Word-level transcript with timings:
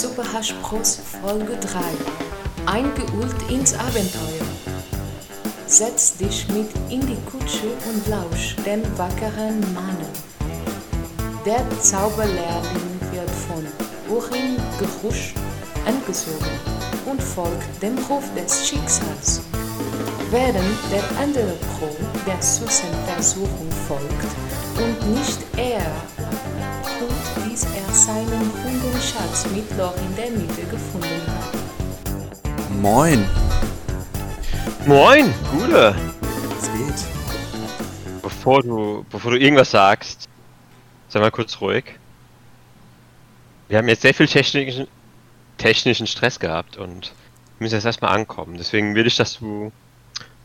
Super 0.00 0.32
Hash 0.32 0.54
Bros 0.62 1.00
Folge 1.20 1.56
3. 1.56 1.80
Eingeult 2.66 3.34
ins 3.50 3.74
Abenteuer. 3.74 4.46
Setz 5.66 6.16
dich 6.16 6.46
mit 6.50 6.70
in 6.88 7.00
die 7.00 7.18
Kutsche 7.28 7.66
und 7.90 8.06
lausch 8.06 8.54
den 8.64 8.84
wackeren 8.96 9.58
Mannen. 9.74 10.12
Der 11.44 11.68
Zauberlehrling 11.80 13.00
wird 13.10 13.28
von 13.48 13.66
Urin 14.08 14.56
Gerusch 14.78 15.34
angezogen 15.84 16.46
und 17.10 17.20
folgt 17.20 17.82
dem 17.82 17.98
Ruf 18.08 18.22
des 18.36 18.68
Schicksals. 18.68 19.40
Während 20.30 20.78
der 20.92 21.02
andere 21.20 21.56
Pro 21.76 21.90
der 22.24 22.40
Susan-Versuchung 22.40 23.68
folgt 23.88 24.28
und 24.78 25.14
nicht 25.16 25.40
er 25.56 25.90
tut, 26.98 27.44
bis 27.50 27.64
er 27.64 27.92
seinen 27.94 28.50
Hundenschatz 28.64 29.46
mit 29.54 29.70
Loch 29.76 29.94
in 29.96 30.16
der 30.16 30.30
Mitte 30.30 30.62
gefunden 30.70 31.22
hat. 31.26 32.70
Moin. 32.80 33.24
Moin, 34.86 35.32
Gude. 35.52 35.94
Was 36.50 36.72
geht? 36.72 38.22
Bevor 38.22 38.62
du, 38.62 39.04
bevor 39.10 39.32
du 39.32 39.38
irgendwas 39.38 39.70
sagst, 39.70 40.28
sei 41.08 41.20
mal 41.20 41.30
kurz 41.30 41.60
ruhig. 41.60 41.84
Wir 43.68 43.78
haben 43.78 43.88
jetzt 43.88 44.02
sehr 44.02 44.14
viel 44.14 44.26
technischen, 44.26 44.86
technischen 45.58 46.06
Stress 46.06 46.38
gehabt 46.38 46.76
und 46.78 47.12
müssen 47.58 47.74
jetzt 47.74 47.84
erstmal 47.84 48.14
ankommen. 48.14 48.56
Deswegen 48.56 48.94
will 48.94 49.06
ich, 49.06 49.16
dass 49.16 49.38
du 49.38 49.72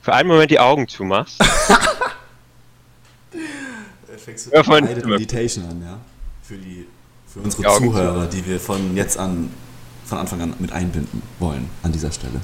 für 0.01 0.13
einen 0.13 0.27
Moment 0.27 0.51
die 0.51 0.59
Augen 0.59 0.87
zumachst. 0.87 1.37
Fängst 4.17 4.51
Ja, 4.51 4.59
du 4.59 4.63
von- 4.65 4.85
Guided 4.85 5.05
Meditation 5.05 5.65
an, 5.69 5.81
ja? 5.81 5.99
Für, 6.43 6.57
die, 6.57 6.85
für 7.25 7.39
unsere 7.39 7.69
Augen 7.69 7.85
Zuhörer, 7.85 8.27
die 8.27 8.45
wir 8.45 8.59
von 8.59 8.95
jetzt 8.95 9.17
an, 9.17 9.49
von 10.05 10.17
Anfang 10.17 10.41
an 10.41 10.53
mit 10.59 10.71
einbinden 10.71 11.23
wollen 11.39 11.69
an 11.81 11.91
dieser 11.91 12.11
Stelle. 12.11 12.41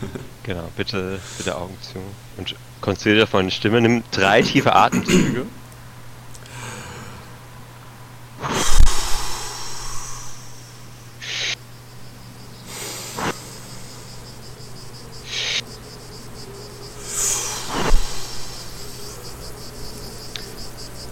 Genau, 0.42 0.68
bitte, 0.76 1.18
bitte 1.38 1.56
Augen 1.56 1.74
zu. 1.80 1.98
Und 2.36 2.54
konzentriere 2.82 3.14
dich 3.14 3.24
auf 3.24 3.32
meine 3.32 3.50
Stimme. 3.50 3.80
Nimm 3.80 4.02
drei 4.10 4.42
tiefe 4.42 4.74
Atemzüge. 4.74 5.46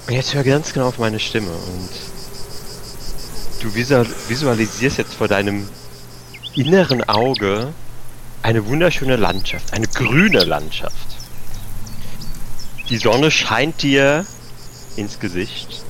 jetzt 0.08 0.34
hör 0.34 0.45
ganz 0.45 0.72
genau 0.72 0.89
auf 0.89 0.98
meine 0.98 1.20
Stimme 1.20 1.50
und 1.50 1.89
du 3.61 3.75
visual 3.75 4.06
visualisierst 4.28 4.98
jetzt 4.98 5.14
vor 5.14 5.28
deinem 5.28 5.69
inneren 6.55 7.09
Auge 7.09 7.72
eine 8.42 8.67
wunderschöne 8.67 9.17
Landschaft, 9.17 9.72
eine 9.72 9.86
grüne 9.86 10.44
Landschaft. 10.44 10.97
Die 12.89 12.98
Sonne 12.98 13.31
scheint 13.31 13.83
dir 13.83 14.27
ins 14.97 15.20
Gesicht. 15.20 15.83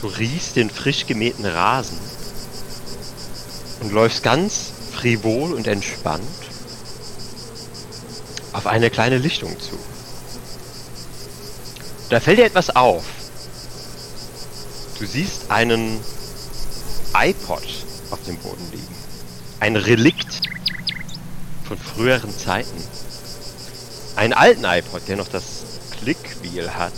Du 0.00 0.08
riechst 0.08 0.56
den 0.56 0.68
frisch 0.70 1.06
gemähten 1.06 1.46
Rasen 1.46 1.98
und 3.80 3.92
läufst 3.92 4.22
ganz 4.22 4.72
frivol 4.92 5.54
und 5.54 5.66
entspannt 5.66 6.22
auf 8.52 8.66
eine 8.66 8.90
kleine 8.90 9.18
Lichtung 9.18 9.58
zu. 9.58 9.78
Da 12.10 12.20
fällt 12.20 12.38
dir 12.38 12.44
etwas 12.44 12.74
auf. 12.74 13.04
Du 14.98 15.04
siehst 15.04 15.50
einen 15.50 16.00
iPod 17.14 17.62
auf 18.10 18.18
dem 18.26 18.36
Boden 18.38 18.66
liegen. 18.72 18.94
Ein 19.60 19.76
Relikt 19.76 20.40
von 21.64 21.76
früheren 21.76 22.30
Zeiten. 22.30 22.82
Einen 24.16 24.32
alten 24.32 24.64
iPod, 24.64 25.02
der 25.06 25.16
noch 25.16 25.28
das 25.28 25.44
Clickwheel 25.98 26.74
hat. 26.74 26.94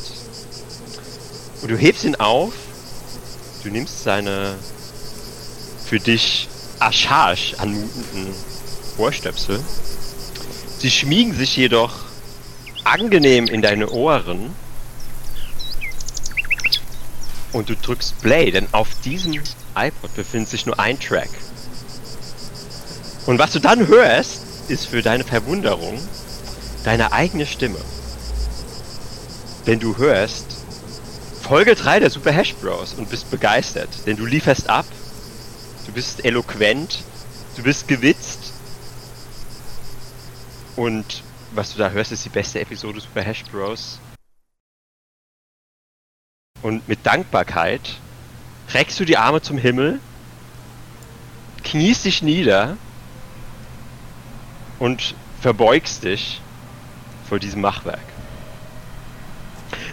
Und 1.62 1.70
du 1.72 1.76
hebst 1.76 2.04
ihn 2.04 2.14
auf, 2.14 2.52
du 3.64 3.70
nimmst 3.70 4.04
seine 4.04 4.54
für 5.84 5.98
dich 5.98 6.48
archaisch 6.78 7.54
anmutenden 7.58 8.32
Ohrstöpsel. 8.96 9.58
Sie 10.78 10.90
schmiegen 10.90 11.34
sich 11.34 11.56
jedoch 11.56 11.94
angenehm 12.84 13.46
in 13.46 13.60
deine 13.60 13.90
Ohren. 13.90 14.54
Und 17.52 17.68
du 17.68 17.76
drückst 17.76 18.20
Play, 18.20 18.50
denn 18.50 18.68
auf 18.72 18.88
diesem 19.04 19.34
iPod 19.74 20.14
befindet 20.14 20.50
sich 20.50 20.66
nur 20.66 20.78
ein 20.78 20.98
Track. 21.00 21.30
Und 23.26 23.38
was 23.38 23.52
du 23.52 23.58
dann 23.58 23.86
hörst, 23.86 24.42
ist 24.68 24.86
für 24.86 25.02
deine 25.02 25.24
Verwunderung 25.24 25.98
deine 26.84 27.12
eigene 27.12 27.46
Stimme. 27.46 27.78
Denn 29.66 29.80
du 29.80 29.96
hörst 29.98 30.46
Folge 31.42 31.74
3 31.74 32.00
der 32.00 32.10
Super 32.10 32.32
Hash 32.32 32.54
Bros 32.54 32.94
und 32.94 33.10
bist 33.10 33.30
begeistert, 33.30 33.88
denn 34.06 34.16
du 34.16 34.26
lieferst 34.26 34.68
ab, 34.68 34.86
du 35.86 35.92
bist 35.92 36.24
eloquent, 36.24 37.04
du 37.56 37.62
bist 37.62 37.88
gewitzt 37.88 38.52
und 40.76 41.22
was 41.52 41.72
du 41.72 41.78
da 41.78 41.90
hörst, 41.90 42.12
ist 42.12 42.24
die 42.24 42.30
beste 42.30 42.60
Episode 42.60 43.00
Super 43.00 43.22
Hash 43.22 43.44
Bros. 43.50 43.98
Und 46.62 46.88
mit 46.88 47.06
Dankbarkeit 47.06 47.98
reckst 48.74 48.98
du 48.98 49.04
die 49.04 49.16
Arme 49.16 49.40
zum 49.40 49.58
Himmel, 49.58 50.00
kniest 51.62 52.04
dich 52.04 52.22
nieder 52.22 52.76
und 54.78 55.14
verbeugst 55.40 56.04
dich 56.04 56.40
vor 57.28 57.38
diesem 57.38 57.60
Machwerk. 57.60 58.00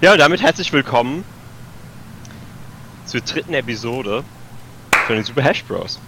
Ja, 0.02 0.14
und 0.14 0.20
damit 0.20 0.42
herzlich 0.42 0.74
willkommen 0.74 1.24
zur 3.06 3.22
dritten 3.22 3.54
Episode 3.54 4.24
von 5.06 5.16
den 5.16 5.24
Super 5.24 5.44
Hash 5.44 5.64
Bros. 5.64 6.00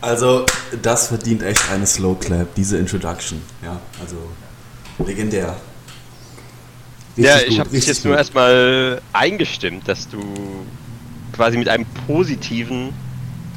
Also, 0.00 0.46
das 0.82 1.08
verdient 1.08 1.42
echt 1.42 1.68
eine 1.70 1.86
Slow 1.86 2.16
Clap, 2.18 2.54
diese 2.54 2.78
Introduction. 2.78 3.42
Ja, 3.62 3.80
also 4.00 4.16
legendär. 5.04 5.56
Richtig 7.16 7.34
ja, 7.34 7.40
ich 7.48 7.58
habe 7.58 7.70
mich 7.70 7.78
richtig 7.78 7.96
jetzt 7.96 8.04
nur 8.04 8.14
gut. 8.14 8.18
erstmal 8.18 9.00
eingestimmt, 9.12 9.88
dass 9.88 10.08
du 10.08 10.20
quasi 11.32 11.56
mit 11.56 11.68
einem 11.68 11.86
positiven 12.06 12.92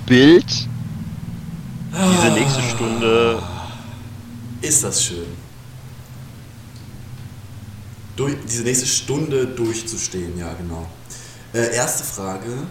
Bild 0.06 0.46
diese 1.92 2.34
nächste 2.34 2.62
Stunde. 2.62 3.42
Ist 4.62 4.84
das 4.84 5.04
schön. 5.04 5.28
Durch, 8.16 8.36
diese 8.50 8.64
nächste 8.64 8.86
Stunde 8.86 9.48
durchzustehen, 9.48 10.38
ja, 10.38 10.54
genau. 10.54 10.88
Äh, 11.54 11.76
erste 11.76 12.04
Frage. 12.04 12.68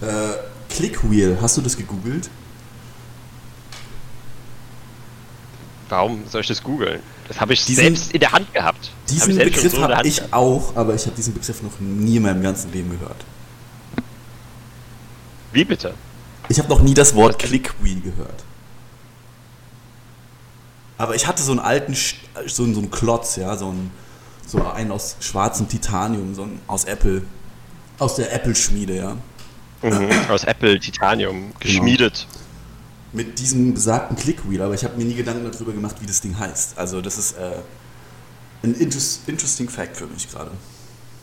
Äh, 0.00 0.72
Clickwheel, 0.72 1.38
hast 1.40 1.56
du 1.56 1.60
das 1.60 1.76
gegoogelt? 1.76 2.30
Warum 5.88 6.26
soll 6.28 6.42
ich 6.42 6.48
das 6.48 6.62
googeln? 6.62 7.00
Das 7.28 7.40
habe 7.40 7.52
ich 7.52 7.64
Diesen- 7.64 7.82
selbst 7.84 8.12
in 8.12 8.20
der 8.20 8.32
Hand 8.32 8.52
gehabt. 8.54 8.86
Hab 8.86 9.06
Diesen 9.08 9.34
schon 9.34 9.38
Begriff 9.44 9.72
so 9.72 9.82
habe 9.82 10.06
ich 10.08 10.32
auch, 10.32 10.74
aber 10.74 10.94
ich 10.94 11.04
habe 11.06 11.14
diesen 11.14 11.34
Begriff 11.34 11.62
noch 11.62 11.78
nie 11.78 12.16
in 12.16 12.22
meinem 12.22 12.42
ganzen 12.42 12.72
Leben 12.72 12.90
gehört. 12.90 13.24
Wie 15.52 15.64
bitte? 15.64 15.94
Ich 16.48 16.58
habe 16.58 16.68
noch 16.68 16.80
nie 16.80 16.94
das 16.94 17.14
Wort 17.14 17.38
Clickwheel 17.38 18.00
gehört. 18.00 18.44
Aber 20.96 21.14
ich 21.14 21.26
hatte 21.26 21.42
so 21.42 21.52
einen 21.52 21.60
alten, 21.60 21.94
so 22.46 22.64
einen, 22.64 22.74
so 22.74 22.80
einen 22.80 22.90
Klotz, 22.90 23.36
ja, 23.36 23.56
so 23.56 23.68
einen, 23.68 23.90
so 24.46 24.64
einen 24.66 24.90
aus 24.90 25.16
schwarzem 25.20 25.68
Titanium, 25.68 26.34
so 26.34 26.42
einen 26.42 26.60
aus 26.66 26.84
Apple, 26.84 27.22
aus 27.98 28.16
der 28.16 28.32
Apple-Schmiede, 28.32 28.96
ja. 28.96 29.16
Mhm. 29.82 30.10
Aus 30.28 30.44
Apple 30.44 30.80
Titanium 30.80 31.52
geschmiedet. 31.60 32.26
Mit 33.12 33.38
diesem 33.38 33.72
besagten 33.72 34.16
Clickwheel, 34.16 34.60
aber 34.60 34.74
ich 34.74 34.84
habe 34.84 34.96
mir 34.98 35.04
nie 35.04 35.14
Gedanken 35.14 35.50
darüber 35.50 35.72
gemacht, 35.72 35.96
wie 36.00 36.06
das 36.06 36.20
Ding 36.20 36.38
heißt. 36.38 36.76
Also 36.78 37.00
das 37.00 37.16
ist 37.16 37.32
äh, 37.38 37.52
ein 38.62 38.74
interest, 38.74 39.22
interesting 39.26 39.68
Fact 39.70 39.96
für 39.96 40.06
mich 40.06 40.30
gerade. 40.30 40.50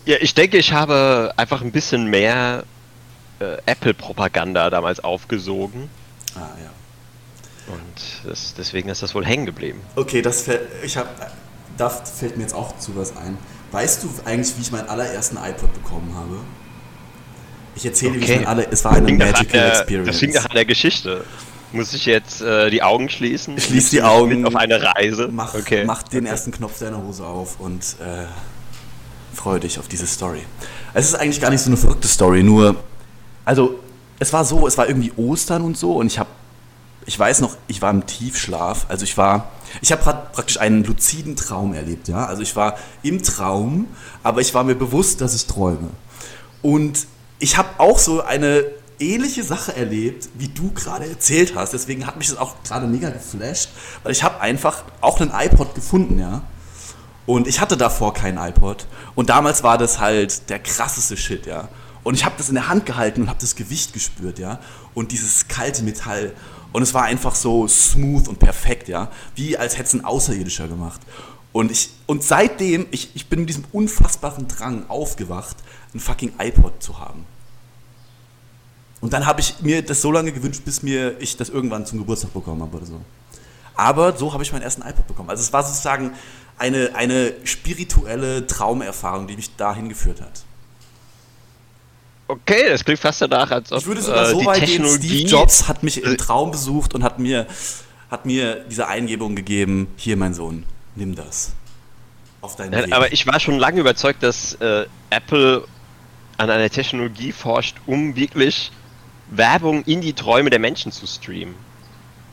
Ja, 0.06 0.18
ich 0.20 0.34
denke, 0.34 0.58
ich 0.58 0.74
habe 0.74 1.32
einfach 1.38 1.62
ein 1.62 1.72
bisschen 1.72 2.10
mehr 2.10 2.64
äh, 3.40 3.58
Apple-Propaganda 3.68 4.70
damals 4.72 5.00
aufgesogen. 5.04 5.90
Ah 6.36 6.50
ja. 6.64 6.72
Und 7.74 8.30
das, 8.30 8.54
deswegen 8.56 8.90
ist 8.90 9.04
das 9.04 9.14
wohl 9.16 9.26
hängen 9.26 9.46
geblieben. 9.46 9.82
Okay, 9.96 10.22
das 10.22 10.42
fällt, 10.42 10.62
ich 10.84 10.98
hab, 10.98 11.08
da 11.78 11.90
fällt 11.90 12.36
mir 12.38 12.44
jetzt 12.44 12.54
auch 12.56 12.78
zu 12.80 12.96
was 12.96 13.16
ein. 13.18 13.38
Weißt 13.72 14.04
du 14.04 14.10
eigentlich, 14.26 14.56
wie 14.58 14.62
ich 14.62 14.72
meinen 14.72 14.88
allerersten 14.90 15.38
iPod 15.38 15.74
bekommen 15.74 16.14
habe? 16.16 16.38
Ich 17.76 17.86
erzähle 17.86 18.14
dir, 18.14 18.20
wie 18.22 18.24
ich 18.24 18.30
Okay. 18.32 18.40
mein 18.40 18.48
aller, 18.48 18.72
es 18.72 18.84
war 18.86 18.94
eine 18.94 19.12
Magical 19.12 19.60
einer- 19.60 19.70
Experience. 19.80 20.08
Das 20.08 20.18
klingt 20.18 20.34
nach 20.36 20.46
einer 20.46 20.66
Geschichte. 20.66 21.26
Muss 21.76 21.94
ich 21.94 22.06
jetzt 22.06 22.42
äh, 22.42 22.70
die 22.70 22.82
Augen 22.82 23.10
schließen? 23.10 23.60
Schließ 23.60 23.90
die 23.90 24.02
Augen. 24.02 24.42
Mit 24.42 24.48
auf 24.48 24.56
eine 24.56 24.82
Reise. 24.82 25.30
Mach, 25.32 25.54
okay. 25.54 25.84
mach 25.86 26.04
den 26.04 26.22
okay. 26.22 26.30
ersten 26.30 26.52
Knopf 26.52 26.80
deiner 26.80 27.02
Hose 27.04 27.26
auf 27.26 27.60
und 27.60 27.84
äh, 28.00 28.26
freue 29.34 29.60
dich 29.60 29.78
auf 29.78 29.88
diese 29.88 30.08
Story. 30.08 30.42
Es 30.94 31.06
ist 31.06 31.16
eigentlich 31.16 31.42
gar 31.42 31.50
nicht 31.50 31.62
so 31.62 31.70
eine 31.70 31.78
verrückte 31.78 32.08
Story, 32.08 32.42
nur, 32.42 32.78
also 33.44 33.80
es 34.20 34.32
war 34.34 34.46
so, 34.46 34.66
es 34.66 34.78
war 34.78 34.88
irgendwie 34.88 35.12
Ostern 35.18 35.62
und 35.62 35.78
so 35.78 35.98
und 35.98 36.08
ich 36.08 36.20
habe, 36.20 36.30
ich 37.06 37.20
weiß 37.20 37.42
noch, 37.42 37.58
ich 37.68 37.82
war 37.82 37.92
im 37.92 38.06
Tiefschlaf. 38.06 38.86
Also 38.88 39.04
ich 39.04 39.18
war, 39.18 39.52
ich 39.82 39.92
habe 39.92 40.02
praktisch 40.02 40.60
einen 40.60 40.84
luziden 40.84 41.36
Traum 41.36 41.74
erlebt, 41.74 42.08
ja. 42.08 42.26
Also 42.26 42.42
ich 42.42 42.56
war 42.56 42.78
im 43.04 43.22
Traum, 43.22 43.88
aber 44.24 44.42
ich 44.42 44.54
war 44.54 44.64
mir 44.64 44.76
bewusst, 44.76 45.22
dass 45.22 45.36
ich 45.36 45.46
träume. 45.46 45.90
Und 46.62 47.06
ich 47.38 47.58
habe 47.58 47.70
auch 47.78 48.00
so 48.00 48.24
eine 48.24 48.64
ähnliche 49.00 49.44
Sache 49.44 49.76
erlebt, 49.76 50.30
wie 50.36 50.48
du 50.48 50.72
gerade 50.72 51.08
erzählt 51.08 51.56
hast. 51.56 51.74
Deswegen 51.74 52.06
hat 52.06 52.18
mich 52.18 52.30
das 52.30 52.38
auch 52.38 52.56
gerade 52.64 52.88
mega 52.88 53.10
geflasht, 53.10 53.70
weil 54.04 54.12
ich 54.12 54.24
habe 54.24 54.42
einfach 54.42 54.84
auch 55.02 55.20
einen 55.20 55.32
iPod 55.32 55.76
gefunden, 55.76 56.20
ja. 56.20 56.44
Und 57.26 57.48
ich 57.48 57.60
hatte 57.60 57.76
davor 57.76 58.14
keinen 58.14 58.38
iPod. 58.38 58.88
Und 59.16 59.30
damals 59.30 59.64
war 59.64 59.78
das 59.78 60.00
halt 60.00 60.50
der 60.50 60.60
krasseste 60.60 61.18
Shit, 61.18 61.46
ja. 61.46 61.70
Und 62.04 62.14
ich 62.14 62.24
habe 62.24 62.36
das 62.38 62.50
in 62.50 62.56
der 62.56 62.68
Hand 62.68 62.86
gehalten 62.86 63.24
und 63.24 63.30
habe 63.30 63.40
das 63.42 63.56
Gewicht 63.56 63.94
gespürt, 63.94 64.38
ja. 64.38 64.60
Und 64.94 65.12
dieses 65.12 65.48
kalte 65.48 65.84
Metall. 65.84 66.34
Und 66.72 66.84
es 66.84 66.94
war 66.94 67.04
einfach 67.04 67.34
so 67.34 67.68
smooth 67.68 68.28
und 68.28 68.38
perfekt, 68.38 68.88
ja. 68.88 69.10
Wie 69.34 69.58
als 69.58 69.78
hätte 69.78 69.88
es 69.88 69.94
ein 69.94 70.06
Außerirdischer 70.06 70.68
gemacht. 70.68 71.02
Und, 71.52 71.72
ich, 71.72 71.90
und 72.06 72.22
seitdem, 72.22 72.86
ich, 72.92 73.16
ich 73.16 73.28
bin 73.28 73.40
mit 73.40 73.50
diesem 73.50 73.64
unfassbaren 73.72 74.48
Drang 74.48 74.90
aufgewacht, 74.90 75.56
ein 75.94 76.00
fucking 76.00 76.34
iPod 76.38 76.84
zu 76.84 77.00
haben. 77.00 77.26
Und 79.02 79.14
dann 79.14 79.26
habe 79.26 79.42
ich 79.42 79.62
mir 79.62 79.82
das 79.82 80.02
so 80.02 80.12
lange 80.12 80.32
gewünscht, 80.32 80.62
bis 80.66 80.82
mir 80.82 81.20
ich 81.20 81.38
das 81.38 81.50
irgendwann 81.50 81.86
zum 81.86 82.00
Geburtstag 82.00 82.34
bekommen 82.34 82.62
habe 82.62 82.78
oder 82.78 82.86
so. 82.86 83.02
Aber 83.76 84.16
so 84.18 84.34
habe 84.34 84.44
ich 84.44 84.52
meinen 84.52 84.62
ersten 84.62 84.82
iPod 84.82 85.06
bekommen. 85.08 85.30
Also 85.30 85.44
es 85.44 85.52
war 85.52 85.64
sozusagen 85.64 86.12
eine, 86.58 86.92
eine 86.96 87.34
spirituelle 87.44 88.48
Traumerfahrung, 88.48 89.28
die 89.28 89.36
mich 89.36 89.56
dahin 89.56 89.90
geführt 89.90 90.22
hat. 90.22 90.44
Okay, 92.28 92.70
das 92.70 92.84
klingt 92.84 93.00
fast 93.00 93.22
danach, 93.22 93.52
als 93.52 93.72
ob 93.72 93.80
ich 93.80 93.86
würde 93.86 94.02
sogar 94.02 94.28
äh, 94.28 94.32
so 94.32 94.46
weit 94.46 94.66
gehen, 94.66 94.88
Steve 94.88 95.30
Jobs 95.30 95.68
hat 95.68 95.84
mich 95.84 96.02
im 96.02 96.18
Traum 96.18 96.50
besucht 96.50 96.96
und 96.96 97.04
hat 97.04 97.20
mir, 97.20 97.46
hat 98.10 98.26
mir 98.26 98.66
diese 98.68 98.88
Eingebung 98.88 99.36
gegeben, 99.36 99.88
hier 99.96 100.18
mein 100.18 100.34
Sohn, 100.34 100.64
nimm 100.96 101.14
das. 101.14 101.52
Auf 102.42 102.56
deinen 102.56 102.72
Weg. 102.72 102.94
Aber 102.94 103.14
ich 103.14 103.28
war 103.28 103.40
schon 103.40 103.60
lange 103.60 103.80
überzeugt, 103.80 104.24
dass 104.24 104.54
äh, 104.56 104.86
Apple 105.12 105.68
an 106.38 106.50
einer 106.50 106.70
Technologie 106.70 107.32
forscht, 107.32 107.76
um 107.86 108.16
wirklich 108.16 108.72
Werbung 109.30 109.84
in 109.84 110.02
die 110.02 110.14
Träume 110.14 110.50
der 110.50 110.60
Menschen 110.60 110.92
zu 110.92 111.08
streamen. 111.08 111.56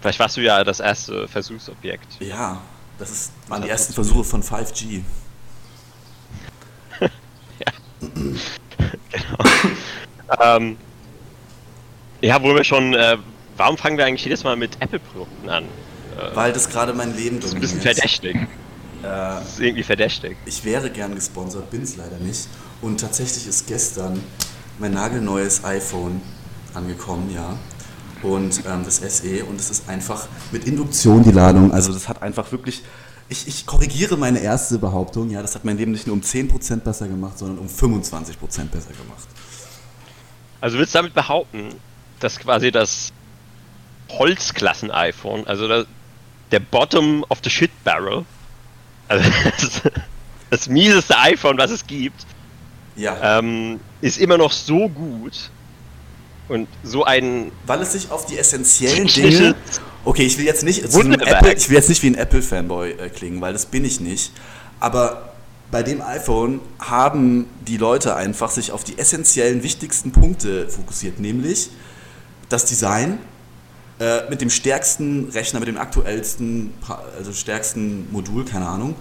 Vielleicht 0.00 0.18
warst 0.18 0.36
du 0.36 0.40
ja 0.40 0.64
das 0.64 0.80
erste 0.80 1.28
Versuchsobjekt. 1.28 2.20
Ja, 2.20 2.60
das 2.98 3.10
ist, 3.10 3.32
waren 3.48 3.62
die 3.62 3.68
ersten 3.68 3.92
Versuche 3.92 4.24
von 4.24 4.42
5G. 4.42 5.02
ja. 7.00 7.10
genau. 8.00 9.38
ähm, 10.40 10.76
ja, 12.20 12.42
wo 12.42 12.54
wir 12.54 12.64
schon, 12.64 12.94
äh, 12.94 13.16
warum 13.56 13.76
fangen 13.78 13.96
wir 13.96 14.04
eigentlich 14.04 14.24
jedes 14.24 14.44
Mal 14.44 14.56
mit 14.56 14.80
Apple-Produkten 14.80 15.48
an? 15.48 15.64
Äh, 15.64 16.34
Weil 16.34 16.52
das 16.52 16.68
gerade 16.68 16.92
mein 16.94 17.16
Leben 17.16 17.40
dominiert. 17.40 17.42
Das 17.42 17.50
ist 17.50 17.54
ein 17.54 17.60
bisschen 17.60 17.80
verdächtig. 17.80 18.36
Äh, 18.36 18.46
das 19.02 19.52
ist 19.54 19.60
irgendwie 19.60 19.82
verdächtig. 19.82 20.36
Ich 20.46 20.64
wäre 20.64 20.90
gern 20.90 21.14
gesponsert, 21.14 21.70
bin 21.70 21.82
es 21.82 21.96
leider 21.96 22.18
nicht. 22.18 22.48
Und 22.80 23.00
tatsächlich 23.00 23.46
ist 23.46 23.66
gestern 23.66 24.22
mein 24.78 24.94
nagelneues 24.94 25.64
iPhone 25.64 26.20
angekommen, 26.74 27.30
ja. 27.32 27.56
Und 28.22 28.62
ähm, 28.66 28.84
das 28.84 28.96
SE 28.96 29.44
und 29.44 29.58
es 29.58 29.70
ist 29.70 29.88
einfach 29.88 30.28
mit 30.52 30.64
Induktion 30.64 31.24
die 31.24 31.32
Ladung. 31.32 31.72
Also 31.72 31.92
das 31.92 32.08
hat 32.08 32.22
einfach 32.22 32.52
wirklich 32.52 32.82
ich, 33.32 33.48
ich, 33.48 33.66
korrigiere 33.66 34.16
meine 34.16 34.40
erste 34.40 34.78
Behauptung, 34.78 35.30
ja, 35.30 35.42
das 35.42 35.54
hat 35.54 35.64
mein 35.64 35.78
Leben 35.78 35.92
nicht 35.92 36.06
nur 36.06 36.14
um 36.14 36.22
10% 36.22 36.76
besser 36.80 37.08
gemacht, 37.08 37.38
sondern 37.38 37.58
um 37.58 37.66
25% 37.66 38.36
besser 38.66 38.92
gemacht. 38.92 39.26
Also 40.60 40.78
willst 40.78 40.94
du 40.94 40.98
damit 40.98 41.14
behaupten, 41.14 41.74
dass 42.20 42.38
quasi 42.38 42.70
das 42.70 43.12
Holzklassen-iPhone, 44.10 45.46
also 45.46 45.66
das, 45.66 45.86
der 46.50 46.60
Bottom 46.60 47.25
of 47.30 47.38
the 47.42 47.50
Shit 47.50 47.70
Barrel, 47.84 48.25
also 49.08 49.30
das, 49.58 49.82
das 50.50 50.68
mieseste 50.68 51.18
iPhone, 51.18 51.58
was 51.58 51.70
es 51.70 51.86
gibt, 51.86 52.26
ja. 52.96 53.38
ähm, 53.38 53.80
ist 54.02 54.18
immer 54.18 54.36
noch 54.36 54.52
so 54.52 54.88
gut 54.88 55.50
und 56.48 56.68
so 56.82 57.04
ein. 57.04 57.52
Weil 57.66 57.82
es 57.82 57.92
sich 57.92 58.10
auf 58.10 58.26
die 58.26 58.38
essentiellen 58.38 59.06
Dinge 59.06 59.54
Okay, 60.04 60.24
ich 60.24 60.36
will 60.36 60.44
jetzt 60.44 60.64
nicht, 60.64 60.84
Apple, 60.84 61.54
ich 61.54 61.68
will 61.68 61.76
jetzt 61.76 61.88
nicht 61.88 62.02
wie 62.02 62.08
ein 62.08 62.16
Apple-Fanboy 62.16 62.90
äh, 62.92 63.08
klingen, 63.08 63.40
weil 63.40 63.52
das 63.52 63.66
bin 63.66 63.84
ich 63.84 64.00
nicht. 64.00 64.32
Aber 64.80 65.32
bei 65.70 65.84
dem 65.84 66.02
iPhone 66.02 66.60
haben 66.80 67.46
die 67.66 67.76
Leute 67.76 68.16
einfach 68.16 68.50
sich 68.50 68.72
auf 68.72 68.82
die 68.82 68.98
essentiellen, 68.98 69.62
wichtigsten 69.62 70.10
Punkte 70.10 70.68
fokussiert, 70.68 71.20
nämlich 71.20 71.70
das 72.48 72.64
Design 72.64 73.18
äh, 74.00 74.28
mit 74.28 74.40
dem 74.40 74.50
stärksten 74.50 75.28
Rechner, 75.30 75.60
mit 75.60 75.68
dem 75.68 75.78
aktuellsten, 75.78 76.74
also 77.16 77.32
stärksten 77.32 78.10
Modul, 78.10 78.44
keine 78.44 78.66
Ahnung, 78.66 78.96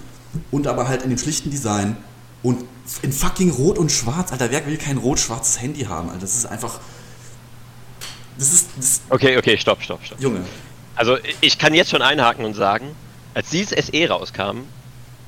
und 0.52 0.68
aber 0.68 0.88
halt 0.88 1.02
in 1.02 1.10
dem 1.10 1.18
schlichten 1.18 1.50
Design 1.50 1.98
und 2.44 2.64
in 3.02 3.12
fucking 3.12 3.50
Rot 3.50 3.80
und 3.80 3.92
Schwarz. 3.92 4.32
Alter, 4.32 4.52
wer 4.52 4.66
will 4.68 4.78
kein 4.78 4.98
rot-schwarzes 4.98 5.60
Handy 5.62 5.82
haben? 5.86 6.10
Alter, 6.10 6.22
das 6.22 6.36
ist 6.36 6.46
einfach. 6.46 6.80
Das 8.42 8.52
ist. 8.54 8.70
Das 8.76 9.02
okay, 9.10 9.38
okay, 9.38 9.56
stopp, 9.56 9.84
stopp, 9.84 10.04
stopp. 10.04 10.20
Junge. 10.20 10.44
Also 10.96 11.18
ich 11.42 11.60
kann 11.60 11.76
jetzt 11.76 11.92
schon 11.92 12.02
einhaken 12.02 12.44
und 12.44 12.56
sagen, 12.56 12.96
als 13.36 13.52
dieses 13.52 13.86
SE 13.86 14.10
rauskam, 14.10 14.62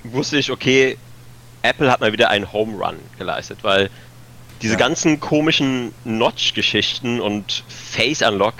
wusste 0.03 0.37
ich, 0.37 0.51
okay, 0.51 0.97
Apple 1.61 1.91
hat 1.91 2.01
mal 2.01 2.11
wieder 2.11 2.31
einen 2.31 2.51
Home 2.51 2.83
Run 2.83 2.95
geleistet, 3.19 3.59
weil 3.61 3.91
diese 4.63 4.73
ja. 4.73 4.79
ganzen 4.79 5.19
komischen 5.19 5.93
Notch-Geschichten 6.05 7.21
und 7.21 7.63
Face 7.67 8.23
Unlock, 8.23 8.55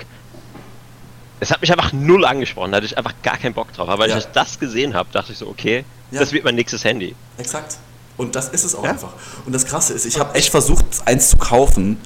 es 1.40 1.50
hat 1.50 1.60
mich 1.60 1.72
einfach 1.72 1.92
null 1.92 2.24
angesprochen, 2.24 2.70
da 2.70 2.76
hatte 2.76 2.86
ich 2.86 2.96
einfach 2.96 3.14
gar 3.24 3.36
keinen 3.38 3.54
Bock 3.54 3.72
drauf. 3.72 3.88
Aber 3.88 4.06
ja. 4.06 4.14
als 4.14 4.26
ich 4.26 4.30
das 4.30 4.60
gesehen 4.60 4.94
habe, 4.94 5.08
dachte 5.12 5.32
ich 5.32 5.38
so, 5.38 5.48
okay, 5.48 5.84
ja. 6.12 6.20
das 6.20 6.32
wird 6.32 6.44
mein 6.44 6.54
nächstes 6.54 6.84
Handy. 6.84 7.16
Exakt. 7.38 7.76
Und 8.16 8.36
das 8.36 8.50
ist 8.50 8.62
es 8.62 8.76
auch 8.76 8.84
einfach. 8.84 9.14
Und 9.44 9.52
das 9.52 9.66
Krasse 9.66 9.94
ist, 9.94 10.06
ich 10.06 10.20
habe 10.20 10.32
echt 10.36 10.50
versucht, 10.50 10.84
eins 11.06 11.30
zu 11.30 11.38
kaufen, 11.38 11.98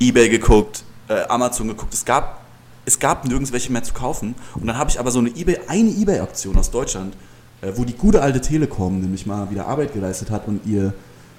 Ebay 0.00 0.28
geguckt, 0.28 0.82
äh, 1.08 1.22
Amazon 1.28 1.68
geguckt. 1.68 1.94
Es 1.94 2.04
gab 2.04 2.44
es 2.86 2.98
gab 2.98 3.24
nirgends 3.24 3.52
welche 3.52 3.72
mehr 3.72 3.82
zu 3.82 3.94
kaufen. 3.94 4.34
Und 4.54 4.66
dann 4.66 4.76
habe 4.76 4.90
ich 4.90 5.00
aber 5.00 5.10
so 5.10 5.18
eine 5.18 5.30
eBay, 5.30 5.58
eine 5.68 5.90
eBay-Aktion 5.90 6.56
aus 6.56 6.70
Deutschland, 6.70 7.16
äh, 7.62 7.72
wo 7.74 7.84
die 7.84 7.94
gute 7.94 8.22
alte 8.22 8.40
Telekom 8.40 9.00
nämlich 9.00 9.26
mal 9.26 9.50
wieder 9.50 9.66
Arbeit 9.66 9.92
geleistet 9.92 10.30
hat 10.30 10.46
und 10.46 10.66
ihr 10.66 10.92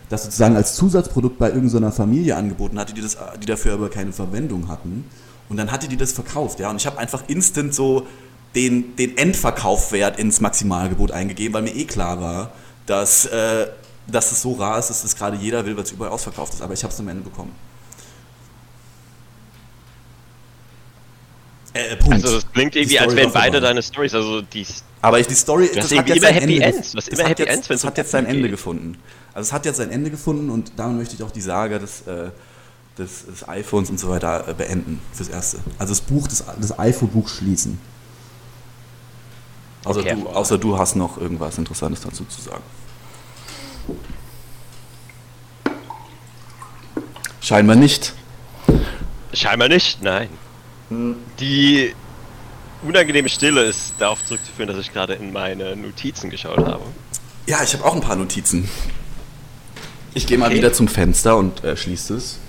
das 0.10 0.24
sozusagen 0.24 0.56
als 0.56 0.76
Zusatzprodukt 0.76 1.40
bei 1.40 1.50
irgendeiner 1.50 1.92
Familie 1.92 2.36
angeboten 2.36 2.78
hatte, 2.78 2.94
die, 2.94 3.02
das, 3.02 3.18
die 3.42 3.48
dafür 3.48 3.74
aber 3.74 3.90
keine 3.90 4.12
Verwendung 4.12 4.68
hatten. 4.68 5.06
Und 5.50 5.58
dann 5.58 5.72
hatte 5.72 5.88
die 5.88 5.98
das 5.98 6.12
verkauft, 6.12 6.60
ja. 6.60 6.70
Und 6.70 6.78
ich 6.78 6.86
habe 6.86 6.98
einfach 6.98 7.24
instant 7.28 7.74
so 7.74 8.06
den, 8.54 8.96
den 8.96 9.18
Endverkaufwert 9.18 10.18
ins 10.18 10.42
Maximalgebot 10.42 11.12
eingegeben, 11.12 11.54
weil 11.54 11.64
mir 11.64 11.76
eh 11.76 11.86
klar 11.86 12.22
war, 12.22 12.52
dass, 12.86 13.26
äh, 13.26 13.68
dass 14.08 14.32
es 14.32 14.42
so 14.42 14.54
rar 14.54 14.80
ist, 14.80 14.90
dass 14.90 15.02
das 15.02 15.16
gerade 15.16 15.38
jeder 15.38 15.66
will, 15.66 15.76
weil 15.76 15.84
es 15.84 15.92
überall 15.92 16.12
ausverkauft 16.12 16.54
ist. 16.54 16.62
Aber 16.62 16.74
ich 16.74 16.84
habe 16.84 16.94
es 16.94 17.00
am 17.00 17.08
Ende 17.08 17.24
bekommen. 17.24 17.52
Äh, 21.76 21.98
Punkt. 21.98 22.14
Also 22.14 22.36
das 22.36 22.52
klingt 22.54 22.74
irgendwie, 22.78 22.98
als 23.00 23.14
wären 23.18 23.34
beide 23.34 23.60
deine 23.60 23.84
Stories, 23.84 24.14
also 24.14 24.42
die. 24.42 24.66
Aber 25.02 25.22
die 25.22 25.34
Story, 25.36 25.70
das 25.76 25.92
hat 25.92 26.08
jetzt 26.08 26.18
immer 26.18 26.32
Happy 26.32 26.54
Ende, 26.56 26.78
Ends. 26.78 26.94
Das, 26.94 27.08
immer 27.10 27.26
Happy 27.26 27.44
jetzt, 27.44 27.54
Ends, 27.54 27.68
das 27.68 27.84
hat 27.84 27.98
jetzt 27.98 28.12
sein 28.12 28.26
Ende 28.26 28.50
gefunden. 28.50 28.98
Also 29.34 29.48
es 29.48 29.54
hat 29.54 29.66
jetzt 29.66 29.78
sein 29.78 29.92
Ende 29.92 30.10
gefunden 30.10 30.50
und 30.50 30.72
damit 30.78 30.98
möchte 30.98 31.16
ich 31.16 31.24
auch 31.24 31.32
die 31.32 31.42
Sage 31.42 31.78
des, 31.80 32.08
äh, 32.08 32.30
des, 32.98 33.26
des 33.26 33.48
iPhones 33.50 33.90
und 33.90 34.00
so 34.00 34.08
weiter 34.08 34.48
äh, 34.48 34.54
beenden 34.54 35.02
fürs 35.12 35.28
Erste. 35.28 35.58
Also 35.78 35.92
das 35.92 36.00
Buch, 36.00 36.30
das, 36.30 36.46
das 36.62 36.80
iPhone-Buch 36.80 37.28
schließen. 37.28 37.78
Außer, 39.84 40.00
okay, 40.00 40.16
du, 40.16 40.28
außer 40.30 40.58
du 40.58 40.78
hast 40.80 40.96
noch 40.96 41.18
irgendwas 41.18 41.58
Interessantes 41.58 42.02
dazu 42.02 42.24
zu 42.24 42.42
sagen. 42.42 42.64
Scheinbar 47.42 47.76
nicht. 47.76 48.14
Scheinbar 49.34 49.68
nicht, 49.68 50.02
nein. 50.02 50.30
Die 50.90 51.94
unangenehme 52.84 53.30
Stille 53.30 53.64
ist 53.64 53.94
darauf 54.00 54.24
zurückzuführen, 54.26 54.68
dass 54.68 54.78
ich 54.80 54.94
gerade 54.94 55.14
in 55.14 55.34
meine 55.34 55.76
Notizen 55.76 56.30
geschaut 56.30 56.60
habe. 56.60 56.84
Ja, 57.48 57.64
ich 57.64 57.74
habe 57.74 57.86
auch 57.86 57.96
ein 57.96 58.02
paar 58.02 58.16
Notizen. 58.16 58.70
Ich 60.14 60.28
gehe 60.28 60.38
mal 60.38 60.48
okay. 60.48 60.58
wieder 60.58 60.74
zum 60.74 60.88
Fenster 60.88 61.38
und 61.38 61.64
äh, 61.64 61.76
schließe 61.76 62.16
es. 62.16 62.40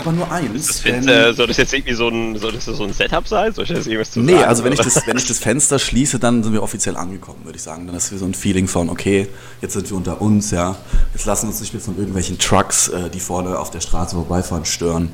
Aber 0.00 0.12
nur 0.12 0.30
eins. 0.30 0.66
Das 0.66 0.80
find, 0.80 1.08
äh, 1.08 1.32
soll 1.32 1.46
das 1.46 1.56
jetzt 1.56 1.72
irgendwie 1.72 1.94
so 1.94 2.08
ein, 2.08 2.38
soll 2.38 2.52
das 2.52 2.64
so 2.64 2.82
ein 2.82 2.92
Setup 2.92 3.26
sein? 3.26 3.52
Soll 3.52 3.64
ich 3.64 3.72
das 3.72 3.86
irgendwas 3.86 4.12
zu 4.12 4.20
Nee, 4.20 4.32
sagen, 4.32 4.44
also 4.44 4.64
wenn 4.64 4.72
ich, 4.72 4.80
das, 4.80 5.06
wenn 5.06 5.16
ich 5.16 5.26
das 5.26 5.38
Fenster 5.38 5.78
schließe, 5.78 6.18
dann 6.18 6.42
sind 6.42 6.52
wir 6.52 6.62
offiziell 6.62 6.96
angekommen, 6.96 7.44
würde 7.44 7.56
ich 7.56 7.62
sagen. 7.62 7.86
Dann 7.86 7.96
ist 7.96 8.08
so 8.08 8.24
ein 8.24 8.34
Feeling 8.34 8.68
von, 8.68 8.90
okay, 8.90 9.28
jetzt 9.60 9.72
sind 9.72 9.90
wir 9.90 9.96
unter 9.96 10.20
uns, 10.20 10.50
ja. 10.50 10.76
Jetzt 11.12 11.26
lassen 11.26 11.46
wir 11.46 11.50
uns 11.50 11.60
nicht 11.60 11.74
mehr 11.74 11.82
von 11.82 11.96
irgendwelchen 11.96 12.38
Trucks, 12.38 12.88
äh, 12.88 13.10
die 13.10 13.20
vorne 13.20 13.58
auf 13.58 13.70
der 13.70 13.80
Straße 13.80 14.14
vorbeifahren, 14.14 14.64
stören. 14.64 15.10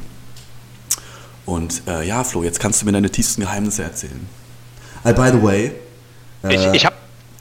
Und 1.46 1.82
äh, 1.86 2.06
ja, 2.06 2.24
Flo, 2.24 2.42
jetzt 2.42 2.60
kannst 2.60 2.82
du 2.82 2.86
mir 2.86 2.92
deine 2.92 3.10
tiefsten 3.10 3.42
Geheimnisse 3.42 3.82
erzählen. 3.82 4.26
Uh, 5.04 5.12
by 5.12 5.30
the 5.32 5.42
way. 5.42 5.72
Äh, 6.42 6.54
ich 6.54 6.66
ich 6.74 6.86
habe 6.86 6.96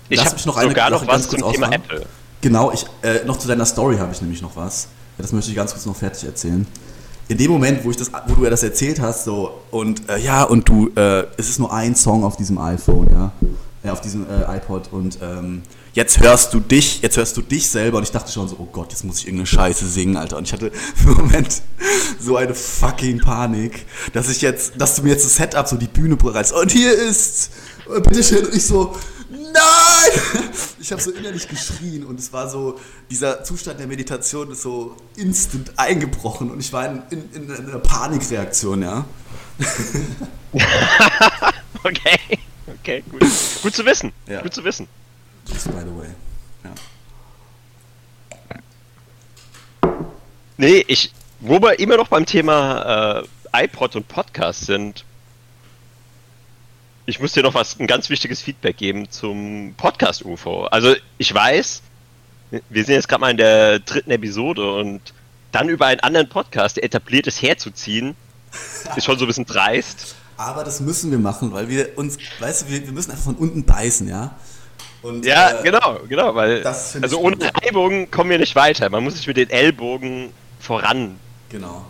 ich 0.09 0.25
hab 0.25 0.45
noch 0.45 0.57
eine, 0.57 0.69
sogar 0.69 0.89
noch, 0.89 1.01
noch 1.01 1.07
was 1.07 1.29
zum 1.29 1.51
Thema 1.51 1.71
Apple. 1.71 2.05
Genau, 2.41 2.71
ich, 2.73 2.85
äh, 3.03 3.23
noch 3.25 3.37
zu 3.37 3.47
deiner 3.47 3.65
Story 3.65 3.97
habe 3.97 4.11
ich 4.11 4.21
nämlich 4.21 4.41
noch 4.41 4.55
was. 4.55 4.89
das 5.17 5.31
möchte 5.31 5.49
ich 5.49 5.55
ganz 5.55 5.71
kurz 5.71 5.85
noch 5.85 5.95
fertig 5.95 6.25
erzählen. 6.25 6.67
In 7.27 7.37
dem 7.37 7.51
Moment, 7.51 7.83
wo, 7.83 7.91
ich 7.91 7.97
das, 7.97 8.11
wo 8.27 8.35
du 8.35 8.43
ja 8.43 8.49
das 8.49 8.63
erzählt 8.63 8.99
hast, 8.99 9.23
so, 9.23 9.61
und 9.71 10.09
äh, 10.09 10.19
ja, 10.19 10.43
und 10.43 10.67
du, 10.67 10.89
äh, 10.95 11.25
es 11.37 11.49
ist 11.49 11.59
nur 11.59 11.71
ein 11.73 11.95
Song 11.95 12.23
auf 12.23 12.35
diesem 12.35 12.57
iPhone, 12.57 13.07
ja, 13.11 13.31
ja 13.83 13.93
auf 13.93 14.01
diesem 14.01 14.25
äh, 14.29 14.57
iPod 14.57 14.89
und 14.91 15.19
ähm, 15.21 15.61
jetzt 15.93 16.19
hörst 16.19 16.53
du 16.53 16.59
dich, 16.59 17.01
jetzt 17.01 17.17
hörst 17.17 17.37
du 17.37 17.41
dich 17.41 17.69
selber 17.69 17.97
und 17.97 18.03
ich 18.03 18.11
dachte 18.11 18.31
schon 18.31 18.47
so, 18.47 18.57
oh 18.59 18.67
Gott, 18.71 18.91
jetzt 18.91 19.05
muss 19.05 19.19
ich 19.19 19.27
irgendeine 19.27 19.47
Scheiße 19.47 19.87
singen, 19.87 20.17
Alter. 20.17 20.37
Und 20.37 20.47
ich 20.47 20.53
hatte 20.53 20.71
einen 21.05 21.15
Moment 21.15 21.61
so 22.19 22.35
eine 22.35 22.53
fucking 22.53 23.19
Panik, 23.19 23.85
dass 24.13 24.29
ich 24.29 24.41
jetzt, 24.41 24.73
dass 24.77 24.95
du 24.95 25.03
mir 25.03 25.09
jetzt 25.09 25.25
das 25.25 25.35
Setup, 25.35 25.67
so 25.67 25.77
die 25.77 25.87
Bühne 25.87 26.15
bereitest 26.15 26.53
und 26.53 26.71
hier 26.71 26.93
ist, 26.93 27.51
bitteschön, 27.87 28.45
und 28.45 28.55
ich 28.55 28.65
so! 28.65 28.93
Ich 30.79 30.91
habe 30.91 31.01
so 31.01 31.11
innerlich 31.11 31.47
geschrien 31.47 32.03
und 32.03 32.19
es 32.19 32.33
war 32.33 32.49
so, 32.49 32.77
dieser 33.09 33.45
Zustand 33.45 33.79
der 33.79 33.87
Meditation 33.87 34.51
ist 34.51 34.63
so 34.63 34.97
instant 35.15 35.71
eingebrochen 35.77 36.51
und 36.51 36.59
ich 36.59 36.73
war 36.73 36.85
in, 36.85 37.01
in, 37.09 37.49
in 37.49 37.51
einer 37.51 37.79
Panikreaktion, 37.79 38.81
ja. 38.81 39.05
okay, 41.85 42.19
okay, 42.67 43.03
gut. 43.09 43.23
Gut 43.61 43.73
zu 43.73 43.85
wissen, 43.85 44.11
Ja. 44.27 44.41
gut 44.41 44.53
zu 44.53 44.61
wissen. 44.65 44.87
Just 45.47 45.67
by 45.67 45.79
the 45.79 45.97
way. 45.97 46.09
Ja. 46.65 46.71
Nee, 50.57 50.83
ich, 50.87 51.13
wo 51.39 51.61
wir 51.61 51.79
immer 51.79 51.97
noch 51.97 52.09
beim 52.09 52.25
Thema 52.25 53.21
äh, 53.53 53.63
iPod 53.65 53.95
und 53.95 54.07
Podcast 54.07 54.65
sind, 54.65 55.05
ich 57.05 57.19
muss 57.19 57.33
dir 57.33 57.43
noch 57.43 57.53
was, 57.53 57.79
ein 57.79 57.87
ganz 57.87 58.09
wichtiges 58.09 58.41
Feedback 58.41 58.77
geben 58.77 59.09
zum 59.09 59.73
Podcast 59.75 60.23
UFO. 60.23 60.65
Also 60.65 60.95
ich 61.17 61.33
weiß, 61.33 61.81
wir 62.69 62.85
sind 62.85 62.95
jetzt 62.95 63.09
gerade 63.09 63.21
mal 63.21 63.31
in 63.31 63.37
der 63.37 63.79
dritten 63.79 64.11
Episode 64.11 64.73
und 64.75 65.01
dann 65.51 65.69
über 65.69 65.87
einen 65.87 65.99
anderen 65.99 66.29
Podcast, 66.29 66.77
der 66.77 66.83
etabliert 66.83 67.27
ist, 67.27 67.41
herzuziehen, 67.41 68.15
ist 68.95 69.05
schon 69.05 69.17
so 69.17 69.25
ein 69.25 69.27
bisschen 69.27 69.45
dreist. 69.45 70.15
Aber 70.37 70.63
das 70.63 70.79
müssen 70.79 71.11
wir 71.11 71.19
machen, 71.19 71.53
weil 71.53 71.69
wir 71.69 71.97
uns, 71.97 72.17
weißt 72.39 72.63
du, 72.63 72.71
wir, 72.71 72.85
wir 72.85 72.91
müssen 72.93 73.11
einfach 73.11 73.25
von 73.25 73.35
unten 73.35 73.65
beißen, 73.65 74.07
ja? 74.07 74.35
Und, 75.01 75.25
Ja, 75.25 75.59
äh, 75.59 75.63
genau, 75.63 75.99
genau, 76.07 76.33
weil 76.33 76.65
also 76.65 77.19
ohne 77.19 77.35
gut. 77.35 77.51
Ellbogen 77.61 78.09
kommen 78.09 78.29
wir 78.29 78.39
nicht 78.39 78.55
weiter. 78.55 78.89
Man 78.89 79.03
muss 79.03 79.15
sich 79.15 79.27
mit 79.27 79.37
den 79.37 79.49
Ellbogen 79.49 80.31
voran. 80.59 81.19
Genau. 81.49 81.85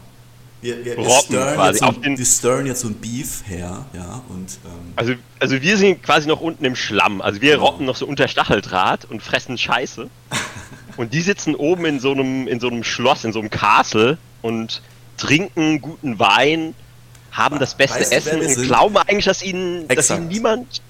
Wir, 0.64 0.78
wir, 0.86 0.98
wir, 0.98 1.04
Robben 1.06 1.26
stirren 1.26 1.54
quasi 1.56 1.80
so, 1.80 1.86
auf 1.86 2.02
den- 2.02 2.18
wir 2.18 2.26
stirren 2.26 2.66
jetzt 2.66 2.80
so 2.82 2.88
ein 2.88 2.96
Beef 2.96 3.44
her, 3.46 3.86
ja, 3.94 4.22
und 4.30 4.50
ähm, 4.66 4.94
Also, 4.96 5.14
also 5.40 5.62
wir 5.62 5.78
sind 5.78 6.02
quasi 6.02 6.28
noch 6.28 6.42
unten 6.42 6.66
im 6.66 6.76
Schlamm. 6.76 7.22
Also 7.22 7.42
wir 7.42 7.54
Genau. 7.56 7.66
rotten 7.66 7.86
noch 7.86 7.96
so 7.96 8.06
unter 8.08 8.28
Stacheldraht 8.28 9.06
und 9.06 9.22
fressen 9.22 9.58
Scheiße. 9.58 10.10
und 10.98 11.14
die 11.14 11.22
sitzen 11.22 11.54
oben 11.56 11.86
in 11.86 12.00
so 12.00 12.12
einem, 12.14 12.48
in 12.48 12.60
so 12.60 12.68
einem 12.70 12.84
Schloss, 12.84 13.24
in 13.26 13.34
so 13.34 13.40
einem 13.40 13.50
Castle 13.50 14.18
und 14.42 14.82
trinken 15.18 15.82
guten 15.82 16.18
Wein, 16.18 16.74
haben 17.32 17.60
das 17.60 17.76
beste 17.76 18.00
Weißt 18.00 18.12
Essen 18.14 18.40
und 18.42 18.50
sind? 18.50 18.66
glauben 18.68 18.98
eigentlich, 18.98 19.26
dass 19.26 19.42
ihnen, 19.44 19.88
dass 19.88 19.98
Exakt. 19.98 20.20
ihnen 20.22 20.28
niemand, 20.30 20.82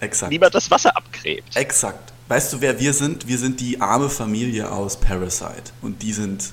exakt. 0.00 0.30
niemand 0.32 0.54
das 0.54 0.70
Wasser 0.70 0.96
abgräbt. 0.96 1.56
Exakt. 1.56 2.12
Weißt 2.28 2.52
du, 2.52 2.60
wer 2.60 2.78
wir 2.80 2.92
sind? 2.92 3.28
Wir 3.28 3.38
sind 3.38 3.60
die 3.60 3.80
arme 3.80 4.08
Familie 4.10 4.70
aus 4.70 4.96
Parasite. 4.98 5.70
Und 5.80 6.02
die 6.02 6.12
sind, 6.12 6.52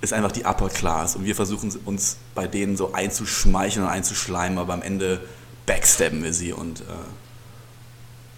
ist 0.00 0.12
einfach 0.12 0.32
die 0.32 0.44
Upper 0.44 0.68
Class. 0.68 1.16
Und 1.16 1.24
wir 1.24 1.34
versuchen 1.34 1.72
uns 1.84 2.18
bei 2.34 2.46
denen 2.46 2.76
so 2.76 2.92
einzuschmeicheln 2.92 3.84
und 3.84 3.90
einzuschleimen, 3.90 4.58
aber 4.58 4.72
am 4.72 4.82
Ende 4.82 5.20
backstabben 5.66 6.22
wir 6.24 6.32
sie 6.32 6.52
und 6.52 6.80
äh, 6.80 6.84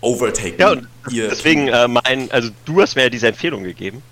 overtaken 0.01 0.57
Ja, 0.59 0.71
und 0.73 0.89
deswegen 1.11 1.69
äh, 1.69 1.89
mein, 1.89 2.31
also 2.31 2.51
du 2.65 2.83
hast 2.83 2.97
mir 2.97 3.05
ja 3.05 3.11
diese 3.11 3.29
Empfehlung 3.29 3.63
gegeben. 3.63 4.03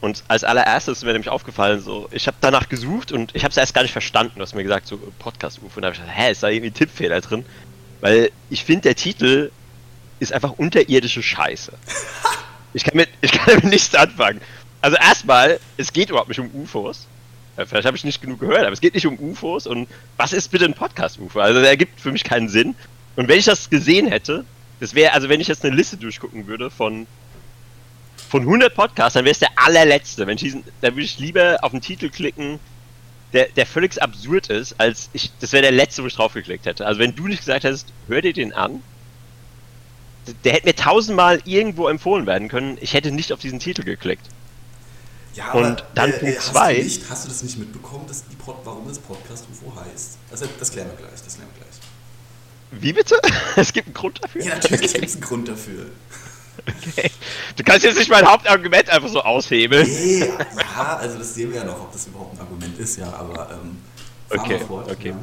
Und 0.00 0.24
als 0.26 0.42
allererstes 0.42 0.98
ist 0.98 1.04
mir 1.04 1.12
nämlich 1.12 1.28
aufgefallen, 1.28 1.80
so, 1.80 2.08
ich 2.10 2.26
habe 2.26 2.36
danach 2.40 2.68
gesucht 2.68 3.12
und 3.12 3.34
ich 3.34 3.44
habe 3.44 3.52
es 3.52 3.56
erst 3.56 3.72
gar 3.72 3.82
nicht 3.82 3.92
verstanden. 3.92 4.32
Du 4.34 4.42
hast 4.42 4.52
mir 4.52 4.64
gesagt, 4.64 4.88
so 4.88 4.98
Podcast-UFO. 5.20 5.76
Und 5.76 5.82
da 5.82 5.86
habe 5.86 5.94
ich 5.94 6.00
gesagt, 6.00 6.18
hä, 6.18 6.32
ist 6.32 6.42
da 6.42 6.48
irgendwie 6.48 6.70
ein 6.70 6.74
Tippfehler 6.74 7.20
drin? 7.20 7.44
Weil 8.00 8.32
ich 8.50 8.64
finde, 8.64 8.82
der 8.82 8.96
Titel 8.96 9.52
ist 10.18 10.32
einfach 10.32 10.52
unterirdische 10.58 11.22
Scheiße. 11.22 11.72
ich, 12.74 12.82
kann 12.82 12.96
mit, 12.96 13.10
ich 13.20 13.30
kann 13.30 13.46
damit 13.46 13.64
nichts 13.64 13.94
anfangen. 13.94 14.40
Also 14.82 14.96
erstmal, 14.96 15.60
es 15.76 15.92
geht 15.92 16.10
überhaupt 16.10 16.28
nicht 16.28 16.40
um 16.40 16.50
UFOs. 16.52 17.06
Ja, 17.56 17.64
Vielleicht 17.64 17.86
habe 17.86 17.96
ich 17.96 18.04
nicht 18.04 18.20
genug 18.20 18.40
gehört, 18.40 18.62
aber 18.62 18.72
es 18.72 18.80
geht 18.80 18.94
nicht 18.94 19.06
um 19.06 19.18
UFOs. 19.18 19.66
Und 19.66 19.88
was 20.16 20.32
ist 20.32 20.48
bitte 20.48 20.64
ein 20.64 20.74
Podcast-UFO? 20.74 21.40
Also 21.40 21.60
der 21.60 21.70
ergibt 21.70 22.00
für 22.00 22.12
mich 22.12 22.24
keinen 22.24 22.48
Sinn. 22.48 22.74
Und 23.16 23.28
wenn 23.28 23.38
ich 23.38 23.44
das 23.44 23.70
gesehen 23.70 24.08
hätte, 24.08 24.44
das 24.80 24.94
wäre, 24.94 25.12
also 25.12 25.28
wenn 25.28 25.40
ich 25.40 25.48
jetzt 25.48 25.64
eine 25.64 25.76
Liste 25.76 25.96
durchgucken 25.96 26.48
würde 26.48 26.68
von, 26.68 27.06
von 28.28 28.42
100 28.42 28.74
Podcasts, 28.74 29.14
dann 29.14 29.24
wäre 29.24 29.32
es 29.32 29.38
der 29.38 29.50
allerletzte. 29.54 30.26
Wenn 30.26 30.34
ich 30.34 30.42
diesen, 30.42 30.64
da 30.80 30.88
würde 30.88 31.02
ich 31.02 31.18
lieber 31.18 31.58
auf 31.62 31.70
den 31.70 31.80
Titel 31.80 32.08
klicken, 32.08 32.58
der, 33.32 33.48
der 33.48 33.66
völlig 33.66 34.02
absurd 34.02 34.48
ist, 34.48 34.74
als 34.80 35.10
ich, 35.12 35.30
das 35.38 35.52
wäre 35.52 35.62
der 35.62 35.72
letzte, 35.72 36.02
wo 36.02 36.06
ich 36.06 36.14
draufgeklickt 36.14 36.66
hätte. 36.66 36.86
Also 36.86 36.98
wenn 36.98 37.14
du 37.14 37.28
nicht 37.28 37.38
gesagt 37.38 37.64
hättest, 37.64 37.92
hör 38.08 38.20
dir 38.20 38.32
den 38.32 38.52
an, 38.52 38.82
der 40.44 40.52
hätte 40.52 40.66
mir 40.66 40.74
tausendmal 40.74 41.40
irgendwo 41.44 41.88
empfohlen 41.88 42.26
werden 42.26 42.48
können, 42.48 42.78
ich 42.80 42.94
hätte 42.94 43.12
nicht 43.12 43.32
auf 43.32 43.40
diesen 43.40 43.58
Titel 43.58 43.84
geklickt. 43.84 44.26
Ja, 45.34 45.52
und 45.52 45.84
dann 45.94 46.12
Punkt 46.12 46.38
hast 46.38 46.52
zwei. 46.52 46.74
Du 46.76 46.82
nicht, 46.82 47.02
hast 47.08 47.24
du 47.24 47.28
das 47.28 47.42
nicht 47.42 47.58
mitbekommen, 47.58 48.06
dass 48.06 48.26
die 48.26 48.36
Pod, 48.36 48.56
warum 48.64 48.86
das 48.88 48.98
Podcast 48.98 49.46
UFO 49.50 49.72
heißt? 49.80 50.18
Das, 50.30 50.42
das 50.58 50.70
klären 50.72 50.88
wir 50.88 50.96
gleich. 50.96 51.22
Das 51.24 51.34
klären 51.34 51.48
wir 51.54 51.64
gleich. 51.64 52.82
Wie 52.82 52.92
bitte? 52.92 53.16
Es 53.56 53.72
gibt 53.72 53.88
einen 53.88 53.94
Grund 53.94 54.22
dafür? 54.22 54.42
Ja, 54.42 54.54
natürlich 54.54 54.90
Okay. 54.90 54.92
gibt 54.92 55.08
es 55.08 55.14
einen 55.14 55.22
Grund 55.24 55.48
dafür. 55.48 55.86
Okay. 56.58 57.10
Du 57.56 57.64
kannst 57.64 57.82
jetzt 57.84 57.98
nicht 57.98 58.10
mein 58.10 58.26
Hauptargument 58.26 58.88
einfach 58.90 59.08
so 59.08 59.22
aushebeln. 59.22 59.86
Nee, 59.86 60.20
ja, 60.20 60.96
also 60.96 61.18
das 61.18 61.34
sehen 61.34 61.50
wir 61.50 61.60
ja 61.60 61.64
noch, 61.64 61.80
ob 61.80 61.92
das 61.92 62.06
überhaupt 62.06 62.36
ein 62.36 62.40
Argument 62.40 62.78
ist, 62.78 62.98
ja, 62.98 63.12
aber 63.12 63.50
ähm, 63.52 63.78
Okay, 64.30 64.58
fort, 64.66 64.90
okay. 64.90 65.10
Ja. 65.10 65.16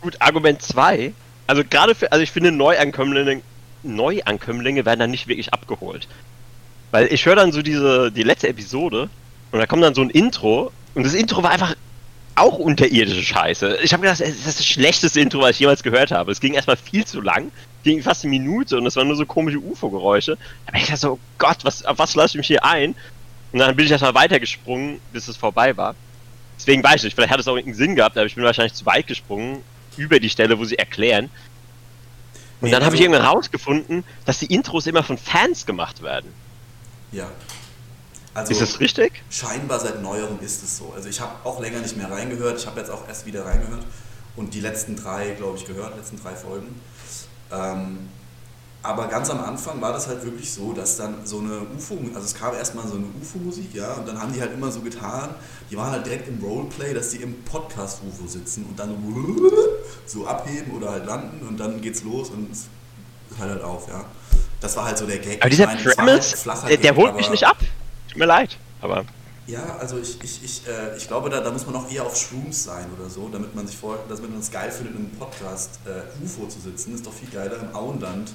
Gut, 0.00 0.16
Argument 0.20 0.62
2. 0.62 1.12
Also 1.46 1.62
gerade 1.68 1.94
für, 1.94 2.12
also 2.12 2.22
ich 2.22 2.30
finde 2.30 2.52
Neuankömmlinge, 2.52 3.42
Neuankömmlinge 3.82 4.84
werden 4.84 5.00
dann 5.00 5.10
nicht 5.10 5.26
wirklich 5.26 5.52
abgeholt. 5.52 6.06
Weil 6.90 7.12
ich 7.12 7.26
höre 7.26 7.36
dann 7.36 7.52
so 7.52 7.62
diese, 7.62 8.10
die 8.12 8.22
letzte 8.22 8.48
Episode 8.48 9.10
und 9.52 9.58
da 9.58 9.66
kommt 9.66 9.82
dann 9.82 9.94
so 9.94 10.02
ein 10.02 10.10
Intro 10.10 10.72
und 10.94 11.04
das 11.04 11.14
Intro 11.14 11.42
war 11.42 11.50
einfach 11.50 11.74
auch 12.34 12.58
unterirdische 12.58 13.22
Scheiße. 13.22 13.78
Ich 13.82 13.92
habe 13.92 14.02
gedacht, 14.02 14.20
es 14.20 14.46
ist 14.46 14.46
das 14.46 14.64
schlechteste 14.66 15.20
Intro, 15.20 15.40
was 15.40 15.50
ich 15.52 15.58
jemals 15.60 15.82
gehört 15.82 16.12
habe. 16.12 16.30
Es 16.30 16.40
ging 16.40 16.54
erstmal 16.54 16.76
viel 16.76 17.04
zu 17.04 17.20
lang, 17.20 17.50
ging 17.82 18.00
fast 18.02 18.24
eine 18.24 18.30
Minute 18.30 18.76
und 18.76 18.86
es 18.86 18.94
waren 18.96 19.08
nur 19.08 19.16
so 19.16 19.26
komische 19.26 19.58
UFO-Geräusche. 19.58 20.38
Da 20.66 20.72
bin 20.72 20.80
ich 20.80 20.86
gedacht 20.86 21.00
so, 21.00 21.12
oh 21.12 21.18
Gott, 21.38 21.58
was, 21.62 21.84
auf 21.84 21.98
was 21.98 22.14
lasse 22.14 22.32
ich 22.32 22.38
mich 22.38 22.46
hier 22.46 22.64
ein? 22.64 22.94
Und 23.52 23.58
dann 23.58 23.74
bin 23.74 23.86
ich 23.86 23.90
erstmal 23.90 24.14
weitergesprungen, 24.14 25.00
bis 25.12 25.26
es 25.26 25.36
vorbei 25.36 25.76
war. 25.76 25.94
Deswegen 26.58 26.82
weiß 26.82 26.96
ich 26.96 27.04
nicht, 27.04 27.14
vielleicht 27.14 27.32
hat 27.32 27.40
es 27.40 27.48
auch 27.48 27.56
irgendeinen 27.56 27.78
Sinn 27.78 27.96
gehabt, 27.96 28.16
aber 28.16 28.26
ich 28.26 28.34
bin 28.34 28.44
wahrscheinlich 28.44 28.74
zu 28.74 28.84
weit 28.86 29.06
gesprungen, 29.06 29.62
über 29.96 30.20
die 30.20 30.28
Stelle, 30.30 30.58
wo 30.58 30.64
sie 30.64 30.76
erklären. 30.78 31.24
Und 32.60 32.66
Nee, 32.66 32.70
dann 32.70 32.84
habe 32.84 32.94
ich 32.94 33.02
also- 33.02 33.12
irgendwann 33.12 33.34
rausgefunden, 33.34 34.04
dass 34.26 34.38
die 34.38 34.46
Intros 34.52 34.86
immer 34.86 35.02
von 35.02 35.16
Fans 35.18 35.66
gemacht 35.66 36.02
werden. 36.02 36.32
Ja. 37.10 37.30
Also, 38.38 38.52
Ist 38.52 38.60
das 38.60 38.80
richtig? 38.80 39.12
Scheinbar 39.30 39.80
seit 39.80 40.02
neuerem 40.02 40.38
ist 40.40 40.62
es 40.62 40.78
so. 40.78 40.92
Also 40.94 41.08
ich 41.08 41.20
habe 41.20 41.32
auch 41.44 41.60
länger 41.60 41.80
nicht 41.80 41.96
mehr 41.96 42.10
reingehört. 42.10 42.58
Ich 42.58 42.66
habe 42.66 42.80
jetzt 42.80 42.90
auch 42.90 43.06
erst 43.08 43.26
wieder 43.26 43.44
reingehört 43.44 43.84
und 44.36 44.54
die 44.54 44.60
letzten 44.60 44.96
drei, 44.96 45.30
glaube 45.30 45.58
ich, 45.58 45.66
gehört, 45.66 45.96
letzten 45.96 46.20
drei 46.22 46.34
Folgen. 46.34 46.80
Ähm, 47.50 48.08
aber 48.82 49.08
ganz 49.08 49.28
am 49.28 49.40
Anfang 49.40 49.80
war 49.80 49.92
das 49.92 50.06
halt 50.06 50.24
wirklich 50.24 50.52
so, 50.52 50.72
dass 50.72 50.96
dann 50.96 51.26
so 51.26 51.40
eine 51.40 51.62
UFO, 51.76 51.98
also 52.14 52.20
es 52.20 52.34
kam 52.34 52.54
erstmal 52.54 52.86
so 52.86 52.94
eine 52.94 53.06
UFO-Musik, 53.20 53.74
ja, 53.74 53.94
und 53.94 54.06
dann 54.06 54.20
haben 54.20 54.32
die 54.32 54.40
halt 54.40 54.52
immer 54.52 54.70
so 54.70 54.80
getan, 54.80 55.30
die 55.68 55.76
waren 55.76 55.90
halt 55.90 56.06
direkt 56.06 56.28
im 56.28 56.40
Roleplay, 56.40 56.94
dass 56.94 57.10
die 57.10 57.18
im 57.18 57.42
Podcast-UFO 57.42 58.28
sitzen 58.28 58.64
und 58.66 58.78
dann 58.78 58.96
so 60.06 60.26
abheben 60.26 60.76
oder 60.76 60.92
halt 60.92 61.06
landen 61.06 61.46
und 61.46 61.58
dann 61.58 61.80
geht's 61.80 62.04
los 62.04 62.30
und 62.30 62.52
es 62.52 62.68
hört 63.36 63.50
halt 63.50 63.62
auf, 63.62 63.88
ja. 63.88 64.04
Das 64.60 64.76
war 64.76 64.84
halt 64.86 64.98
so 64.98 65.06
der 65.06 65.18
Gag. 65.18 65.40
Aber 65.40 65.50
dieser 65.50 65.68
halt 65.68 65.82
Premise, 65.82 66.36
flacher 66.36 66.68
der, 66.68 66.76
der 66.76 66.92
Gag, 66.92 67.02
holt 67.02 67.16
mich 67.16 67.30
nicht 67.30 67.46
ab. 67.46 67.58
Tut 68.18 68.26
mir 68.26 68.34
leid. 68.34 68.56
Aber 68.80 69.04
ja, 69.46 69.76
also 69.78 69.96
ich, 69.98 70.20
ich, 70.24 70.42
ich, 70.42 70.66
äh, 70.66 70.96
ich 70.96 71.06
glaube, 71.06 71.30
da, 71.30 71.40
da 71.40 71.52
muss 71.52 71.64
man 71.64 71.76
auch 71.76 71.88
eher 71.88 72.04
auf 72.04 72.16
Shrooms 72.16 72.64
sein 72.64 72.86
oder 72.98 73.08
so, 73.08 73.28
damit 73.28 73.54
man 73.54 73.64
sich 73.64 73.76
vor, 73.76 73.98
damit 74.08 74.28
man 74.28 74.40
es 74.40 74.50
geil 74.50 74.72
findet, 74.72 74.96
in 74.96 75.02
einem 75.02 75.10
Podcast 75.12 75.78
äh, 75.86 76.24
UFO 76.24 76.48
zu 76.48 76.58
sitzen. 76.58 76.96
Ist 76.96 77.06
doch 77.06 77.12
viel 77.12 77.30
geiler 77.30 77.60
im 77.60 77.74
Auenland 77.74 78.32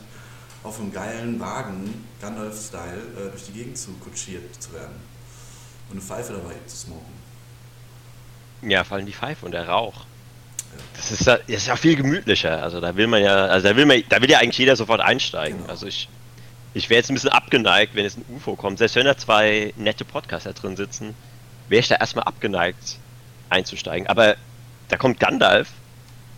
auf 0.63 0.79
einem 0.79 0.93
geilen 0.93 1.37
Wagen, 1.37 2.05
Gandalf-Style, 2.21 3.01
äh, 3.17 3.29
durch 3.29 3.43
die 3.43 3.51
Gegend 3.51 3.77
zu 3.77 3.91
kutschiert 4.03 4.55
zu 4.63 4.71
werden. 4.71 4.95
Und 5.89 5.97
eine 5.97 6.01
Pfeife 6.01 6.31
dabei 6.31 6.55
zu 6.65 6.77
smoken. 6.77 7.13
ja, 8.61 8.85
vor 8.85 8.95
allem 8.95 9.05
die 9.05 9.11
Pfeife 9.11 9.45
und 9.45 9.51
der 9.51 9.67
Rauch. 9.67 10.05
Das 10.95 11.11
ist 11.11 11.25
ja, 11.27 11.35
das 11.37 11.57
ist 11.57 11.67
ja 11.67 11.75
viel 11.75 11.97
gemütlicher. 11.97 12.63
Also 12.63 12.79
da 12.79 12.95
will 12.95 13.07
man 13.07 13.21
ja, 13.21 13.47
also 13.47 13.67
da 13.67 13.75
will 13.75 13.85
man, 13.85 14.01
da 14.07 14.21
will 14.21 14.31
ja 14.31 14.39
eigentlich 14.39 14.59
jeder 14.59 14.77
sofort 14.77 15.01
einsteigen. 15.01 15.57
Genau. 15.59 15.69
Also 15.69 15.87
ich, 15.87 16.07
ich 16.73 16.89
wäre 16.89 16.99
jetzt 16.99 17.09
ein 17.09 17.13
bisschen 17.13 17.29
abgeneigt, 17.29 17.95
wenn 17.95 18.03
jetzt 18.03 18.17
ein 18.17 18.25
UFO 18.35 18.55
kommt. 18.55 18.79
Selbst 18.79 18.95
wenn 18.95 19.05
da 19.05 19.17
zwei 19.17 19.73
nette 19.77 20.05
Podcaster 20.05 20.53
drin 20.53 20.75
sitzen, 20.75 21.13
wäre 21.69 21.79
ich 21.81 21.87
da 21.87 21.95
erstmal 21.95 22.25
abgeneigt 22.25 22.97
einzusteigen. 23.49 24.07
Aber 24.07 24.35
da 24.89 24.97
kommt 24.97 25.19
Gandalf 25.19 25.69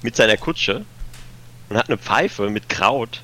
mit 0.01 0.15
seiner 0.15 0.37
Kutsche 0.37 0.85
und 1.69 1.77
hat 1.77 1.87
eine 1.87 1.97
Pfeife 1.97 2.49
mit 2.49 2.69
Kraut 2.69 3.21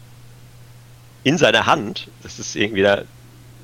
in 1.24 1.38
seiner 1.38 1.66
Hand. 1.66 2.08
Das 2.24 2.40
ist 2.40 2.56
irgendwie 2.56 2.82
da. 2.82 3.04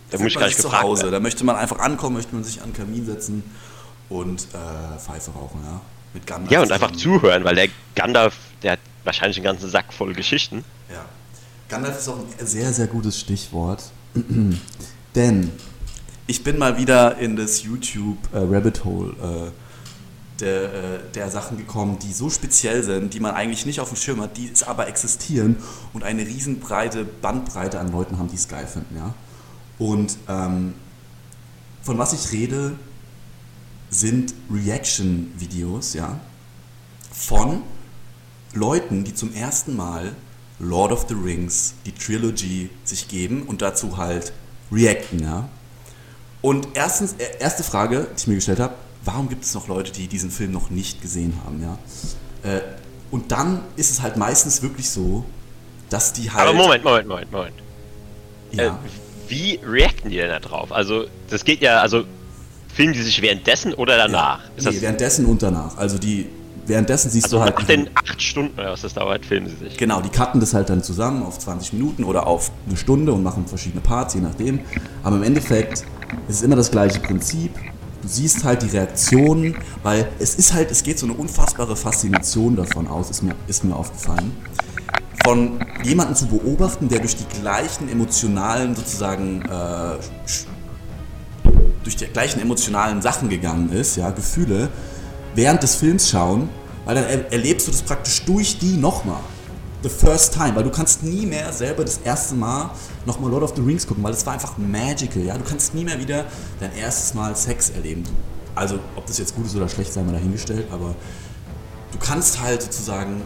Da 0.09 0.17
muss 0.19 0.27
ich 0.27 0.35
gar 0.35 0.45
nicht 0.45 0.57
zu 0.57 0.63
gefragt 0.63 0.83
Hause. 0.83 1.03
werden. 1.03 1.13
Da 1.13 1.19
möchte 1.19 1.43
man 1.43 1.55
einfach 1.55 1.79
ankommen, 1.79 2.15
möchte 2.15 2.33
man 2.33 2.43
sich 2.43 2.61
an 2.61 2.71
den 2.71 2.77
Kamin 2.77 3.05
setzen 3.05 3.43
und 4.09 4.43
äh, 4.53 4.99
Pfeife 4.99 5.31
rauchen, 5.31 5.61
ja. 5.65 5.81
Mit 6.13 6.25
Gandalf 6.25 6.51
Ja, 6.51 6.61
und 6.61 6.71
einfach 6.71 6.91
zuhören, 6.91 7.43
weil 7.43 7.55
der 7.55 7.67
Gandalf, 7.95 8.35
der 8.63 8.73
hat 8.73 8.79
wahrscheinlich 9.03 9.37
einen 9.37 9.43
ganzen 9.43 9.69
Sack 9.69 9.91
voll 9.91 10.13
Geschichten. 10.13 10.63
Ja. 10.89 11.05
Gandalf 11.69 11.99
ist 11.99 12.07
auch 12.07 12.17
ein 12.17 12.47
sehr, 12.47 12.71
sehr 12.71 12.87
gutes 12.87 13.19
Stichwort. 13.19 13.91
Denn 15.15 15.51
ich 16.25 16.43
bin 16.43 16.57
mal 16.57 16.77
wieder 16.77 17.17
in 17.17 17.35
das 17.35 17.63
YouTube 17.63 18.17
äh, 18.33 18.43
äh, 18.43 19.51
der, 20.39 20.73
äh, 20.73 20.99
der 21.13 21.31
Sachen 21.31 21.57
gekommen, 21.57 21.97
die 21.99 22.13
so 22.13 22.29
speziell 22.29 22.83
sind, 22.83 23.13
die 23.13 23.19
man 23.19 23.33
eigentlich 23.33 23.65
nicht 23.65 23.79
auf 23.79 23.89
dem 23.89 23.97
Schirm 23.97 24.21
hat, 24.21 24.37
die 24.37 24.51
aber 24.65 24.87
existieren 24.87 25.57
und 25.93 26.03
eine 26.03 26.21
riesenbreite 26.21 27.03
Bandbreite 27.05 27.79
an 27.79 27.91
Leuten 27.91 28.17
haben, 28.17 28.29
die 28.29 28.35
es 28.35 28.47
geil 28.47 28.67
finden. 28.67 28.95
Ja? 28.95 29.13
Und 29.79 30.17
ähm, 30.27 30.73
von 31.81 31.97
was 31.97 32.13
ich 32.13 32.31
rede, 32.31 32.77
sind 33.89 34.33
Reaction-Videos, 34.51 35.93
ja, 35.93 36.19
von 37.11 37.63
Leuten, 38.53 39.05
die 39.05 39.13
zum 39.13 39.33
ersten 39.33 39.75
Mal 39.75 40.13
Lord 40.59 40.91
of 40.91 41.05
the 41.07 41.15
Rings, 41.15 41.75
die 41.85 41.91
Trilogy, 41.91 42.69
sich 42.83 43.07
geben 43.07 43.43
und 43.43 43.61
dazu 43.61 43.97
halt 43.97 44.33
reacten, 44.71 45.23
ja. 45.23 45.49
Und 46.41 46.67
erstens, 46.73 47.13
äh, 47.13 47.25
erste 47.39 47.63
Frage, 47.63 48.07
die 48.11 48.21
ich 48.21 48.27
mir 48.27 48.35
gestellt 48.35 48.59
habe, 48.59 48.73
warum 49.03 49.29
gibt 49.29 49.43
es 49.43 49.53
noch 49.53 49.67
Leute, 49.67 49.91
die 49.91 50.07
diesen 50.07 50.31
Film 50.31 50.51
noch 50.51 50.69
nicht 50.69 51.01
gesehen 51.01 51.33
haben, 51.45 51.61
ja? 51.61 51.77
Äh, 52.49 52.61
und 53.11 53.31
dann 53.31 53.61
ist 53.75 53.91
es 53.91 54.01
halt 54.01 54.17
meistens 54.17 54.61
wirklich 54.61 54.89
so, 54.89 55.23
dass 55.89 56.13
die 56.13 56.31
halt. 56.31 56.47
Aber 56.47 56.53
Moment, 56.53 56.83
Moment, 56.83 57.07
Moment, 57.07 57.31
Moment. 57.31 57.55
Ja, 58.51 58.67
Äh, 58.67 58.71
wie 59.29 59.59
reacten 59.63 60.09
die 60.09 60.17
denn 60.17 60.29
da 60.29 60.39
drauf? 60.39 60.71
Also, 60.71 61.05
das 61.29 61.43
geht 61.43 61.61
ja, 61.61 61.79
also, 61.81 62.03
filmen 62.73 62.93
die 62.93 63.01
sich 63.01 63.21
währenddessen 63.21 63.73
oder 63.73 63.97
danach? 63.97 64.41
Nee, 64.57 64.81
währenddessen 64.81 65.25
und 65.25 65.41
danach. 65.41 65.77
Also 65.77 65.97
die, 65.97 66.27
währenddessen 66.67 67.09
siehst 67.09 67.25
also 67.25 67.37
du 67.37 67.43
halt. 67.43 67.57
nach 67.57 67.65
den 67.65 67.89
acht 67.95 68.21
Stunden 68.21 68.59
oder 68.59 68.71
was 68.71 68.81
das 68.81 68.93
dauert, 68.93 69.25
filmen 69.25 69.47
sie 69.47 69.55
sich. 69.55 69.77
Genau, 69.77 70.01
die 70.01 70.09
cutten 70.09 70.39
das 70.39 70.53
halt 70.53 70.69
dann 70.69 70.83
zusammen 70.83 71.23
auf 71.23 71.39
20 71.39 71.73
Minuten 71.73 72.03
oder 72.03 72.27
auf 72.27 72.51
eine 72.67 72.77
Stunde 72.77 73.13
und 73.13 73.23
machen 73.23 73.47
verschiedene 73.47 73.81
Parts, 73.81 74.13
je 74.13 74.21
nachdem. 74.21 74.59
Aber 75.03 75.15
im 75.15 75.23
Endeffekt 75.23 75.85
ist 76.27 76.35
es 76.35 76.41
immer 76.41 76.55
das 76.55 76.71
gleiche 76.71 76.99
Prinzip. 76.99 77.53
Du 78.01 78.07
siehst 78.07 78.43
halt 78.43 78.61
die 78.61 78.67
Reaktionen, 78.67 79.55
weil 79.83 80.07
es 80.19 80.35
ist 80.35 80.53
halt, 80.53 80.71
es 80.71 80.83
geht 80.83 80.99
so 80.99 81.07
eine 81.07 81.15
unfassbare 81.15 81.75
Faszination 81.75 82.55
davon 82.55 82.87
aus, 82.87 83.09
ist 83.09 83.23
mir, 83.23 83.35
ist 83.47 83.63
mir 83.63 83.75
aufgefallen. 83.75 84.31
Von 85.25 85.59
jemanden 85.83 86.15
zu 86.15 86.27
beobachten, 86.27 86.87
der 86.89 86.99
durch 86.99 87.15
die 87.15 87.39
gleichen 87.41 87.89
emotionalen 87.89 88.75
sozusagen 88.75 89.41
äh, 89.41 89.97
durch 91.83 91.95
die 91.95 92.05
gleichen 92.05 92.39
emotionalen 92.41 93.01
Sachen 93.01 93.29
gegangen 93.29 93.71
ist, 93.71 93.97
ja, 93.97 94.11
Gefühle, 94.11 94.69
während 95.37 95.61
des 95.61 95.75
Films 95.75 96.09
schauen, 96.09 96.49
weil 96.83 96.95
dann 96.95 97.05
er 97.05 97.31
erlebst 97.31 97.67
du 97.67 97.71
das 97.71 97.83
praktisch 97.83 98.25
durch 98.25 98.57
die 98.57 98.75
nochmal. 98.75 99.21
The 99.83 99.89
first 99.89 100.33
time, 100.33 100.55
weil 100.55 100.63
du 100.63 100.71
kannst 100.71 101.03
nie 101.03 101.27
mehr 101.27 101.53
selber 101.53 101.85
das 101.85 101.99
erste 101.99 102.33
Mal 102.33 102.71
nochmal 103.05 103.29
Lord 103.29 103.43
of 103.43 103.53
the 103.55 103.61
Rings 103.61 103.85
gucken, 103.85 104.03
weil 104.03 104.11
das 104.11 104.25
war 104.25 104.33
einfach 104.33 104.57
magical, 104.57 105.21
ja. 105.21 105.37
Du 105.37 105.43
kannst 105.43 105.75
nie 105.75 105.83
mehr 105.83 105.99
wieder 105.99 106.25
dein 106.59 106.75
erstes 106.75 107.13
Mal 107.13 107.35
Sex 107.35 107.69
erleben. 107.69 108.03
Also, 108.55 108.79
ob 108.95 109.05
das 109.05 109.19
jetzt 109.19 109.35
gut 109.35 109.45
ist 109.45 109.55
oder 109.55 109.69
schlecht, 109.69 109.93
sei 109.93 110.01
mal 110.01 110.13
dahingestellt, 110.13 110.65
aber 110.71 110.95
du 111.91 111.99
kannst 111.99 112.41
halt 112.41 112.63
sozusagen 112.63 113.21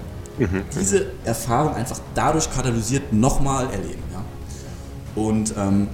diese 0.77 1.08
Erfahrung 1.24 1.75
einfach 1.75 2.00
dadurch 2.13 2.51
katalysiert 2.51 3.13
nochmal 3.13 3.70
erleben, 3.72 4.03
ja. 4.12 4.24
Und 5.15 5.53
ähm, 5.58 5.88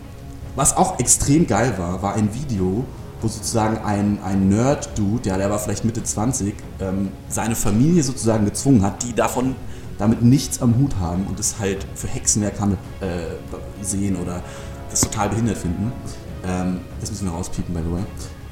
was 0.56 0.76
auch 0.76 1.00
extrem 1.00 1.46
geil 1.46 1.76
war, 1.78 2.02
war 2.02 2.16
ein 2.16 2.34
Video, 2.34 2.86
wo 3.22 3.28
sozusagen 3.28 3.78
ein, 3.84 4.20
ein 4.24 4.50
Nerd-Dude, 4.50 5.30
ja, 5.30 5.38
der 5.38 5.50
war 5.50 5.60
vielleicht 5.60 5.86
Mitte 5.86 6.04
20, 6.04 6.54
ähm, 6.80 7.12
seine 7.30 7.56
Familie 7.56 8.04
sozusagen 8.04 8.46
gezwungen 8.46 8.84
hat, 8.84 9.04
die 9.04 9.13
davon 9.13 9.56
damit 9.98 10.22
nichts 10.22 10.62
am 10.62 10.78
Hut 10.78 10.96
haben 11.00 11.26
und 11.26 11.39
es 11.39 11.58
halt 11.60 11.86
für 11.96 12.08
Hexenwerk 12.08 12.60
haben, 12.60 12.78
äh, 13.02 13.84
sehen 13.84 14.15
oder 14.15 14.44
das 14.89 15.02
total 15.02 15.30
behindert 15.30 15.58
finden. 15.58 15.91
Ähm, 16.46 16.82
das 17.00 17.10
müssen 17.10 17.26
wir 17.26 17.32
rauspiepen, 17.32 17.74
by 17.74 17.82
the 17.84 17.91
way. 17.91 18.04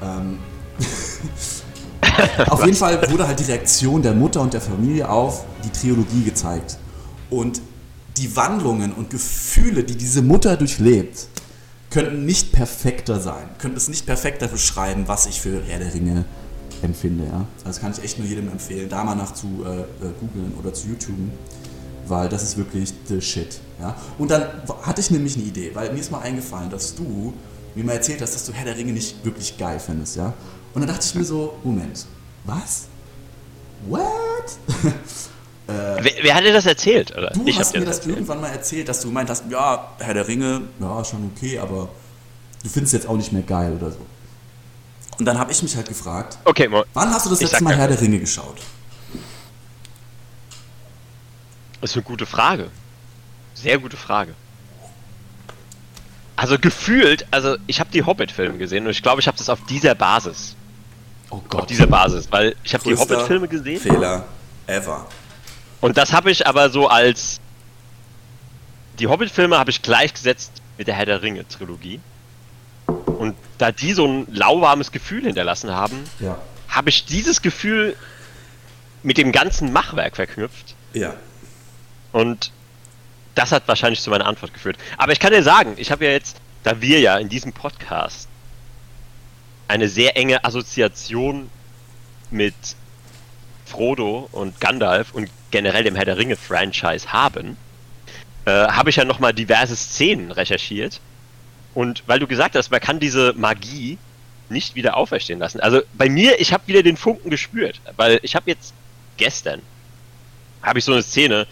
Ähm, 0.02 0.38
auf 2.50 2.64
jeden 2.64 2.76
Fall 2.76 3.10
wurde 3.10 3.26
halt 3.26 3.38
die 3.38 3.44
Reaktion 3.44 4.02
der 4.02 4.14
Mutter 4.14 4.40
und 4.40 4.52
der 4.52 4.60
Familie 4.60 5.08
auf 5.08 5.44
die 5.64 5.70
Trilogie 5.70 6.24
gezeigt. 6.24 6.78
Und 7.30 7.60
die 8.16 8.34
Wandlungen 8.34 8.92
und 8.92 9.10
Gefühle, 9.10 9.84
die 9.84 9.96
diese 9.96 10.22
Mutter 10.22 10.56
durchlebt, 10.56 11.28
könnten 11.96 12.26
nicht 12.26 12.52
perfekter 12.52 13.20
sein, 13.20 13.48
könnten 13.56 13.78
es 13.78 13.88
nicht 13.88 14.04
perfekter 14.04 14.48
beschreiben, 14.48 15.04
was 15.06 15.24
ich 15.24 15.40
für 15.40 15.62
Herr 15.62 15.78
der 15.78 15.94
Ringe 15.94 16.26
empfinde. 16.82 17.24
Ja? 17.24 17.46
Also 17.64 17.80
kann 17.80 17.90
ich 17.90 18.04
echt 18.04 18.18
nur 18.18 18.28
jedem 18.28 18.50
empfehlen, 18.50 18.90
da 18.90 19.02
mal 19.02 19.14
nach 19.14 19.32
zu 19.32 19.64
äh, 19.64 19.80
äh, 19.80 20.12
googeln 20.20 20.52
oder 20.60 20.74
zu 20.74 20.88
YouTube, 20.88 21.16
weil 22.06 22.28
das 22.28 22.42
ist 22.42 22.58
wirklich 22.58 22.92
the 23.08 23.18
shit. 23.22 23.60
Ja? 23.80 23.96
Und 24.18 24.30
dann 24.30 24.42
hatte 24.82 25.00
ich 25.00 25.10
nämlich 25.10 25.36
eine 25.36 25.46
Idee, 25.46 25.70
weil 25.72 25.90
mir 25.90 26.00
ist 26.00 26.10
mal 26.10 26.20
eingefallen, 26.20 26.68
dass 26.68 26.94
du 26.94 27.32
mir 27.74 27.82
mal 27.82 27.94
erzählt 27.94 28.20
hast, 28.20 28.34
dass 28.34 28.44
du 28.44 28.52
Herr 28.52 28.66
der 28.66 28.76
Ringe 28.76 28.92
nicht 28.92 29.24
wirklich 29.24 29.56
geil 29.56 29.80
findest. 29.80 30.16
Ja? 30.16 30.34
Und 30.74 30.82
dann 30.82 30.88
dachte 30.88 31.06
ich 31.06 31.14
mir 31.14 31.24
so, 31.24 31.54
Moment, 31.64 32.04
was? 32.44 32.88
What? 33.88 34.04
Wer, 35.66 36.12
wer 36.22 36.34
hat 36.34 36.44
dir 36.44 36.52
das 36.52 36.66
erzählt? 36.66 37.16
Oder? 37.16 37.30
Du 37.30 37.44
ich 37.46 37.58
hast 37.58 37.72
mir 37.72 37.80
dir 37.80 37.86
das 37.86 37.96
erzählt. 37.96 38.16
irgendwann 38.16 38.40
mal 38.40 38.50
erzählt, 38.50 38.88
dass 38.88 39.00
du 39.00 39.08
gemeint 39.08 39.30
hast, 39.30 39.44
ja, 39.50 39.92
Herr 39.98 40.14
der 40.14 40.28
Ringe, 40.28 40.62
ja, 40.78 41.04
schon 41.04 41.32
okay, 41.34 41.58
aber 41.58 41.88
du 42.62 42.68
findest 42.68 42.92
jetzt 42.92 43.08
auch 43.08 43.16
nicht 43.16 43.32
mehr 43.32 43.42
geil 43.42 43.72
oder 43.72 43.90
so. 43.90 43.98
Und 45.18 45.24
dann 45.24 45.38
habe 45.38 45.50
ich 45.50 45.62
mich 45.62 45.74
halt 45.74 45.88
gefragt, 45.88 46.38
Okay, 46.44 46.68
Mo 46.68 46.84
wann 46.94 47.10
hast 47.10 47.26
du 47.26 47.30
das 47.30 47.40
letzte 47.40 47.64
Mal 47.64 47.72
ja. 47.72 47.78
Herr 47.78 47.88
der 47.88 48.00
Ringe 48.00 48.20
geschaut? 48.20 48.58
Das 51.80 51.90
ist 51.90 51.96
eine 51.96 52.04
gute 52.04 52.26
Frage. 52.26 52.70
Sehr 53.54 53.78
gute 53.78 53.96
Frage. 53.96 54.34
Also 56.36 56.58
gefühlt, 56.58 57.26
also 57.30 57.56
ich 57.66 57.80
habe 57.80 57.90
die 57.90 58.02
Hobbit-Filme 58.04 58.58
gesehen 58.58 58.84
und 58.84 58.90
ich 58.90 59.02
glaube, 59.02 59.20
ich 59.20 59.26
habe 59.26 59.38
das 59.38 59.48
auf 59.48 59.64
dieser 59.66 59.94
Basis. 59.94 60.54
Oh 61.30 61.40
Auf 61.50 61.66
dieser 61.66 61.86
Basis, 61.86 62.28
weil 62.30 62.54
ich 62.62 62.74
habe 62.74 62.84
die 62.84 62.94
Hobbit-Filme 62.94 63.48
gesehen 63.48 63.80
Fehler 63.80 64.26
ever. 64.66 65.06
Und 65.80 65.96
das 65.96 66.12
habe 66.12 66.30
ich 66.30 66.46
aber 66.46 66.70
so 66.70 66.88
als 66.88 67.40
die 68.98 69.06
Hobbit-Filme 69.08 69.58
habe 69.58 69.70
ich 69.70 69.82
gleichgesetzt 69.82 70.52
mit 70.78 70.88
der 70.88 70.94
Herr 70.94 71.06
der 71.06 71.22
Ringe-Trilogie. 71.22 72.00
Und 73.18 73.34
da 73.58 73.72
die 73.72 73.92
so 73.92 74.06
ein 74.06 74.26
lauwarmes 74.30 74.90
Gefühl 74.92 75.24
hinterlassen 75.24 75.70
haben, 75.70 76.04
Ja. 76.20 76.38
habe 76.68 76.88
ich 76.90 77.04
dieses 77.04 77.42
Gefühl 77.42 77.96
mit 79.02 79.18
dem 79.18 79.32
ganzen 79.32 79.72
Machwerk 79.72 80.16
verknüpft. 80.16 80.74
Ja. 80.92 81.14
Und 82.12 82.52
das 83.34 83.52
hat 83.52 83.68
wahrscheinlich 83.68 84.00
zu 84.00 84.10
meiner 84.10 84.26
Antwort 84.26 84.54
geführt. 84.54 84.78
Aber 84.96 85.12
ich 85.12 85.20
kann 85.20 85.32
dir 85.32 85.42
sagen, 85.42 85.74
ich 85.76 85.90
habe 85.90 86.04
ja 86.06 86.10
jetzt, 86.12 86.38
da 86.62 86.80
wir 86.80 87.00
ja 87.00 87.16
in 87.18 87.28
diesem 87.28 87.52
Podcast 87.52 88.28
eine 89.68 89.88
sehr 89.88 90.16
enge 90.16 90.42
Assoziation 90.44 91.50
mit 92.30 92.54
Frodo 93.66 94.28
und 94.32 94.58
Gandalf 94.60 95.12
und 95.12 95.28
generell 95.56 95.84
dem 95.84 95.96
Herr 95.96 96.04
der 96.04 96.18
Ringe-Franchise 96.18 97.14
haben, 97.14 97.56
äh, 98.44 98.50
habe 98.50 98.90
ich 98.90 98.96
ja 98.96 99.06
nochmal 99.06 99.32
diverse 99.32 99.74
Szenen 99.74 100.30
recherchiert. 100.30 101.00
Und 101.72 102.02
weil 102.06 102.18
du 102.18 102.26
gesagt 102.26 102.56
hast, 102.56 102.70
man 102.70 102.80
kann 102.80 103.00
diese 103.00 103.32
Magie 103.32 103.96
nicht 104.50 104.74
wieder 104.74 104.98
auferstehen 104.98 105.38
lassen. 105.38 105.60
Also 105.60 105.80
bei 105.94 106.10
mir, 106.10 106.38
ich 106.42 106.52
habe 106.52 106.66
wieder 106.66 106.82
den 106.82 106.98
Funken 106.98 107.30
gespürt, 107.30 107.80
weil 107.96 108.20
ich 108.22 108.36
habe 108.36 108.50
jetzt 108.50 108.74
gestern 109.16 109.62
habe 110.62 110.78
ich 110.78 110.84
so 110.84 110.92
eine 110.92 111.02
Szene 111.02 111.46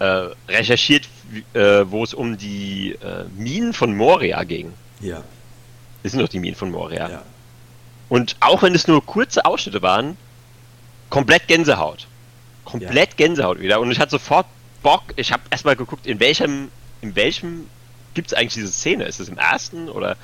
äh, 0.00 0.26
recherchiert, 0.48 1.08
äh, 1.52 1.84
wo 1.86 2.02
es 2.02 2.14
um 2.14 2.36
die 2.36 2.96
äh, 3.00 3.26
Minen 3.36 3.72
von 3.74 3.96
Moria 3.96 4.42
ging. 4.42 4.72
Ja. 4.98 5.22
Das 6.02 6.10
sind 6.10 6.20
doch 6.20 6.28
die 6.28 6.40
Minen 6.40 6.56
von 6.56 6.72
Moria. 6.72 7.08
Ja. 7.08 7.22
Und 8.08 8.34
auch 8.40 8.62
wenn 8.62 8.74
es 8.74 8.88
nur 8.88 9.06
kurze 9.06 9.44
Ausschnitte 9.44 9.82
waren, 9.82 10.16
komplett 11.10 11.46
Gänsehaut. 11.46 12.08
Komplett 12.64 13.16
Gänsehaut 13.16 13.60
wieder. 13.60 13.80
Und 13.80 13.90
ich 13.90 13.98
hatte 13.98 14.12
sofort 14.12 14.46
Bock. 14.82 15.02
Ich 15.16 15.32
habe 15.32 15.42
erstmal 15.50 15.76
geguckt, 15.76 16.06
in 16.06 16.20
welchem, 16.20 16.70
in 17.00 17.16
welchem 17.16 17.66
gibt 18.14 18.28
es 18.28 18.34
eigentlich 18.34 18.54
diese 18.54 18.72
Szene? 18.72 19.04
Ist 19.04 19.20
es 19.20 19.28
im 19.28 19.38
ersten 19.38 19.88
oder? 19.88 20.16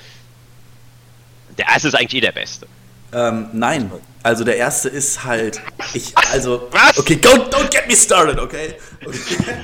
Der 1.57 1.67
erste 1.67 1.89
ist 1.89 1.95
eigentlich 1.95 2.15
eh 2.15 2.21
der 2.21 2.31
beste. 2.31 2.67
Ähm, 3.13 3.49
nein. 3.53 3.91
Also 4.23 4.43
der 4.43 4.57
erste 4.57 4.89
ist 4.89 5.23
halt. 5.23 5.61
Ich, 5.93 6.15
Was? 6.15 6.31
also. 6.31 6.67
Was? 6.71 6.97
Okay, 6.97 7.15
go, 7.15 7.29
don't 7.29 7.69
get 7.69 7.87
me 7.87 7.95
started, 7.95 8.39
okay? 8.39 8.75
Okay. 9.05 9.55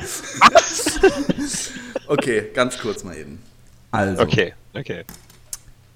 okay, 2.07 2.49
ganz 2.53 2.77
kurz 2.77 3.03
mal 3.03 3.15
eben. 3.15 3.41
Also. 3.91 4.21
Okay, 4.21 4.53
okay. 4.73 5.05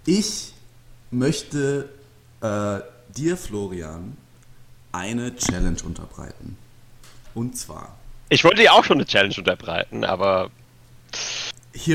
Ich 0.05 0.53
möchte 1.11 1.89
äh, 2.41 2.79
dir, 3.13 3.35
Florian, 3.35 4.15
eine 4.91 5.35
Challenge 5.35 5.81
unterbreiten. 5.83 6.57
Und 7.33 7.57
zwar, 7.57 7.97
Ich 8.29 8.43
wollte 8.43 8.61
dir 8.61 8.73
auch 8.73 8.83
schon 8.83 8.97
eine 8.97 9.05
Challenge 9.05 9.35
unterbreiten, 9.37 10.03
aber 10.03 10.51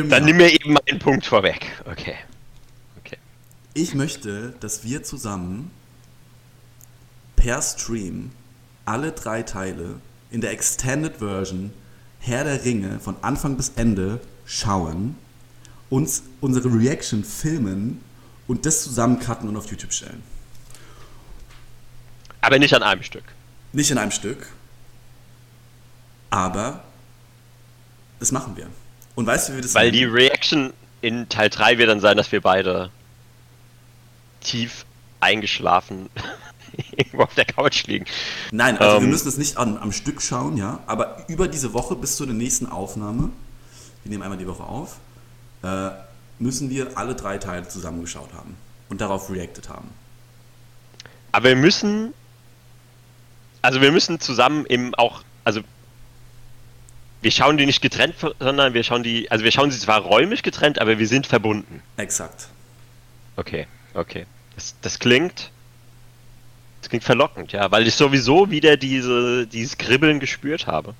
Dann 0.08 0.24
nimm 0.24 0.36
mir 0.36 0.52
eben 0.52 0.76
einen 0.78 0.98
Punkt 0.98 1.26
vorweg. 1.26 1.66
Okay. 1.84 2.16
Okay. 2.98 3.18
Ich 3.74 3.94
möchte, 3.94 4.54
dass 4.60 4.84
wir 4.84 5.02
zusammen 5.02 5.70
per 7.36 7.62
Stream 7.62 8.32
alle 8.84 9.12
drei 9.12 9.42
Teile 9.42 10.00
in 10.30 10.40
der 10.40 10.52
Extended 10.52 11.16
Version 11.16 11.72
Herr 12.20 12.44
der 12.44 12.64
Ringe 12.64 12.98
von 12.98 13.16
Anfang 13.22 13.56
bis 13.56 13.72
Ende 13.76 14.20
schauen, 14.46 15.16
uns 15.90 16.24
unsere 16.40 16.68
Reaction 16.68 17.22
filmen 17.22 18.00
und 18.48 18.66
das 18.66 18.82
zusammen 18.82 19.20
cutten 19.20 19.48
und 19.48 19.56
auf 19.56 19.70
YouTube 19.70 19.92
stellen. 19.92 20.22
Aber 22.40 22.58
nicht 22.58 22.74
an 22.74 22.82
einem 22.82 23.02
Stück. 23.02 23.24
Nicht 23.72 23.90
in 23.90 23.98
einem 23.98 24.10
Stück, 24.10 24.48
aber 26.30 26.82
das 28.18 28.32
machen 28.32 28.56
wir. 28.56 28.66
Und 29.14 29.26
weißt 29.26 29.48
du, 29.48 29.52
wie 29.52 29.56
wir 29.56 29.62
das 29.62 29.74
Weil 29.74 29.90
die 29.90 30.00
nennen? 30.02 30.12
Reaction 30.12 30.72
in 31.00 31.28
Teil 31.28 31.50
3 31.50 31.78
wird 31.78 31.88
dann 31.88 32.00
sein, 32.00 32.16
dass 32.16 32.32
wir 32.32 32.40
beide 32.40 32.90
tief 34.40 34.84
eingeschlafen 35.20 36.08
irgendwo 36.96 37.22
auf 37.22 37.34
der 37.34 37.44
Couch 37.46 37.86
liegen. 37.86 38.04
Nein, 38.50 38.78
also 38.78 38.98
wir 38.98 39.04
Ähm. 39.04 39.10
müssen 39.10 39.28
es 39.28 39.36
nicht 39.38 39.56
an, 39.56 39.78
am 39.78 39.92
Stück 39.92 40.20
schauen, 40.22 40.56
ja, 40.56 40.80
aber 40.86 41.24
über 41.28 41.48
diese 41.48 41.72
Woche 41.72 41.96
bis 41.96 42.16
zu 42.16 42.26
der 42.26 42.34
nächsten 42.34 42.66
Aufnahme, 42.66 43.30
wir 44.04 44.10
nehmen 44.10 44.22
einmal 44.22 44.38
die 44.38 44.46
Woche 44.46 44.62
auf, 44.62 44.96
äh, 45.62 45.90
müssen 46.38 46.68
wir 46.70 46.96
alle 46.98 47.14
drei 47.14 47.38
Teile 47.38 47.66
zusammengeschaut 47.68 48.32
haben 48.34 48.56
und 48.88 49.00
darauf 49.00 49.30
reacted 49.30 49.68
haben. 49.68 49.88
Aber 51.32 51.48
wir 51.48 51.56
müssen. 51.56 52.12
Also 53.62 53.80
wir 53.80 53.90
müssen 53.90 54.20
zusammen 54.20 54.64
im 54.66 54.94
auch. 54.94 55.22
Also 55.44 55.60
wir 57.22 57.30
schauen 57.30 57.56
die 57.56 57.66
nicht 57.66 57.82
getrennt, 57.82 58.14
sondern 58.38 58.74
wir 58.74 58.82
schauen 58.82 59.02
die. 59.02 59.30
Also 59.30 59.44
wir 59.44 59.52
schauen 59.52 59.70
sie 59.70 59.78
zwar 59.78 60.00
räumlich 60.00 60.42
getrennt, 60.42 60.80
aber 60.80 60.98
wir 60.98 61.08
sind 61.08 61.26
verbunden. 61.26 61.82
Exakt. 61.96 62.48
Okay, 63.36 63.66
okay. 63.94 64.26
Das, 64.54 64.74
das 64.82 64.98
klingt. 64.98 65.50
Das 66.80 66.90
klingt 66.90 67.04
verlockend, 67.04 67.50
ja, 67.50 67.70
weil 67.72 67.86
ich 67.88 67.94
sowieso 67.96 68.50
wieder 68.50 68.76
diese, 68.76 69.46
dieses 69.48 69.76
Kribbeln 69.76 70.20
gespürt 70.20 70.68
habe. 70.68 70.94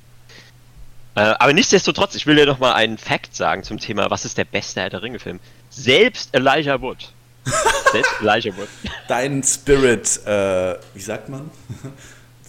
Äh, 1.15 1.35
aber 1.39 1.53
nichtsdestotrotz, 1.53 2.15
ich 2.15 2.27
will 2.27 2.37
dir 2.37 2.45
noch 2.45 2.59
mal 2.59 2.75
einen 2.75 2.99
Fact 2.99 3.37
sagen 3.37 3.63
zum 3.63 3.79
Thema, 3.79 4.11
was 4.11 4.25
ist 4.25 4.37
der 4.37 4.45
beste 4.45 4.81
Herr 4.81 4.91
der 4.91 5.03
Ringe-Film? 5.03 5.39
Selbst 5.71 6.35
Elijah 6.35 6.81
Wood. 6.81 7.13
Selbst 7.93 8.13
Elijah 8.21 8.57
Wood. 8.57 8.69
Dein 9.09 9.43
Spirit, 9.43 10.27
äh, 10.27 10.77
wie 10.93 11.01
sagt 11.01 11.29
man? 11.29 11.51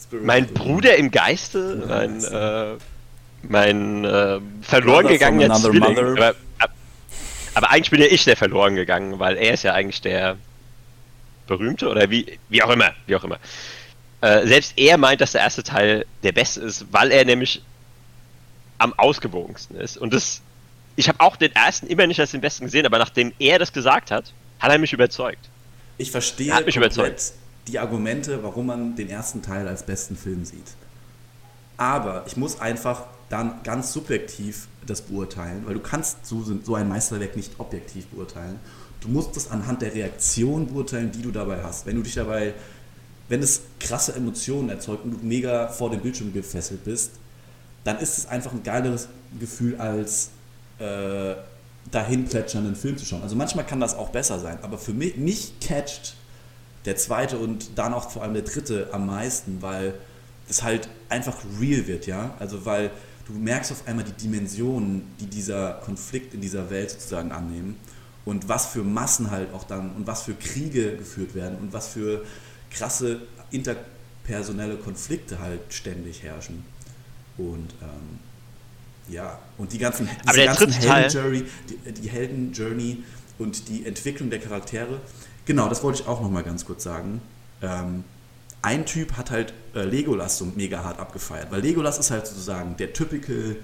Spirit 0.01 0.25
Mein 0.25 0.47
Bruder 0.47 0.97
im 0.97 1.11
Geiste, 1.11 1.85
mein, 1.87 2.23
äh, 2.23 2.77
mein 3.43 4.03
äh, 4.05 4.39
verloren 4.61 5.07
gegangener 5.07 5.53
Zwilling. 5.55 5.97
Aber, 5.97 6.35
ab- 6.59 6.71
aber 7.53 7.69
eigentlich 7.71 7.91
bin 7.91 8.01
ja 8.01 8.07
ich 8.07 8.23
der 8.25 8.35
verloren 8.37 8.75
gegangen, 8.75 9.19
weil 9.19 9.37
er 9.37 9.53
ist 9.53 9.63
ja 9.63 9.73
eigentlich 9.73 10.01
der 10.01 10.37
berühmte 11.47 11.87
oder 11.89 12.09
wie, 12.09 12.37
wie 12.49 12.61
auch 12.63 12.69
immer, 12.69 12.91
wie 13.05 13.15
auch 13.15 13.23
immer. 13.23 13.37
Äh, 14.21 14.47
selbst 14.47 14.73
er 14.77 14.97
meint, 14.97 15.21
dass 15.21 15.31
der 15.33 15.41
erste 15.41 15.63
Teil 15.63 16.05
der 16.23 16.31
beste 16.31 16.61
ist, 16.61 16.85
weil 16.91 17.11
er 17.11 17.23
nämlich 17.23 17.61
am 18.79 18.93
ausgewogensten 18.93 19.77
ist. 19.77 19.97
Und 19.97 20.13
das, 20.13 20.41
ich 20.95 21.07
habe 21.07 21.19
auch 21.21 21.35
den 21.35 21.53
ersten 21.55 21.87
immer 21.87 22.05
nicht 22.07 22.19
als 22.19 22.31
den 22.31 22.41
besten 22.41 22.65
gesehen, 22.65 22.85
aber 22.85 22.97
nachdem 22.97 23.31
er 23.39 23.59
das 23.59 23.71
gesagt 23.71 24.11
hat, 24.11 24.33
hat 24.59 24.71
er 24.71 24.77
mich 24.79 24.91
überzeugt. 24.93 25.49
Ich 25.99 26.11
verstehe 26.11 26.53
Hat 26.53 26.65
mich 26.65 26.75
komplett 26.75 26.95
überzeugt. 26.95 27.33
die 27.67 27.79
Argumente, 27.79 28.43
warum 28.43 28.65
man 28.67 28.95
den 28.95 29.09
ersten 29.09 29.41
Teil 29.41 29.67
als 29.67 29.83
besten 29.83 30.17
Film 30.17 30.45
sieht. 30.45 30.75
Aber 31.77 32.23
ich 32.27 32.37
muss 32.37 32.59
einfach 32.59 33.03
dann 33.29 33.61
ganz 33.63 33.93
subjektiv 33.93 34.67
das 34.85 35.01
beurteilen, 35.01 35.63
weil 35.65 35.73
du 35.73 35.81
kannst 35.81 36.25
so, 36.25 36.43
ein 36.75 36.87
Meisterwerk 36.87 37.35
nicht 37.35 37.59
objektiv 37.59 38.07
beurteilen. 38.07 38.59
Du 39.01 39.09
musst 39.09 39.35
das 39.35 39.51
anhand 39.51 39.81
der 39.81 39.93
Reaktion 39.93 40.67
beurteilen, 40.67 41.11
die 41.11 41.21
du 41.21 41.31
dabei 41.31 41.61
hast. 41.61 41.85
Wenn 41.85 41.97
du 41.97 42.03
dich 42.03 42.15
dabei, 42.15 42.53
wenn 43.29 43.43
es 43.43 43.61
krasse 43.79 44.15
Emotionen 44.15 44.69
erzeugt 44.69 45.03
und 45.03 45.11
du 45.11 45.25
mega 45.25 45.67
vor 45.67 45.91
dem 45.91 45.99
Bildschirm 45.99 46.33
gefesselt 46.33 46.85
bist, 46.85 47.11
dann 47.83 47.99
ist 47.99 48.17
es 48.17 48.25
einfach 48.27 48.53
ein 48.53 48.63
geileres 48.63 49.07
Gefühl 49.39 49.75
als 49.77 50.29
äh, 50.79 51.35
dahin 51.91 52.25
plätschernden 52.25 52.75
Film 52.75 52.97
zu 52.97 53.05
schauen. 53.05 53.21
Also 53.21 53.35
manchmal 53.35 53.65
kann 53.65 53.79
das 53.79 53.95
auch 53.95 54.09
besser 54.09 54.39
sein, 54.39 54.59
aber 54.61 54.77
für 54.77 54.93
mich, 54.93 55.17
mich 55.17 55.59
catcht 55.59 56.15
der 56.85 56.95
zweite 56.95 57.37
und 57.37 57.77
dann 57.77 57.93
auch 57.93 58.09
vor 58.09 58.23
allem 58.23 58.33
der 58.33 58.43
dritte 58.43 58.89
am 58.91 59.05
meisten, 59.05 59.61
weil 59.61 59.93
es 60.49 60.63
halt 60.63 60.87
einfach 61.09 61.35
real 61.59 61.87
wird, 61.87 62.07
ja. 62.07 62.33
Also 62.39 62.65
weil 62.65 62.91
du 63.27 63.33
merkst 63.33 63.71
auf 63.71 63.87
einmal 63.87 64.05
die 64.05 64.13
Dimensionen, 64.13 65.03
die 65.19 65.27
dieser 65.27 65.73
Konflikt 65.85 66.33
in 66.33 66.41
dieser 66.41 66.69
Welt 66.69 66.91
sozusagen 66.91 67.31
annehmen 67.31 67.75
und 68.25 68.47
was 68.47 68.67
für 68.67 68.83
Massen 68.83 69.31
halt 69.31 69.53
auch 69.53 69.63
dann 69.63 69.95
und 69.95 70.07
was 70.07 70.23
für 70.23 70.33
Kriege 70.33 70.95
geführt 70.97 71.35
werden 71.35 71.57
und 71.59 71.73
was 71.73 71.89
für 71.89 72.25
krasse 72.71 73.21
interpersonelle 73.51 74.75
Konflikte 74.75 75.39
halt 75.39 75.61
ständig 75.69 76.23
herrschen. 76.23 76.65
Und 77.37 77.73
ähm, 77.81 78.19
ja, 79.09 79.39
und 79.57 79.71
die 79.71 79.77
ganzen, 79.77 80.09
diese 80.27 80.45
ganzen 80.45 80.71
Helden-Journey, 80.71 81.43
die, 81.69 81.91
die 81.93 82.09
Helden-Journey 82.09 83.03
und 83.37 83.69
die 83.69 83.85
Entwicklung 83.85 84.29
der 84.29 84.39
Charaktere. 84.39 84.99
Genau, 85.45 85.69
das 85.69 85.83
wollte 85.83 86.01
ich 86.01 86.07
auch 86.07 86.21
nochmal 86.21 86.43
ganz 86.43 86.65
kurz 86.65 86.83
sagen. 86.83 87.21
Ähm, 87.61 88.03
ein 88.67 88.85
Typ 88.85 89.13
hat 89.13 89.31
halt 89.31 89.53
äh, 89.75 89.85
Legolas 89.85 90.37
so 90.37 90.45
mega 90.45 90.83
hart 90.83 90.99
abgefeiert, 90.99 91.51
weil 91.51 91.61
Legolas 91.61 91.97
ist 91.99 92.11
halt 92.11 92.27
sozusagen 92.27 92.75
der 92.75 92.91
typical 92.91 93.55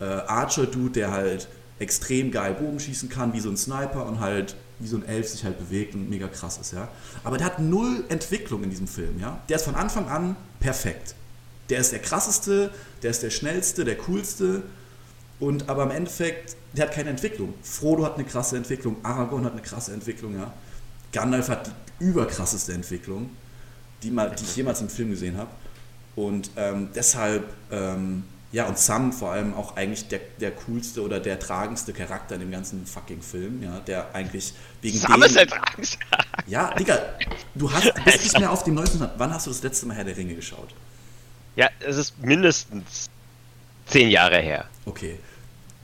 äh, 0.00 0.04
Archer-Dude, 0.04 0.90
der 0.90 1.12
halt 1.12 1.46
extrem 1.78 2.32
geil 2.32 2.54
Bogen 2.54 2.80
schießen 2.80 3.08
kann, 3.08 3.32
wie 3.32 3.38
so 3.38 3.48
ein 3.48 3.56
Sniper 3.56 4.04
und 4.06 4.18
halt 4.18 4.56
wie 4.80 4.88
so 4.88 4.96
ein 4.96 5.06
Elf 5.06 5.28
sich 5.28 5.44
halt 5.44 5.56
bewegt 5.58 5.94
und 5.94 6.10
mega 6.10 6.26
krass 6.26 6.58
ist, 6.58 6.72
ja. 6.72 6.88
Aber 7.22 7.38
der 7.38 7.46
hat 7.46 7.60
null 7.60 8.04
Entwicklung 8.08 8.64
in 8.64 8.70
diesem 8.70 8.88
Film, 8.88 9.20
ja. 9.20 9.38
Der 9.48 9.56
ist 9.56 9.66
von 9.66 9.76
Anfang 9.76 10.08
an 10.08 10.34
perfekt. 10.58 11.14
Der 11.70 11.78
ist 11.78 11.92
der 11.92 12.00
krasseste, 12.00 12.72
der 13.04 13.12
ist 13.12 13.22
der 13.22 13.30
schnellste, 13.30 13.84
der 13.84 13.96
coolste 13.96 14.62
und 15.38 15.68
aber 15.68 15.84
im 15.84 15.92
Endeffekt, 15.92 16.56
der 16.72 16.86
hat 16.86 16.92
keine 16.92 17.10
Entwicklung. 17.10 17.54
Frodo 17.62 18.04
hat 18.04 18.16
eine 18.16 18.24
krasse 18.24 18.56
Entwicklung, 18.56 18.96
Aragorn 19.04 19.44
hat 19.44 19.52
eine 19.52 19.62
krasse 19.62 19.92
Entwicklung, 19.92 20.34
ja. 20.34 20.52
Gandalf 21.12 21.48
hat 21.48 21.70
die 22.00 22.04
überkrasseste 22.04 22.72
Entwicklung, 22.72 23.30
die, 24.04 24.10
mal, 24.10 24.30
die 24.30 24.44
ich 24.44 24.56
jemals 24.56 24.80
im 24.80 24.88
Film 24.88 25.10
gesehen 25.10 25.36
habe. 25.36 25.50
Und 26.16 26.50
ähm, 26.56 26.90
deshalb, 26.94 27.44
ähm, 27.72 28.24
ja, 28.52 28.66
und 28.66 28.78
Sam 28.78 29.12
vor 29.12 29.32
allem 29.32 29.52
auch 29.54 29.74
eigentlich 29.76 30.06
der, 30.06 30.20
der 30.40 30.52
coolste 30.52 31.02
oder 31.02 31.18
der 31.18 31.40
tragendste 31.40 31.92
Charakter 31.92 32.36
in 32.36 32.42
dem 32.42 32.52
ganzen 32.52 32.86
fucking 32.86 33.20
Film, 33.20 33.62
ja, 33.62 33.80
der 33.80 34.14
eigentlich 34.14 34.54
wegen 34.80 34.96
Sam 34.96 35.14
dem- 35.14 35.22
ist 35.24 35.34
der 35.36 35.46
Drangsal. 35.46 35.98
Ja, 36.46 36.72
Digga, 36.74 36.98
du 37.56 37.72
hast, 37.72 37.92
bist 38.04 38.22
nicht 38.22 38.38
mehr 38.38 38.52
auf 38.52 38.62
dem 38.62 38.74
neuesten 38.74 38.98
Stand. 38.98 39.14
Wann 39.16 39.32
hast 39.34 39.46
du 39.46 39.50
das 39.50 39.62
letzte 39.62 39.86
Mal 39.86 39.96
Herr 39.96 40.04
der 40.04 40.16
Ringe 40.16 40.34
geschaut? 40.34 40.68
Ja, 41.56 41.68
es 41.80 41.96
ist 41.96 42.18
mindestens 42.22 43.10
zehn 43.86 44.08
Jahre 44.10 44.38
her. 44.40 44.66
Okay. 44.86 45.18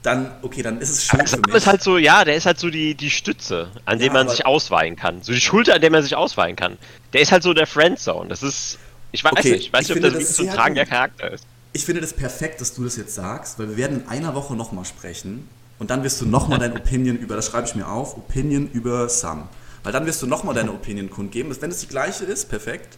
Dann, 0.03 0.31
okay, 0.41 0.63
dann 0.63 0.79
ist 0.81 0.89
es 0.89 1.05
schön 1.05 1.19
Aber 1.19 1.27
für 1.27 1.41
mich. 1.41 1.55
ist 1.55 1.67
halt 1.67 1.83
so, 1.83 1.97
ja, 1.97 2.23
der 2.25 2.35
ist 2.35 2.45
halt 2.47 2.59
so 2.59 2.69
die, 2.69 2.95
die 2.95 3.11
Stütze, 3.11 3.71
an 3.85 3.99
Ja, 3.99 4.07
dem 4.07 4.13
man 4.13 4.27
sich 4.29 4.45
ausweihen 4.45 4.95
kann. 4.95 5.21
So 5.21 5.31
die 5.31 5.41
Schulter, 5.41 5.75
an 5.75 5.81
der 5.81 5.91
man 5.91 6.01
sich 6.03 6.15
ausweihen 6.15 6.55
kann. 6.55 6.77
Der 7.13 7.21
ist 7.21 7.31
halt 7.31 7.43
so 7.43 7.53
der 7.53 7.67
Friendzone. 7.67 8.27
Das 8.29 8.41
ist, 8.43 8.79
ich 9.11 9.23
weiß 9.23 9.31
Okay, 9.31 9.51
nicht, 9.51 9.67
ich 9.67 9.73
weiß 9.73 9.89
ich 9.89 9.95
nicht, 9.95 10.03
ob 10.05 10.11
finde 10.11 10.11
das 10.11 10.35
so 10.35 10.43
ein 10.43 10.49
tragender. 10.49 10.85
Charakter 10.85 11.31
ist. 11.31 11.45
Ich 11.73 11.85
finde 11.85 12.01
das 12.01 12.13
perfekt, 12.13 12.59
dass 12.61 12.73
du 12.73 12.83
das 12.83 12.97
jetzt 12.97 13.15
sagst, 13.15 13.59
weil 13.59 13.69
wir 13.69 13.77
werden 13.77 14.01
in 14.01 14.07
einer 14.07 14.35
Woche 14.35 14.55
nochmal 14.55 14.85
sprechen 14.85 15.47
und 15.79 15.89
dann 15.89 16.03
wirst 16.03 16.19
du 16.21 16.25
nochmal 16.25 16.59
deine 16.59 16.75
Opinion 16.77 17.17
über, 17.17 17.35
das 17.35 17.47
schreibe 17.47 17.67
ich 17.67 17.75
mir 17.75 17.87
auf, 17.87 18.17
Opinion 18.17 18.69
über 18.71 19.07
Sam. 19.09 19.49
Weil 19.83 19.93
dann 19.93 20.05
wirst 20.05 20.21
du 20.21 20.27
nochmal 20.27 20.53
deine 20.55 20.71
Opinion 20.73 21.09
kundgeben. 21.09 21.55
Wenn 21.59 21.71
es 21.71 21.79
die 21.79 21.87
gleiche 21.87 22.25
ist, 22.25 22.49
perfekt, 22.49 22.97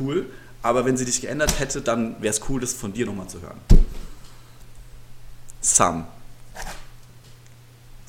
cool. 0.00 0.26
Aber 0.62 0.84
wenn 0.84 0.96
sie 0.96 1.04
dich 1.04 1.20
geändert 1.20 1.58
hätte, 1.58 1.80
dann 1.82 2.22
wäre 2.22 2.32
es 2.32 2.40
cool, 2.48 2.60
das 2.60 2.72
von 2.72 2.92
dir 2.92 3.06
nochmal 3.06 3.28
zu 3.28 3.42
hören. 3.42 3.60
Sam. 5.60 6.06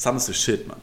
Sam 0.04 0.18
ist 0.18 0.26
the 0.26 0.34
shit, 0.34 0.68
Mann. 0.68 0.82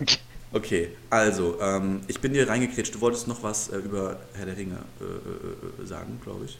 Okay. 0.00 0.16
Okay, 0.52 0.88
also, 1.10 1.60
ähm, 1.60 2.00
ich 2.08 2.18
bin 2.18 2.32
dir 2.32 2.48
reingekrätscht. 2.48 2.92
Du 2.96 3.00
wolltest 3.00 3.28
noch 3.28 3.44
was 3.44 3.68
äh, 3.68 3.76
über 3.76 4.18
Herr 4.34 4.46
der 4.46 4.56
Ringe 4.56 4.78
äh, 5.00 5.04
äh, 5.04 5.84
äh, 5.84 5.86
sagen, 5.86 6.20
glaube 6.24 6.46
ich. 6.46 6.58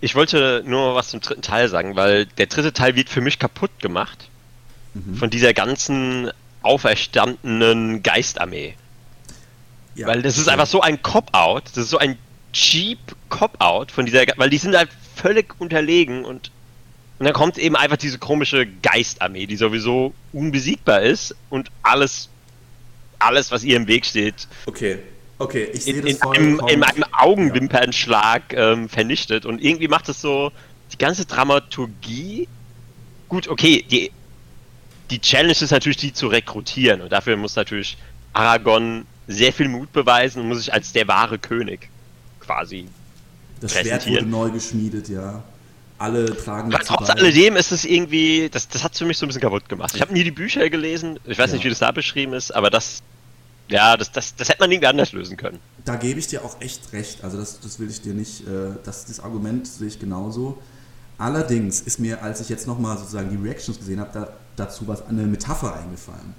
Ich 0.00 0.16
wollte 0.16 0.64
nur 0.66 0.96
was 0.96 1.10
zum 1.10 1.20
dritten 1.20 1.42
Teil 1.42 1.68
sagen, 1.68 1.94
weil 1.94 2.26
der 2.26 2.46
dritte 2.46 2.72
Teil 2.72 2.96
wird 2.96 3.08
für 3.08 3.20
mich 3.20 3.38
kaputt 3.38 3.70
gemacht 3.80 4.28
Mhm. 4.94 5.14
von 5.14 5.30
dieser 5.30 5.54
ganzen 5.54 6.32
auferstandenen 6.62 8.02
Geistarmee. 8.02 8.74
Ja, 9.94 10.08
Weil 10.08 10.20
das 10.22 10.38
ist 10.38 10.48
einfach 10.48 10.66
so 10.66 10.80
ein 10.80 11.00
Cop-Out, 11.00 11.62
das 11.66 11.84
ist 11.84 11.90
so 11.90 11.98
ein 11.98 12.18
cheap 12.52 12.98
Cop-Out 13.28 13.92
von 13.92 14.04
dieser, 14.04 14.24
weil 14.36 14.50
die 14.50 14.58
sind 14.58 14.76
halt 14.76 14.90
völlig 15.14 15.54
unterlegen 15.60 16.24
und, 16.24 16.50
und 17.18 17.26
dann 17.26 17.34
kommt 17.34 17.58
eben 17.58 17.76
einfach 17.76 17.96
diese 17.96 18.18
komische 18.18 18.66
Geistarmee, 18.66 19.46
die 19.46 19.56
sowieso 19.56 20.12
unbesiegbar 20.32 21.02
ist 21.02 21.34
und 21.50 21.70
alles, 21.82 22.28
alles, 23.18 23.50
was 23.50 23.62
ihr 23.64 23.76
im 23.76 23.86
Weg 23.86 24.04
steht, 24.04 24.48
Okay, 24.66 24.98
okay, 25.38 25.68
ich 25.72 25.84
sehe 25.84 25.94
in, 25.94 26.06
das 26.06 26.14
in, 26.14 26.22
einem, 26.22 26.60
in 26.68 26.82
einem 26.82 27.04
Augenwimpernschlag 27.12 28.52
ähm, 28.52 28.88
vernichtet 28.88 29.46
und 29.46 29.62
irgendwie 29.62 29.88
macht 29.88 30.08
es 30.08 30.20
so, 30.20 30.50
die 30.92 30.98
ganze 30.98 31.24
Dramaturgie. 31.24 32.48
Gut, 33.28 33.48
okay, 33.48 33.84
die, 33.90 34.10
die 35.10 35.20
Challenge 35.20 35.52
ist 35.52 35.70
natürlich, 35.70 35.96
die 35.96 36.12
zu 36.12 36.28
rekrutieren. 36.28 37.00
Und 37.00 37.12
dafür 37.12 37.36
muss 37.36 37.56
natürlich 37.56 37.96
Aragorn 38.32 39.06
sehr 39.26 39.52
viel 39.52 39.68
Mut 39.68 39.92
beweisen 39.92 40.42
und 40.42 40.48
muss 40.48 40.58
sich 40.58 40.72
als 40.72 40.92
der 40.92 41.08
wahre 41.08 41.38
König 41.38 41.88
quasi. 42.40 42.86
Das 43.60 43.72
Schwert 43.72 44.06
wurde 44.06 44.26
neu 44.26 44.50
geschmiedet, 44.50 45.08
ja. 45.08 45.42
Alle 46.02 46.36
tragen 46.36 46.68
das. 46.68 46.86
Trotz 46.86 47.10
alledem 47.10 47.54
ist 47.54 47.70
es 47.70 47.84
irgendwie, 47.84 48.48
das, 48.50 48.66
das 48.66 48.82
hat 48.82 48.92
es 48.92 48.98
für 48.98 49.04
mich 49.04 49.18
so 49.18 49.24
ein 49.24 49.28
bisschen 49.28 49.40
kaputt 49.40 49.68
gemacht. 49.68 49.92
Ich 49.94 50.00
habe 50.00 50.12
nie 50.12 50.24
die 50.24 50.32
Bücher 50.32 50.68
gelesen, 50.68 51.20
ich 51.24 51.38
weiß 51.38 51.50
ja. 51.50 51.54
nicht, 51.54 51.64
wie 51.64 51.68
das 51.68 51.78
da 51.78 51.92
beschrieben 51.92 52.32
ist, 52.32 52.52
aber 52.52 52.70
das, 52.70 53.02
ja, 53.68 53.96
das, 53.96 54.10
das, 54.10 54.34
das 54.34 54.48
hätte 54.48 54.58
man 54.58 54.72
irgendwie 54.72 54.88
anders 54.88 55.12
lösen 55.12 55.36
können. 55.36 55.60
Da 55.84 55.94
gebe 55.94 56.18
ich 56.18 56.26
dir 56.26 56.44
auch 56.44 56.60
echt 56.60 56.92
recht. 56.92 57.22
Also 57.22 57.38
das, 57.38 57.60
das 57.60 57.78
will 57.78 57.88
ich 57.88 58.00
dir 58.00 58.14
nicht, 58.14 58.40
äh, 58.48 58.72
das, 58.82 59.04
das 59.04 59.20
Argument 59.20 59.64
sehe 59.64 59.86
ich 59.86 60.00
genauso. 60.00 60.60
Allerdings 61.18 61.80
ist 61.80 62.00
mir, 62.00 62.20
als 62.20 62.40
ich 62.40 62.48
jetzt 62.48 62.66
nochmal 62.66 62.98
sozusagen 62.98 63.30
die 63.30 63.36
Reactions 63.36 63.78
gesehen 63.78 64.00
habe, 64.00 64.10
da, 64.12 64.32
dazu 64.56 64.88
was 64.88 65.06
eine 65.06 65.22
Metapher 65.22 65.76
eingefallen. 65.76 66.34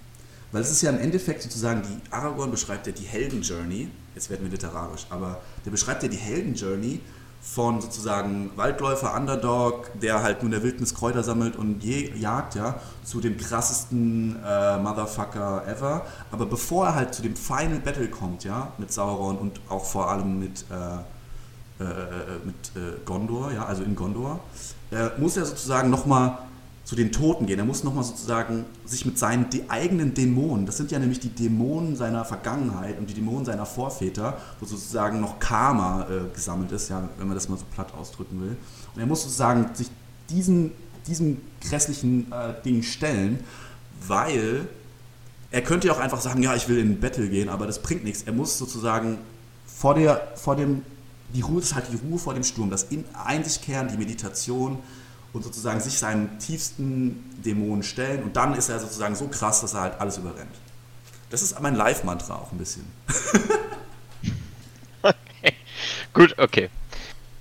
Weil 0.52 0.62
es 0.62 0.72
ist 0.72 0.82
ja 0.82 0.90
im 0.90 1.00
Endeffekt 1.00 1.42
sozusagen, 1.42 1.84
die 1.84 2.12
Aragorn 2.12 2.52
beschreibt 2.52 2.86
ja 2.86 2.92
die 2.92 3.06
Helden-Journey, 3.06 3.88
jetzt 4.14 4.30
werden 4.30 4.44
wir 4.44 4.52
literarisch, 4.52 5.06
aber 5.10 5.42
der 5.66 5.72
beschreibt 5.72 6.04
ja 6.04 6.10
die 6.10 6.18
Helden-Journey 6.18 7.00
von 7.44 7.82
sozusagen 7.82 8.52
Waldläufer, 8.56 9.14
Underdog, 9.16 9.92
der 10.00 10.24
halt 10.24 10.42
nur 10.42 10.46
in 10.46 10.52
der 10.52 10.64
Wildnis 10.64 10.96
Kräuter 10.96 11.24
sammelt 11.24 11.58
und 11.58 11.84
jagt, 11.84 12.56
ja, 12.56 12.76
zu 13.04 13.20
dem 13.20 13.38
krassesten 13.38 14.38
äh, 14.44 14.78
Motherfucker 14.78 15.68
ever. 15.68 16.06
Aber 16.32 16.46
bevor 16.46 16.88
er 16.88 16.96
halt 16.96 17.14
zu 17.14 17.22
dem 17.22 17.36
Final 17.36 17.80
Battle 17.80 18.08
kommt, 18.08 18.46
ja, 18.46 18.72
mit 18.78 18.94
Sauron 18.94 19.38
und 19.38 19.60
auch 19.70 19.84
vor 19.84 20.10
allem 20.10 20.40
mit, 20.40 20.66
äh, 20.72 21.84
äh, 21.84 21.86
äh 21.86 22.46
mit 22.46 22.56
äh, 22.76 23.00
Gondor, 23.06 23.52
ja, 23.52 23.66
also 23.66 23.84
in 23.84 23.96
Gondor, 23.96 24.40
äh, 24.92 25.10
muss 25.18 25.36
er 25.36 25.46
sozusagen 25.46 25.90
nochmal 25.90 26.38
zu 26.84 26.96
den 26.96 27.12
Toten 27.12 27.46
gehen. 27.46 27.60
Er 27.60 27.66
muss 27.66 27.84
nochmal 27.84 28.04
sozusagen 28.04 28.66
sich 28.86 29.06
mit 29.06 29.18
seinen 29.18 29.48
eigenen 29.70 30.14
Dämonen, 30.14 30.66
das 30.66 30.78
sind 30.78 30.92
ja 30.92 31.00
nämlich 31.00 31.20
die 31.20 31.30
Dämonen 31.30 31.96
seiner 31.96 32.26
Vergangenheit 32.26 33.00
und 33.00 33.10
die 33.10 33.14
Dämonen 33.14 33.46
seiner 33.46 33.66
Vorväter, 33.66 34.38
wo 34.60 34.66
sozusagen 34.66 35.22
noch 35.22 35.40
Karma 35.40 36.08
äh, 36.10 36.34
gesammelt 36.34 36.72
ist, 36.72 36.90
ja, 36.90 37.08
wenn 37.18 37.28
man 37.28 37.36
das 37.36 37.48
mal 37.48 37.58
so 37.58 37.66
platt 37.74 37.94
ausdrücken 37.94 38.42
will. 38.42 38.58
Und 38.94 39.00
er 39.00 39.08
muss 39.08 39.24
sozusagen 39.24 39.74
sich 39.74 39.90
diesen, 40.30 40.72
diesem 41.08 41.42
grässlichen 41.62 42.32
äh, 42.32 42.54
Ding 42.64 42.84
stellen, 42.84 43.40
weil 44.06 44.68
er 45.52 45.62
könnte 45.62 45.88
ja 45.88 45.94
auch 45.94 46.00
einfach 46.00 46.20
sagen, 46.20 46.42
ja, 46.44 46.56
ich 46.56 46.68
will 46.68 46.80
in 46.80 47.00
Battle 47.00 47.30
gehen, 47.30 47.48
aber 47.48 47.68
das 47.68 47.82
bringt 47.82 48.04
nichts. 48.04 48.24
Er 48.24 48.34
muss 48.34 48.58
sozusagen 48.58 49.20
vor, 49.68 49.96
der, 49.96 50.34
vor 50.36 50.56
dem, 50.56 50.82
die 51.34 51.42
Ruhe 51.42 51.62
ist 51.62 51.76
halt 51.76 51.86
die 51.92 52.08
Ruhe 52.08 52.20
vor 52.20 52.34
dem 52.34 52.44
Sturm, 52.44 52.70
das 52.70 52.84
in 52.84 53.06
Einsichtkehren, 53.14 53.88
die 53.88 53.98
Meditation, 53.98 54.80
und 55.34 55.44
sozusagen 55.44 55.82
sich 55.82 55.98
seinen 55.98 56.40
tiefsten 56.40 57.42
Dämonen 57.44 57.84
stellen 57.84 58.24
und 58.24 58.36
dann 58.36 58.54
ist 58.56 58.70
er 58.70 58.80
sozusagen 58.80 59.16
so 59.16 59.28
krass, 59.28 59.62
dass 59.62 59.74
er 59.74 59.82
halt 59.82 60.00
alles 60.00 60.18
überrennt. 60.18 60.56
Das 61.32 61.42
ist 61.42 61.60
mein 61.60 61.76
Live-Mantra 61.76 62.36
auch 62.36 62.52
ein 62.52 62.60
bisschen. 62.60 62.86
okay. 65.02 65.54
Gut, 66.14 66.38
okay. 66.38 66.70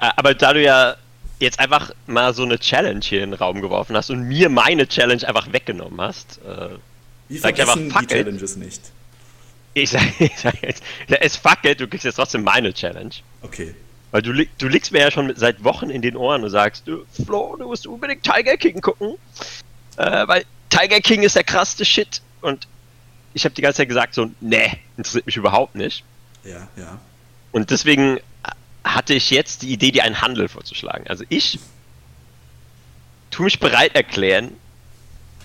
Äh, 0.00 0.10
aber 0.16 0.34
da 0.34 0.54
du 0.54 0.62
ja 0.62 0.96
jetzt 1.38 1.58
einfach 1.58 1.90
mal 2.06 2.32
so 2.32 2.42
eine 2.44 2.58
Challenge 2.58 3.00
hier 3.02 3.22
in 3.22 3.32
den 3.32 3.38
Raum 3.38 3.60
geworfen 3.60 3.94
hast 3.96 4.10
und 4.10 4.26
mir 4.26 4.48
meine 4.48 4.88
Challenge 4.88 5.26
einfach 5.28 5.52
weggenommen 5.52 6.00
hast, 6.00 6.40
äh, 6.46 6.70
Wir 7.28 7.40
vergessen 7.40 7.92
die 8.00 8.06
Challenges 8.06 8.56
nicht. 8.56 8.80
Ich 9.74 9.90
sag, 9.90 10.02
ich 10.20 10.38
sag 10.38 10.62
jetzt, 10.62 10.82
es 11.08 11.36
fackelt, 11.36 11.80
du 11.80 11.88
kriegst 11.88 12.04
jetzt 12.04 12.16
trotzdem 12.16 12.44
meine 12.44 12.72
Challenge. 12.72 13.14
Okay. 13.42 13.74
Weil 14.12 14.22
du, 14.22 14.32
du 14.32 14.68
liegst 14.68 14.92
mir 14.92 15.00
ja 15.00 15.10
schon 15.10 15.34
seit 15.36 15.64
Wochen 15.64 15.90
in 15.90 16.02
den 16.02 16.16
Ohren 16.16 16.44
und 16.44 16.50
sagst, 16.50 16.86
du, 16.86 17.04
Flo, 17.24 17.56
du 17.56 17.66
musst 17.66 17.86
unbedingt 17.86 18.22
Tiger 18.22 18.56
King 18.56 18.80
gucken. 18.80 19.14
Äh, 19.96 20.28
weil 20.28 20.44
Tiger 20.68 21.00
King 21.00 21.22
ist 21.22 21.34
der 21.34 21.44
krasseste 21.44 21.84
Shit. 21.84 22.20
Und 22.42 22.68
ich 23.34 23.44
habe 23.44 23.54
die 23.54 23.62
ganze 23.62 23.78
Zeit 23.78 23.88
gesagt, 23.88 24.14
so, 24.14 24.30
nee, 24.40 24.70
interessiert 24.96 25.26
mich 25.26 25.36
überhaupt 25.36 25.74
nicht. 25.74 26.04
Ja, 26.44 26.68
ja. 26.76 26.98
Und 27.52 27.70
deswegen 27.70 28.20
hatte 28.84 29.14
ich 29.14 29.30
jetzt 29.30 29.62
die 29.62 29.72
Idee, 29.72 29.90
dir 29.90 30.04
einen 30.04 30.20
Handel 30.20 30.48
vorzuschlagen. 30.48 31.06
Also 31.08 31.24
ich 31.28 31.58
tue 33.30 33.44
mich 33.44 33.58
bereit 33.58 33.94
erklären, 33.94 34.52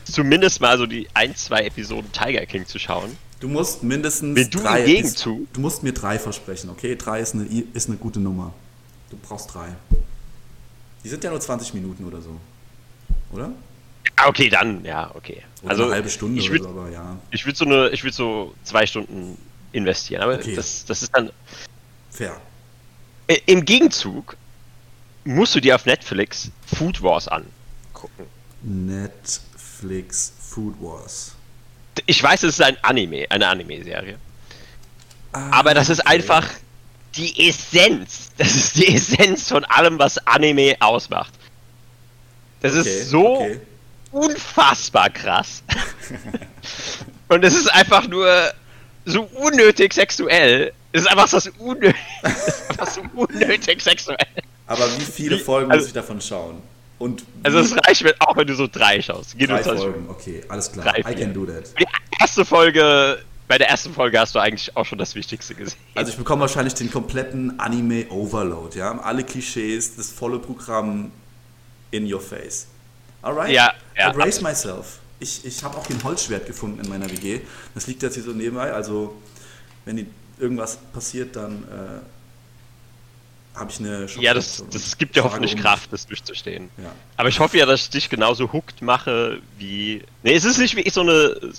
zumindest 0.03 0.60
mal 0.60 0.77
so 0.77 0.86
die 0.86 1.08
ein, 1.13 1.36
zwei 1.36 1.63
Episoden 1.63 2.12
Tiger 2.12 2.45
King 2.45 2.65
zu 2.65 2.80
schauen. 2.80 3.17
Du 3.39 3.47
musst 3.47 3.84
mindestens 3.84 4.36
Wenn 4.36 4.50
du 4.50 4.60
drei. 4.60 4.84
Gegenzug, 4.84 5.54
du 5.54 5.62
musst 5.62 5.84
mir 5.84 5.93
drei 5.93 6.17
versprechen, 6.17 6.69
okay? 6.69 6.95
Drei 6.95 7.19
ist 7.19 7.36
eine, 7.36 7.45
ist 7.73 7.88
eine 7.88 7.97
gute 7.97 8.19
Nummer. 8.19 8.54
Du 9.10 9.17
brauchst 9.17 9.54
drei. 9.54 9.67
Die 11.04 11.10
sind 11.10 11.23
ja 11.23 11.30
nur 11.30 11.39
20 11.39 11.73
Minuten 11.76 12.06
oder 12.06 12.21
so. 12.21 12.36
Oder? 13.32 13.52
Ah, 14.15 14.28
okay, 14.28 14.50
dann, 14.50 14.84
ja, 14.84 15.13
okay. 15.13 15.43
Oder 15.62 15.69
also 15.69 15.84
eine 15.84 15.93
halbe 15.93 16.10
Stunde 16.10 16.39
ich 16.39 16.50
würd, 16.50 16.62
oder 16.62 16.73
so, 16.73 16.80
aber 16.80 16.89
ja. 16.89 17.17
Ich 17.30 17.45
würde 17.45 17.58
so 17.58 17.65
eine, 17.65 17.89
ich 17.89 18.04
würde 18.04 18.15
so 18.15 18.56
zwei 18.63 18.86
Stunden 18.88 19.38
investieren, 19.71 20.23
aber 20.23 20.36
okay. 20.36 20.56
das, 20.56 20.86
das 20.86 21.04
ist 21.04 21.12
dann. 21.15 21.32
Fair. 22.10 22.41
Im 23.45 23.63
Gegenzug 23.63 24.36
musst 25.26 25.54
du 25.54 25.60
dir 25.60 25.76
auf 25.76 25.86
Netflix 25.86 26.50
Food 26.65 27.04
Wars 27.04 27.28
angucken. 27.28 28.26
Netflix 28.63 30.34
Food 30.39 30.76
Wars 30.82 31.37
ich 32.05 32.21
weiß, 32.21 32.43
es 32.43 32.55
ist 32.55 32.62
ein 32.62 32.77
Anime, 32.83 33.25
eine 33.29 33.47
Anime-Serie. 33.47 34.17
Ah, 35.33 35.49
aber 35.51 35.73
das 35.73 35.89
ist 35.89 36.01
okay. 36.01 36.10
einfach 36.10 36.47
die 37.15 37.49
Essenz. 37.49 38.31
Das 38.38 38.55
ist 38.55 38.77
die 38.77 38.95
Essenz 38.95 39.49
von 39.49 39.65
allem, 39.65 39.97
was 39.99 40.17
Anime 40.27 40.75
ausmacht. 40.79 41.33
Das 42.62 42.73
okay, 42.73 42.81
ist 42.81 43.10
so 43.10 43.38
okay. 43.38 43.60
unfassbar 44.12 45.10
krass. 45.10 45.63
Und 47.27 47.43
es 47.43 47.55
ist 47.55 47.67
einfach 47.73 48.07
nur 48.07 48.53
so 49.05 49.23
unnötig 49.36 49.93
sexuell. 49.93 50.71
Es 50.91 51.01
ist 51.01 51.07
einfach 51.07 51.27
so 51.27 51.49
unnötig, 51.60 51.95
einfach 52.23 52.88
so 52.88 53.01
unnötig 53.15 53.81
sexuell. 53.81 54.17
Aber 54.65 54.86
wie 54.97 55.03
viele 55.03 55.38
Folgen 55.39 55.71
also, 55.71 55.81
muss 55.81 55.88
ich 55.88 55.93
davon 55.93 56.21
schauen? 56.21 56.62
Und 56.99 57.23
also 57.43 57.60
es 57.60 57.75
reicht, 57.75 58.03
wenn, 58.03 58.13
auch 58.19 58.36
wenn 58.36 58.47
du 58.47 58.55
so 58.55 58.67
drei 58.67 59.01
schaust. 59.01 59.38
Geht 59.38 59.49
drei 59.49 59.63
Folgen, 59.63 60.10
okay, 60.10 60.43
alles 60.49 60.71
klar. 60.71 60.86
Drei, 60.86 61.12
I 61.12 61.15
can 61.15 61.33
do 61.33 61.45
that. 61.45 61.71
Die 61.79 61.86
erste 62.19 62.43
Folge, 62.43 63.19
bei 63.47 63.57
der 63.57 63.69
ersten 63.69 63.93
Folge 63.93 64.19
hast 64.19 64.33
du 64.33 64.39
eigentlich 64.39 64.75
auch 64.75 64.86
schon 64.86 64.97
das 64.97 65.13
Wichtigste 65.13 65.53
gesehen. 65.53 65.77
Also 65.93 66.12
ich 66.12 66.17
bekomme 66.17 66.41
wahrscheinlich 66.41 66.73
den 66.73 66.91
kompletten 66.91 67.60
Anime-Overload, 67.60 68.77
ja? 68.77 68.97
Alle 68.99 69.23
Klischees, 69.23 69.95
das 69.95 70.12
volle 70.12 70.39
Programm 70.39 71.12
in 71.91 72.12
your 72.12 72.21
face. 72.21 72.67
Alright? 73.21 73.51
Ja, 73.51 73.73
ja. 73.95 74.10
Embrace 74.10 74.41
myself. 74.41 74.99
Ich, 75.19 75.45
ich 75.45 75.63
habe 75.63 75.77
auch 75.77 75.88
ein 75.89 76.03
Holzschwert 76.03 76.47
gefunden 76.47 76.81
in 76.83 76.89
meiner 76.89 77.10
WG. 77.10 77.41
Das 77.75 77.88
liegt 77.88 78.01
jetzt 78.01 78.15
hier 78.15 78.23
so 78.23 78.31
nebenbei, 78.31 78.71
also 78.71 79.15
wenn 79.86 80.10
irgendwas 80.39 80.77
passiert, 80.93 81.36
dann... 81.36 81.63
Äh, 81.63 82.16
habe 83.58 83.72
ich 83.72 83.80
eine 83.80 84.08
Ja, 84.20 84.34
das, 84.34 84.63
das 84.72 84.98
gibt 84.98 85.15
dir 85.15 85.24
hoffentlich 85.24 85.56
um. 85.56 85.62
Kraft, 85.62 85.91
das 85.91 86.06
durchzustehen. 86.06 86.70
Ja. 86.78 86.91
Aber 87.17 87.30
ich 87.30 87.39
hoffe 87.39 87.58
ja, 87.58 87.65
dass 87.65 87.84
ich 87.84 87.89
dich 87.89 88.10
genauso 88.10 88.54
hooked 88.54 88.82
mache 88.82 89.41
wie. 89.58 90.04
Nee, 90.24 90.36
es 90.36 90.46
ist 90.46 90.58
nicht 90.58 90.76
wie 90.76 90.89
so 90.89 91.02
eine 91.02 91.54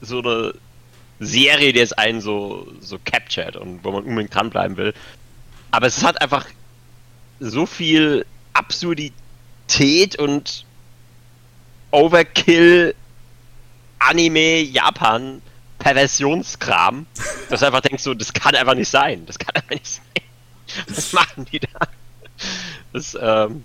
so 0.00 0.20
eine 0.20 0.54
Serie, 1.20 1.72
die 1.72 1.80
jetzt 1.80 1.98
einen 1.98 2.20
so, 2.20 2.66
so 2.80 2.98
captured 3.04 3.56
und 3.56 3.84
wo 3.84 3.90
man 3.90 4.04
unbedingt 4.04 4.34
dranbleiben 4.34 4.76
will. 4.76 4.94
Aber 5.70 5.86
es 5.86 6.04
hat 6.04 6.20
einfach 6.22 6.46
so 7.40 7.66
viel 7.66 8.24
Absurdität 8.52 10.18
und 10.18 10.64
Overkill, 11.90 12.94
Anime, 13.98 14.60
Japan, 14.60 15.42
Perversionskram, 15.78 17.06
dass 17.50 17.60
du 17.60 17.66
einfach 17.66 17.80
denkst, 17.80 18.02
so, 18.02 18.14
das 18.14 18.32
kann 18.32 18.54
einfach 18.54 18.74
nicht 18.74 18.88
sein. 18.88 19.26
Das 19.26 19.38
kann 19.38 19.54
einfach 19.54 19.70
nicht 19.70 19.86
sein. 19.86 20.04
Was 20.88 21.12
machen 21.12 21.46
die 21.50 21.60
da? 21.60 21.88
Das, 22.92 23.16
ähm 23.20 23.64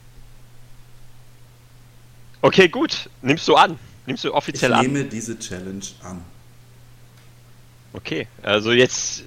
okay, 2.42 2.68
gut. 2.68 3.10
Nimmst 3.22 3.48
du 3.48 3.56
an? 3.56 3.78
Nimmst 4.06 4.24
du 4.24 4.34
offiziell 4.34 4.72
ich 4.72 4.78
an? 4.78 4.86
Ich 4.86 4.92
nehme 4.92 5.06
diese 5.06 5.38
Challenge 5.40 5.86
an. 6.04 6.22
Okay, 7.94 8.28
also 8.42 8.72
jetzt 8.72 9.24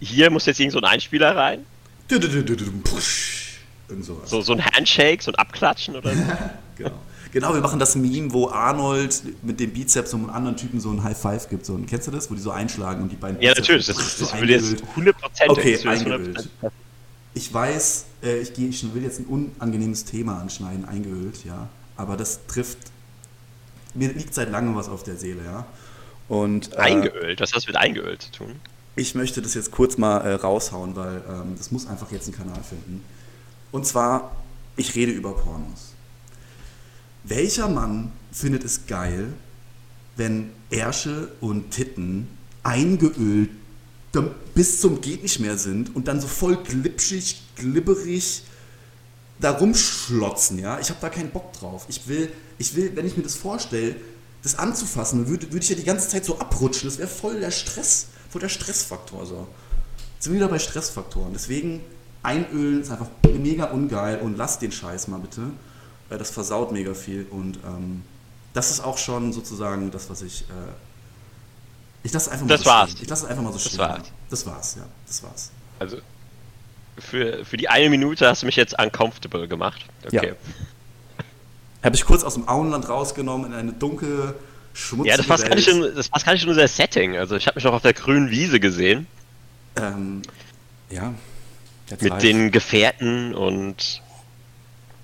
hier 0.00 0.30
muss 0.30 0.46
jetzt 0.46 0.60
irgend 0.60 0.72
so 0.72 0.78
ein 0.78 0.84
Einspieler 0.84 1.34
rein. 1.34 1.64
So, 4.26 4.42
so 4.42 4.52
ein 4.52 4.64
Handshake, 4.64 5.22
so 5.22 5.32
ein 5.32 5.34
Abklatschen 5.36 5.96
oder 5.96 6.14
so. 6.14 6.22
genau. 6.76 6.98
Genau, 7.32 7.52
wir 7.52 7.60
machen 7.60 7.78
das 7.78 7.96
Meme, 7.96 8.32
wo 8.32 8.48
Arnold 8.48 9.22
mit 9.42 9.60
dem 9.60 9.70
Bizeps 9.70 10.14
und 10.14 10.22
einem 10.22 10.30
anderen 10.30 10.56
Typen 10.56 10.80
so 10.80 10.90
ein 10.90 11.02
High 11.02 11.18
Five 11.18 11.50
gibt. 11.50 11.66
So, 11.66 11.76
kennst 11.86 12.06
du 12.06 12.10
das, 12.10 12.30
wo 12.30 12.34
die 12.34 12.40
so 12.40 12.50
einschlagen 12.50 13.02
und 13.02 13.12
die 13.12 13.16
beiden 13.16 13.40
Ja, 13.42 13.52
natürlich, 13.54 13.84
das, 13.84 13.96
das, 13.96 14.18
das 14.18 14.40
würde 14.40 14.52
jetzt 14.54 14.82
100% 14.96 15.12
Okay, 15.48 15.78
eingehüllt 15.86 16.48
ich 17.36 17.52
weiß, 17.52 18.06
äh, 18.22 18.38
ich, 18.38 18.54
geh, 18.54 18.66
ich 18.68 18.94
will 18.94 19.02
jetzt 19.02 19.20
ein 19.20 19.26
unangenehmes 19.26 20.04
Thema 20.04 20.40
anschneiden, 20.40 20.84
eingehüllt, 20.86 21.44
ja. 21.44 21.68
Aber 21.96 22.16
das 22.16 22.46
trifft. 22.46 22.78
Mir 23.94 24.12
liegt 24.12 24.34
seit 24.34 24.50
langem 24.50 24.74
was 24.74 24.88
auf 24.88 25.02
der 25.02 25.16
Seele, 25.16 25.44
ja. 25.44 25.66
Und, 26.28 26.72
äh, 26.72 26.76
eingeölt? 26.76 27.40
Was 27.40 27.50
hat 27.50 27.58
das 27.58 27.66
mit 27.66 27.76
eingeölt 27.76 28.22
zu 28.22 28.32
tun? 28.32 28.56
Ich 28.96 29.14
möchte 29.14 29.42
das 29.42 29.54
jetzt 29.54 29.70
kurz 29.70 29.98
mal 29.98 30.18
äh, 30.20 30.32
raushauen, 30.32 30.96
weil 30.96 31.22
ähm, 31.28 31.54
das 31.56 31.70
muss 31.70 31.86
einfach 31.86 32.10
jetzt 32.10 32.26
einen 32.26 32.36
Kanal 32.36 32.62
finden. 32.62 33.04
Und 33.70 33.86
zwar 33.86 34.32
ich 34.76 34.94
rede 34.94 35.12
über 35.12 35.32
Pornos. 35.32 35.94
Welcher 37.24 37.68
Mann 37.68 38.12
findet 38.30 38.62
es 38.62 38.86
geil, 38.86 39.32
wenn 40.16 40.50
Ärsche 40.70 41.32
und 41.40 41.70
Titten 41.70 42.28
eingeölt 42.62 43.50
bis 44.54 44.80
zum 44.80 45.00
geht 45.00 45.22
nicht 45.22 45.40
mehr 45.40 45.58
sind 45.58 45.94
und 45.94 46.08
dann 46.08 46.20
so 46.20 46.26
voll 46.26 46.56
glitschig, 46.56 47.42
glibberig 47.56 48.42
da 49.38 49.50
rumschlotzen, 49.50 50.58
ja? 50.58 50.78
Ich 50.80 50.88
habe 50.88 50.98
da 51.00 51.10
keinen 51.10 51.30
Bock 51.30 51.52
drauf. 51.52 51.84
Ich 51.88 52.08
will, 52.08 52.30
ich 52.58 52.74
will, 52.74 52.92
wenn 52.94 53.06
ich 53.06 53.16
mir 53.16 53.22
das 53.22 53.34
vorstelle, 53.34 53.96
das 54.42 54.58
anzufassen, 54.58 55.28
würde, 55.28 55.52
würde 55.52 55.62
ich 55.62 55.68
ja 55.68 55.76
die 55.76 55.84
ganze 55.84 56.08
Zeit 56.08 56.24
so 56.24 56.38
abrutschen. 56.38 56.88
Das 56.88 56.98
wäre 56.98 57.08
voll 57.08 57.40
der 57.40 57.50
Stress, 57.50 58.06
voll 58.30 58.40
der 58.40 58.48
Stressfaktor 58.48 59.26
so. 59.26 59.46
Jetzt 60.14 60.24
sind 60.24 60.32
wir 60.32 60.40
wieder 60.40 60.48
bei 60.48 60.58
Stressfaktoren. 60.58 61.32
Deswegen 61.32 61.80
einölen 62.22 62.82
ist 62.82 62.90
einfach 62.90 63.08
mega 63.38 63.66
ungeil 63.66 64.20
und 64.20 64.36
lasst 64.36 64.62
den 64.62 64.72
Scheiß 64.72 65.08
mal 65.08 65.18
bitte. 65.18 65.42
Das 66.08 66.30
versaut 66.30 66.72
mega 66.72 66.94
viel 66.94 67.26
und 67.30 67.58
ähm, 67.66 68.02
das 68.54 68.70
ist 68.70 68.80
auch 68.80 68.96
schon 68.96 69.32
sozusagen 69.32 69.90
das, 69.90 70.08
was 70.08 70.22
ich. 70.22 70.42
Äh, 70.42 70.85
ich 72.06 72.12
lasse 72.12 72.30
einfach 72.30 72.46
mal 72.46 72.48
Das 72.54 72.60
so 72.62 72.66
war's. 72.70 72.90
stehen. 72.92 73.02
Ich 73.02 73.08
lasse 73.10 73.24
es 73.24 73.30
einfach 73.30 73.42
mal 73.42 73.52
so 73.52 73.58
Das 73.58 73.66
stehen. 73.66 73.78
war's. 73.78 73.98
ja. 74.06 74.12
Das 74.30 74.46
war's, 74.46 74.74
ja. 74.76 74.82
Das 75.06 75.22
war's. 75.22 75.50
Also, 75.78 75.98
für, 76.98 77.44
für 77.44 77.56
die 77.56 77.68
eine 77.68 77.90
Minute 77.90 78.26
hast 78.28 78.42
du 78.42 78.46
mich 78.46 78.56
jetzt 78.56 78.78
uncomfortable 78.80 79.48
gemacht. 79.48 79.84
Okay. 80.06 80.34
Habe 81.82 81.94
ich 81.96 82.04
kurz 82.04 82.24
aus 82.24 82.34
dem 82.34 82.48
Auenland 82.48 82.88
rausgenommen 82.88 83.52
in 83.52 83.58
eine 83.58 83.72
dunkle, 83.72 84.34
schmutzige 84.72 85.10
Ja, 85.10 85.16
das 85.16 85.26
passt, 85.26 85.46
gar 85.46 85.54
nicht 85.54 85.68
in, 85.68 85.80
das 85.94 86.08
passt 86.08 86.24
gar 86.24 86.32
nicht 86.32 86.42
in 86.44 86.48
unser 86.48 86.66
Setting. 86.68 87.16
Also, 87.16 87.36
ich 87.36 87.46
habe 87.46 87.56
mich 87.56 87.64
noch 87.64 87.74
auf 87.74 87.82
der 87.82 87.92
grünen 87.92 88.30
Wiese 88.30 88.60
gesehen. 88.60 89.06
Ähm, 89.76 90.22
ja. 90.88 91.12
der 91.90 91.98
mit 92.12 92.22
den 92.22 92.50
Gefährten 92.50 93.34
und 93.34 94.00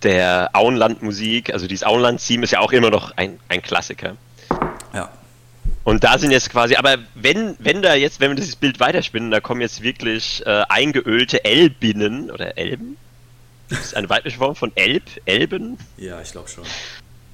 der 0.02 0.50
Auenland-Musik. 0.54 1.52
Also, 1.52 1.66
dieses 1.66 1.84
Auenland-Theme 1.84 2.44
ist 2.44 2.52
ja 2.52 2.60
auch 2.60 2.72
immer 2.72 2.90
noch 2.90 3.16
ein, 3.16 3.38
ein 3.48 3.60
Klassiker. 3.60 4.16
Und 5.84 6.04
da 6.04 6.18
sind 6.18 6.30
jetzt 6.30 6.50
quasi, 6.50 6.76
aber 6.76 6.98
wenn, 7.14 7.56
wenn 7.58 7.82
da 7.82 7.94
jetzt, 7.94 8.20
wenn 8.20 8.30
wir 8.30 8.36
dieses 8.36 8.56
Bild 8.56 8.78
weiterspinnen, 8.78 9.30
da 9.30 9.40
kommen 9.40 9.60
jetzt 9.60 9.82
wirklich 9.82 10.44
äh, 10.46 10.62
eingeölte 10.68 11.44
Elbinnen 11.44 12.30
oder 12.30 12.56
Elben? 12.56 12.96
Das 13.68 13.80
ist 13.80 13.96
eine 13.96 14.08
weibliche 14.08 14.38
Form 14.38 14.54
von 14.54 14.70
Elb, 14.76 15.04
Elben. 15.24 15.78
Ja, 15.96 16.20
ich 16.20 16.30
glaube 16.32 16.48
schon. 16.48 16.64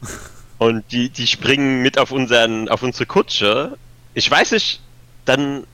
Und 0.58 0.84
die, 0.92 1.10
die 1.10 1.26
springen 1.26 1.82
mit 1.82 1.98
auf 1.98 2.10
unseren, 2.10 2.68
auf 2.68 2.82
unsere 2.82 3.06
Kutsche. 3.06 3.76
Ich 4.14 4.30
weiß 4.30 4.52
nicht, 4.52 4.80
dann 5.24 5.64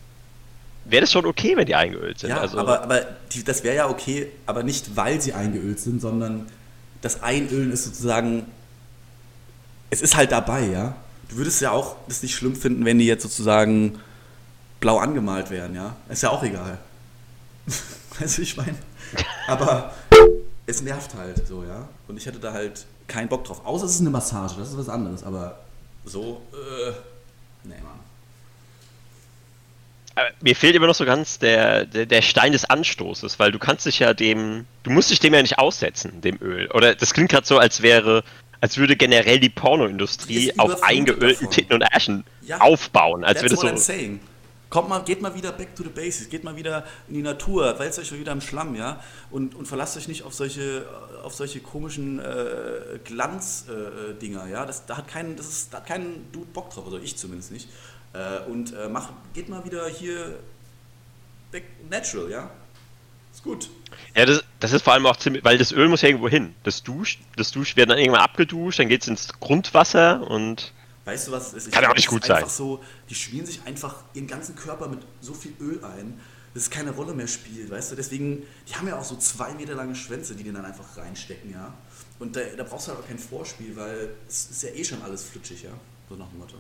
wäre 0.84 1.02
das 1.02 1.12
schon 1.12 1.26
okay, 1.26 1.56
wenn 1.56 1.66
die 1.66 1.74
eingeölt 1.74 2.18
sind. 2.18 2.30
Ja, 2.30 2.40
also, 2.40 2.58
aber, 2.58 2.82
aber 2.82 3.00
die, 3.32 3.44
das 3.44 3.64
wäre 3.64 3.76
ja 3.76 3.88
okay, 3.88 4.28
aber 4.46 4.62
nicht, 4.62 4.96
weil 4.96 5.20
sie 5.20 5.32
eingeölt 5.32 5.80
sind, 5.80 6.00
sondern 6.00 6.46
das 7.00 7.22
Einölen 7.22 7.72
ist 7.72 7.84
sozusagen, 7.84 8.46
es 9.90 10.02
ist 10.02 10.16
halt 10.16 10.32
dabei, 10.32 10.66
ja. 10.66 10.96
Du 11.28 11.37
würdest 11.37 11.60
ja 11.60 11.70
auch 11.70 11.96
das 12.06 12.22
nicht 12.22 12.34
schlimm 12.34 12.56
finden, 12.56 12.84
wenn 12.84 12.98
die 12.98 13.06
jetzt 13.06 13.22
sozusagen 13.22 14.00
blau 14.80 14.98
angemalt 14.98 15.50
wären, 15.50 15.74
ja. 15.74 15.96
Ist 16.08 16.22
ja 16.22 16.30
auch 16.30 16.42
egal. 16.42 16.78
weißt 18.18 18.38
du, 18.38 18.42
ich 18.42 18.56
meine. 18.56 18.76
Aber 19.46 19.94
es 20.66 20.82
nervt 20.82 21.14
halt 21.14 21.46
so, 21.46 21.64
ja. 21.64 21.88
Und 22.08 22.16
ich 22.16 22.26
hätte 22.26 22.38
da 22.38 22.52
halt 22.52 22.87
keinen 23.06 23.28
Bock 23.28 23.44
drauf. 23.44 23.64
Außer 23.64 23.87
es 23.87 23.94
ist 23.94 24.00
eine 24.00 24.10
Massage, 24.10 24.56
das 24.58 24.70
ist 24.70 24.78
was 24.78 24.88
anderes. 24.88 25.22
Aber 25.24 25.58
so, 26.04 26.42
äh, 26.52 26.92
nee, 27.64 27.74
Mann. 27.82 28.00
Mir 30.42 30.54
fehlt 30.54 30.76
immer 30.76 30.87
noch 30.87 30.94
so 30.94 31.04
ganz 31.04 31.40
der, 31.40 31.87
der, 31.87 32.06
der 32.06 32.22
Stein 32.22 32.52
des 32.52 32.64
Anstoßes, 32.64 33.40
weil 33.40 33.50
du 33.50 33.58
kannst 33.58 33.84
dich 33.84 33.98
ja 33.98 34.14
dem, 34.14 34.64
du 34.84 34.90
musst 34.92 35.10
dich 35.10 35.18
dem 35.18 35.34
ja 35.34 35.42
nicht 35.42 35.58
aussetzen, 35.58 36.20
dem 36.20 36.38
Öl. 36.40 36.70
Oder 36.70 36.94
das 36.94 37.14
klingt 37.14 37.30
gerade 37.30 37.46
so, 37.46 37.58
als 37.58 37.82
wäre, 37.82 38.22
als 38.64 38.79
würde 38.79 38.96
generell 38.96 39.38
die 39.40 39.50
Pornoindustrie 39.50 40.59
auf 40.59 40.83
eingeölten 40.83 41.29
davon. 41.29 41.50
Titten 41.50 41.74
und 41.74 41.83
Ärschen 41.83 42.24
Ja, 42.40 42.62
aufbauen. 42.62 43.22
Als 43.22 43.42
That's 43.42 43.53
würde 43.53 43.68
I'm 43.68 43.77
so. 43.77 43.83
saying. 43.92 44.20
Kommt 44.70 44.88
mal, 44.88 45.00
geht 45.00 45.20
mal 45.20 45.35
wieder 45.35 45.53
back 45.53 45.77
to 45.77 45.83
the 45.83 45.90
basics, 45.90 46.31
geht 46.31 46.44
mal 46.44 46.57
wieder 46.57 46.87
in 47.07 47.12
die 47.12 47.20
Natur, 47.20 47.79
wälzt 47.79 47.98
euch 47.98 48.11
mal 48.11 48.20
wieder 48.20 48.33
im 48.33 48.40
Schlamm, 48.40 48.74
ja, 48.74 49.03
und, 49.31 49.55
und 49.55 49.68
verlasst 49.68 49.98
euch 49.98 50.09
nicht 50.09 50.22
auf 50.22 50.33
solche, 50.33 50.87
auf 51.22 51.35
solche 51.35 51.61
komischen 51.61 52.20
äh, 52.20 52.98
Glanz-Dinger, 53.05 54.46
ja, 54.46 54.64
das, 54.64 54.87
da 54.87 54.96
hat 54.96 55.09
kein, 55.09 55.37
das 55.37 55.46
ist, 55.46 55.74
da 55.74 55.77
hat 55.77 55.87
kein 55.87 56.24
Dude 56.33 56.46
Bock 56.55 56.70
drauf, 56.70 56.87
also 56.87 56.98
ich 56.98 57.18
zumindest 57.18 57.53
nicht. 57.53 57.68
Äh, 58.14 58.50
und 58.50 58.72
äh, 58.72 58.88
macht, 58.88 59.11
geht 59.35 59.50
mal 59.50 59.62
wieder 59.66 59.87
hier 59.88 60.38
back 61.53 61.64
natural, 61.90 62.31
ja, 62.31 62.50
ist 63.31 63.44
gut. 63.44 63.68
Ja, 64.14 64.26
das, 64.26 64.44
das 64.61 64.72
ist 64.72 64.83
vor 64.83 64.92
allem 64.92 65.07
auch 65.07 65.16
ziemlich, 65.16 65.44
weil 65.44 65.59
das 65.59 65.72
Öl 65.72 65.88
muss 65.88 66.02
ja 66.02 66.09
irgendwo 66.09 66.28
hin. 66.28 66.54
Das 66.62 66.83
Dusch, 66.83 67.18
das 67.37 67.50
Dusch 67.50 67.76
wird 67.76 67.90
dann 67.90 67.98
irgendwann 67.98 68.22
abgeduscht, 68.22 68.78
dann 68.78 68.88
geht 68.88 69.02
es 69.02 69.09
ins 69.09 69.28
Grundwasser 69.40 70.28
und 70.30 70.72
Weißt 71.04 71.28
du, 71.28 71.33
was 71.33 71.48
es 71.48 71.54
ist? 71.54 71.66
Ich 71.66 71.72
Kann 71.72 71.83
ja 71.83 71.90
auch 71.90 71.94
nicht 71.94 72.09
gut 72.09 72.24
sein. 72.24 72.48
So, 72.48 72.83
die 73.11 73.14
schmieren 73.14 73.44
sich 73.46 73.61
einfach 73.66 73.96
ihren 74.14 74.26
ganzen 74.26 74.57
Körper 74.57 74.88
mit 74.88 75.00
so 75.20 75.35
viel 75.35 75.52
Öl 75.61 75.85
ein, 75.85 76.18
dass 76.54 76.62
es 76.64 76.70
keine 76.70 76.92
Rolle 76.92 77.12
mehr 77.12 77.26
spielt, 77.26 77.70
weißt 77.70 77.92
du? 77.92 77.96
Deswegen, 77.96 78.42
die 78.68 78.74
haben 78.74 78.88
ja 78.88 78.98
auch 78.98 79.04
so 79.04 79.16
zwei 79.16 79.52
Meter 79.52 79.74
lange 79.74 79.94
Schwänze, 79.94 80.35
die 80.35 80.44
die 80.44 80.52
dann 80.52 80.64
einfach 80.64 80.96
reinstecken, 80.96 81.52
ja? 81.52 81.74
Und 82.18 82.37
da, 82.37 82.40
da 82.57 82.62
brauchst 82.62 82.87
du 82.87 82.92
halt 82.92 83.02
auch 83.02 83.09
kein 83.09 83.18
Vorspiel, 83.18 83.76
weil 83.76 84.14
es 84.28 84.50
ist 84.50 84.62
ja 84.62 84.70
eh 84.70 84.85
schon 84.85 85.02
alles 85.02 85.24
flutschig, 85.24 85.64
ja? 85.64 85.70
So 86.09 86.14
nach 86.16 86.28
dem 86.28 86.38
Motto. 86.38 86.57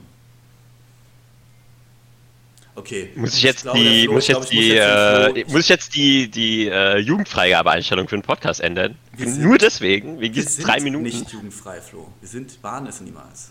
Okay. 2.76 3.10
muss 3.14 3.34
ich 3.36 3.42
jetzt 3.42 3.62
glaube, 3.62 3.78
die, 3.78 4.04
Flo- 4.04 4.14
muss 4.14 4.24
ich 4.24 4.28
jetzt 4.36 4.44
ich 4.52 4.58
die, 4.58 4.70
äh, 4.76 5.44
muss 5.46 5.60
ich 5.60 5.68
jetzt 5.68 5.94
die, 5.94 6.28
die 6.28 6.68
äh, 6.68 6.98
Jugendfreigabeeinstellung 6.98 8.08
für 8.08 8.16
den 8.16 8.22
Podcast 8.22 8.60
ändern? 8.60 8.96
Wir 9.16 9.28
sind- 9.30 9.42
Nur 9.44 9.58
deswegen, 9.58 10.20
wegen 10.20 10.34
Wir 10.34 10.42
diesen 10.42 10.56
sind 10.56 10.66
drei 10.66 10.80
Minuten. 10.80 11.04
nicht 11.04 11.30
jugendfrei, 11.32 11.80
Flo. 11.80 12.08
Wir 12.20 12.28
sind, 12.28 12.58
waren 12.62 12.86
es 12.86 13.00
niemals. 13.00 13.50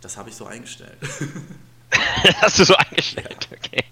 Das 0.00 0.16
habe 0.16 0.30
ich 0.30 0.36
so 0.36 0.46
eingestellt. 0.46 0.96
Hast 2.40 2.58
du 2.58 2.64
so 2.64 2.74
eingestellt, 2.76 3.48
okay. 3.52 3.84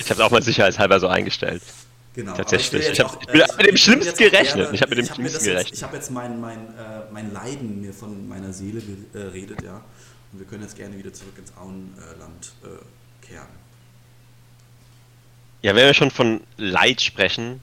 Ich 0.00 0.10
habe 0.10 0.14
es 0.14 0.20
auch 0.20 0.30
mal 0.30 0.42
sicherheitshalber 0.42 1.00
so 1.00 1.08
eingestellt. 1.08 1.62
Genau. 2.14 2.34
Tatsächlich. 2.34 2.88
Ich 2.88 2.98
will 2.98 3.04
hab- 3.04 3.12
jetzt 3.14 3.22
ich 3.22 3.32
bin 3.32 3.40
äh, 3.40 3.56
mit 3.56 3.66
dem 3.66 3.76
Schlimmsten 3.76 4.16
gerechnet. 4.18 4.68
Ich 4.72 4.82
hab 4.82 4.88
mit 4.90 4.98
dem 4.98 5.08
hab 5.08 5.14
Schlimmsten 5.16 5.44
gerechnet. 5.44 5.74
Ich 5.74 5.82
habe 5.82 5.96
jetzt 5.96 6.10
mein, 6.10 6.40
mein, 6.40 6.58
äh, 6.58 7.10
mein 7.12 7.32
Leiden 7.32 7.80
mir 7.80 7.92
von 7.92 8.28
meiner 8.28 8.52
Seele 8.52 8.80
geredet, 9.12 9.62
ja. 9.62 9.82
Und 10.32 10.38
wir 10.38 10.46
können 10.46 10.62
jetzt 10.62 10.76
gerne 10.76 10.96
wieder 10.96 11.12
zurück 11.12 11.36
ins 11.36 11.54
Auenland 11.56 12.52
äh, 12.64 13.26
kehren. 13.26 13.48
Ja, 15.60 15.74
wenn 15.74 15.86
wir 15.86 15.94
schon 15.94 16.10
von 16.10 16.40
Leid 16.56 17.00
sprechen, 17.02 17.60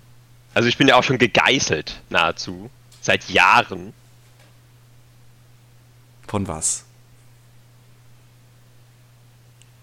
also 0.53 0.69
ich 0.69 0.77
bin 0.77 0.87
ja 0.87 0.95
auch 0.95 1.03
schon 1.03 1.17
gegeißelt, 1.17 2.01
nahezu, 2.09 2.69
seit 3.01 3.29
Jahren. 3.29 3.93
Von 6.27 6.47
was? 6.47 6.85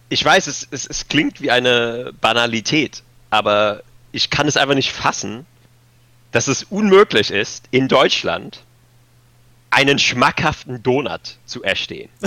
Ich 0.09 0.25
weiß, 0.25 0.47
es, 0.47 0.67
es, 0.71 0.87
es 0.87 1.09
klingt 1.09 1.41
wie 1.41 1.51
eine 1.51 2.13
Banalität, 2.21 3.03
aber 3.31 3.83
ich 4.13 4.31
kann 4.31 4.47
es 4.47 4.57
einfach 4.57 4.77
nicht 4.77 4.93
fassen, 4.93 5.45
dass 6.31 6.47
es 6.47 6.63
unmöglich 6.65 7.31
ist, 7.31 7.65
in 7.73 7.89
Deutschland 7.89 8.63
einen 9.71 9.99
schmackhaften 9.99 10.83
Donut 10.83 11.37
zu 11.45 11.63
erstehen. 11.63 12.09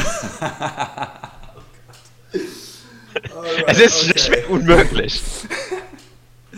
es 3.68 3.80
ist 3.80 4.06
schlichtweg 4.06 4.50
unmöglich. 4.50 5.22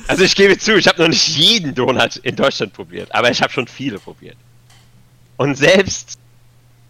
Also 0.07 0.23
ich 0.23 0.35
gebe 0.35 0.57
zu, 0.57 0.77
ich 0.77 0.87
habe 0.87 1.01
noch 1.01 1.09
nicht 1.09 1.27
jeden 1.27 1.75
Donut 1.75 2.17
in 2.17 2.35
Deutschland 2.35 2.73
probiert, 2.73 3.13
aber 3.13 3.31
ich 3.31 3.41
habe 3.41 3.53
schon 3.53 3.67
viele 3.67 3.99
probiert. 3.99 4.37
Und 5.37 5.55
selbst 5.55 6.19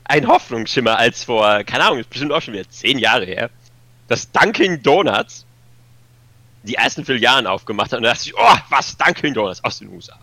ein 0.04 0.28
Hoffnungsschimmer 0.28 0.98
als 0.98 1.24
vor, 1.24 1.64
keine 1.64 1.86
Ahnung, 1.86 2.00
ist 2.00 2.10
bestimmt 2.10 2.32
auch 2.32 2.42
schon 2.42 2.54
wieder 2.54 2.70
zehn 2.70 3.00
Jahre 3.00 3.26
her, 3.26 3.50
dass 4.08 4.32
Dunkin' 4.32 4.84
Donuts 4.84 5.46
die 6.64 6.76
ersten 6.76 7.06
Filialen 7.06 7.48
aufgemacht 7.48 7.92
hat 7.92 7.98
und 7.98 8.04
da 8.04 8.14
dachte 8.14 8.30
ich, 8.30 8.36
oh, 8.36 8.58
was, 8.70 8.98
Dunkin' 8.98 9.34
Donuts 9.34 9.64
aus 9.64 9.80
den 9.80 9.90
USA. 9.90 10.18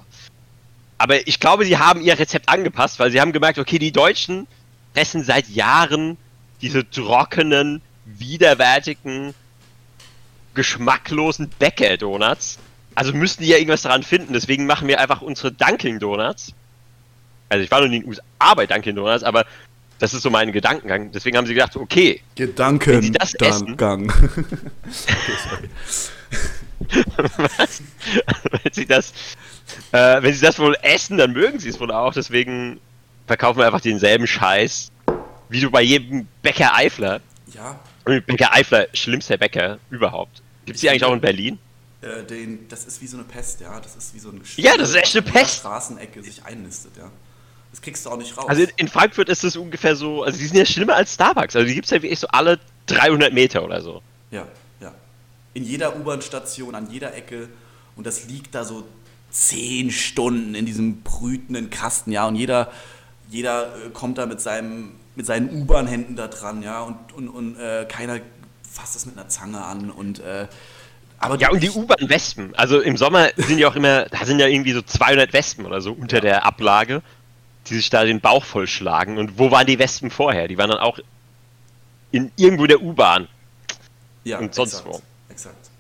Aber 0.99 1.27
ich 1.29 1.41
glaube, 1.41 1.65
sie 1.65 1.79
haben 1.79 2.01
ihr 2.01 2.19
Rezept 2.19 2.49
angepasst, 2.49 2.99
weil 2.99 3.11
sie 3.11 3.21
haben 3.21 3.33
gemerkt, 3.33 3.59
okay, 3.59 3.79
die 3.79 3.93
Deutschen 3.93 4.47
fressen 4.95 5.23
seit 5.23 5.49
Jahren 5.49 6.17
diese 6.61 6.89
trockenen, 6.91 7.81
widerwärtigen, 8.05 9.33
geschmacklosen 10.55 11.51
Bäcker-Donuts. 11.59 12.59
Also 12.97 13.13
müssten 13.13 13.45
die 13.45 13.51
ja 13.51 13.59
irgendwas 13.59 13.83
daran 13.83 14.03
finden. 14.03 14.33
Deswegen 14.33 14.67
machen 14.67 14.89
wir 14.89 15.01
einfach 15.01 15.23
unsere 15.23 15.53
Dunkin' 15.53 16.01
Donuts. 16.01 16.53
Also 17.49 17.63
ich 17.63 17.71
war 17.71 17.81
noch 17.81 17.89
nie 17.89 17.97
in 17.99 18.03
den 18.03 18.09
USA 18.09 18.55
bei 18.57 18.67
Dunkin' 18.67 18.97
Donuts, 18.97 19.23
aber 19.23 19.47
das 20.01 20.15
ist 20.15 20.23
so 20.23 20.31
mein 20.31 20.51
Gedankengang. 20.51 21.13
Deswegen 21.13 21.37
haben 21.37 21.47
sie 21.47 21.55
gedacht, 21.55 21.77
okay, 21.77 22.23
Gedanken. 22.35 22.91
Wenn 22.91 23.03
Sie 23.03 23.13
das 23.13 23.35
essen- 23.35 23.77
Gang. 23.77 24.13
Was? 27.37 27.83
wenn 28.63 28.73
sie 28.73 28.87
das, 28.87 29.13
äh, 29.93 30.23
wenn 30.23 30.33
sie 30.35 30.41
das 30.41 30.59
wohl 30.59 30.77
essen, 30.83 31.19
dann 31.19 31.33
mögen 31.33 31.59
sie 31.59 31.69
es 31.69 31.81
wohl 31.81 31.91
auch. 31.91 32.13
Deswegen 32.13 32.81
verkaufen 33.27 33.59
wir 33.59 33.67
einfach 33.67 33.81
denselben 33.81 34.27
Scheiß, 34.27 34.91
wie 35.49 35.61
du 35.61 35.71
bei 35.71 35.83
jedem 35.83 36.27
Bäcker 36.43 36.75
Eifler. 36.75 37.21
ja, 37.53 37.79
Und 38.05 38.27
Bäcker 38.27 38.53
Eifler, 38.55 38.87
schlimmster 38.95 39.37
Bäcker 39.37 39.79
überhaupt. 39.91 40.43
Gibt 40.67 40.77
es 40.77 40.81
die 40.81 40.91
eigentlich 40.91 41.05
auch 41.05 41.13
in 41.13 41.21
Berlin? 41.21 41.59
äh, 42.01 42.25
den, 42.25 42.69
das 42.69 42.85
ist 42.85 43.01
wie 43.03 43.07
so 43.07 43.17
eine 43.17 43.25
Pest, 43.25 43.61
ja. 43.61 43.81
Das 43.81 43.97
ist 43.97 44.15
wie 44.15 44.19
so 44.19 44.31
ein 44.31 44.39
Geschwür, 44.39 44.65
Ja, 44.65 44.77
das 44.77 44.91
ist 44.91 44.95
echt 44.95 45.17
eine 45.17 45.23
Pest. 45.23 45.59
Straßenecke 45.61 46.23
sich 46.23 46.45
einnistet, 46.45 46.93
ja. 46.97 47.11
Das 47.71 47.83
kriegst 47.83 48.07
du 48.07 48.11
auch 48.11 48.17
nicht 48.17 48.37
raus. 48.37 48.47
Also 48.49 48.63
in, 48.63 48.71
in 48.77 48.89
Frankfurt 48.89 49.29
ist 49.29 49.45
es 49.45 49.57
ungefähr 49.57 49.95
so, 49.95 50.23
also 50.23 50.39
die 50.39 50.47
sind 50.47 50.57
ja 50.57 50.65
schlimmer 50.65 50.95
als 50.95 51.15
Starbucks. 51.15 51.55
Also 51.55 51.67
die 51.69 51.75
gibt 51.75 51.85
es 51.85 51.91
ja 51.91 52.01
wirklich 52.03 52.19
so 52.19 52.29
alle 52.29 52.59
300 52.87 53.33
Meter 53.33 53.63
oder 53.63 53.83
so. 53.83 54.03
Ja. 54.31 54.47
In 55.59 55.65
jeder 55.65 55.97
U-Bahn-Station, 55.97 56.77
an 56.77 56.89
jeder 56.89 57.17
Ecke. 57.17 57.49
Und 57.97 58.07
das 58.07 58.29
liegt 58.29 58.55
da 58.55 58.65
so 58.65 58.85
zehn 59.33 59.91
Stunden 59.91 60.55
in 60.55 60.67
diesem 60.67 61.03
brütenden 61.03 61.69
Kasten, 61.69 62.13
ja. 62.13 62.29
Und 62.29 62.37
jeder, 62.37 62.71
jeder 63.29 63.65
äh, 63.65 63.91
kommt 63.93 64.19
da 64.19 64.27
mit, 64.27 64.41
seinem, 64.41 64.93
mit 65.17 65.27
seinen 65.27 65.51
U-Bahn-Händen 65.51 66.15
da 66.15 66.29
dran, 66.29 66.63
ja. 66.63 66.83
Und, 66.83 67.13
und, 67.13 67.29
und 67.29 67.59
äh, 67.59 67.87
keiner 67.89 68.21
fasst 68.63 68.95
das 68.95 69.05
mit 69.05 69.19
einer 69.19 69.29
Zange 69.29 69.65
an. 69.65 69.91
Und, 69.91 70.21
äh, 70.21 70.47
aber 71.19 71.41
Ja, 71.41 71.51
und 71.51 71.61
die 71.61 71.71
U-Bahn-Wespen. 71.71 72.55
Also 72.55 72.81
im 72.81 72.97
Sommer 72.97 73.31
sind 73.37 73.59
ja 73.59 73.67
auch 73.67 73.75
immer, 73.75 74.05
da 74.05 74.25
sind 74.25 74.39
ja 74.39 74.47
irgendwie 74.47 74.73
so 74.73 74.83
200 74.83 75.33
Wespen 75.33 75.67
oder 75.67 75.81
so 75.81 75.93
unter 75.93 76.19
Ja. 76.19 76.23
der 76.23 76.47
Ablage, 76.47 77.03
die 77.67 77.75
sich 77.75 77.91
da 77.91 78.05
den 78.05 78.21
Bauch 78.21 78.45
vollschlagen. 78.45 79.19
Und 79.19 79.41
wo 79.41 79.51
waren 79.51 79.67
die 79.67 79.81
Wespen 79.81 80.13
vorher? 80.13 80.47
Die 80.47 80.57
waren 80.57 80.71
dann 80.71 80.79
auch 80.79 81.01
in 82.13 82.31
irgendwo 82.37 82.67
der 82.67 82.81
U-Bahn. 82.81 83.27
ja, 84.23 84.39
und 84.39 84.55
sonst 84.55 84.75
exakt, 84.75 84.87
wo. 84.89 85.03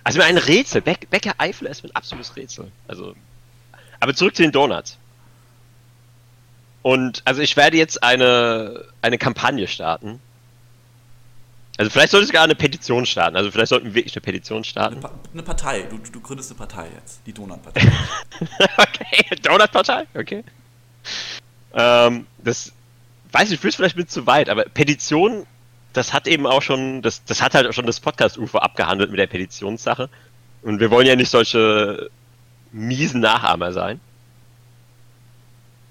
Also 0.08 0.22
ein 0.22 0.38
Rätsel. 0.38 0.80
Beck, 0.80 1.10
Bäcker 1.10 1.34
Eifel 1.36 1.66
ist 1.66 1.84
ein 1.84 1.90
absolutes 1.94 2.34
Rätsel. 2.34 2.72
Also, 2.86 3.14
aber 4.00 4.14
zurück 4.14 4.34
zu 4.34 4.40
den 4.40 4.52
Donuts. 4.52 4.96
Und 6.80 7.20
also 7.26 7.42
ich 7.42 7.58
werde 7.58 7.76
jetzt 7.76 8.02
eine, 8.02 8.86
eine 9.02 9.18
Kampagne 9.18 9.68
starten. 9.68 10.18
Also 11.76 11.90
vielleicht 11.90 12.12
sollte 12.12 12.24
ich 12.24 12.32
gar 12.32 12.44
eine 12.44 12.54
Petition 12.54 13.04
starten. 13.04 13.36
Also 13.36 13.50
vielleicht 13.50 13.68
sollten 13.68 13.88
wir 13.88 13.94
wirklich 13.96 14.16
eine 14.16 14.22
Petition 14.22 14.56
Eine, 14.56 14.64
starten. 14.64 15.00
pa 15.00 15.12
eine 15.30 15.42
Partei. 15.42 15.82
Du, 15.82 15.98
du 15.98 16.20
gründest 16.20 16.52
eine 16.52 16.56
Partei 16.58 16.88
jetzt. 16.98 17.20
Die 17.26 17.34
Donut-Partei. 17.34 17.82
okay, 18.78 19.36
Donut-Partei, 19.42 20.06
okay. 20.14 20.42
Ähm, 21.74 22.26
das 22.38 22.72
weiß 23.30 23.50
ich, 23.50 23.60
führt 23.60 23.74
vielleicht 23.74 23.98
mit 23.98 24.10
zu 24.10 24.26
weit, 24.26 24.48
aber 24.48 24.64
Petition, 24.64 25.46
das 25.92 26.12
hat 26.12 26.26
eben 26.26 26.46
auch 26.46 26.62
schon, 26.62 27.02
das, 27.02 27.24
das 27.24 27.42
hat 27.42 27.54
halt 27.54 27.74
schon 27.74 27.86
das 27.86 28.00
Podcast-UFO 28.00 28.58
abgehandelt 28.58 29.10
mit 29.10 29.18
der 29.18 29.26
Petitionssache. 29.26 30.08
Und 30.62 30.80
wir 30.80 30.90
wollen 30.90 31.06
ja 31.06 31.16
nicht 31.16 31.30
solche 31.30 32.10
miesen 32.72 33.20
Nachahmer 33.20 33.72
sein. 33.72 34.00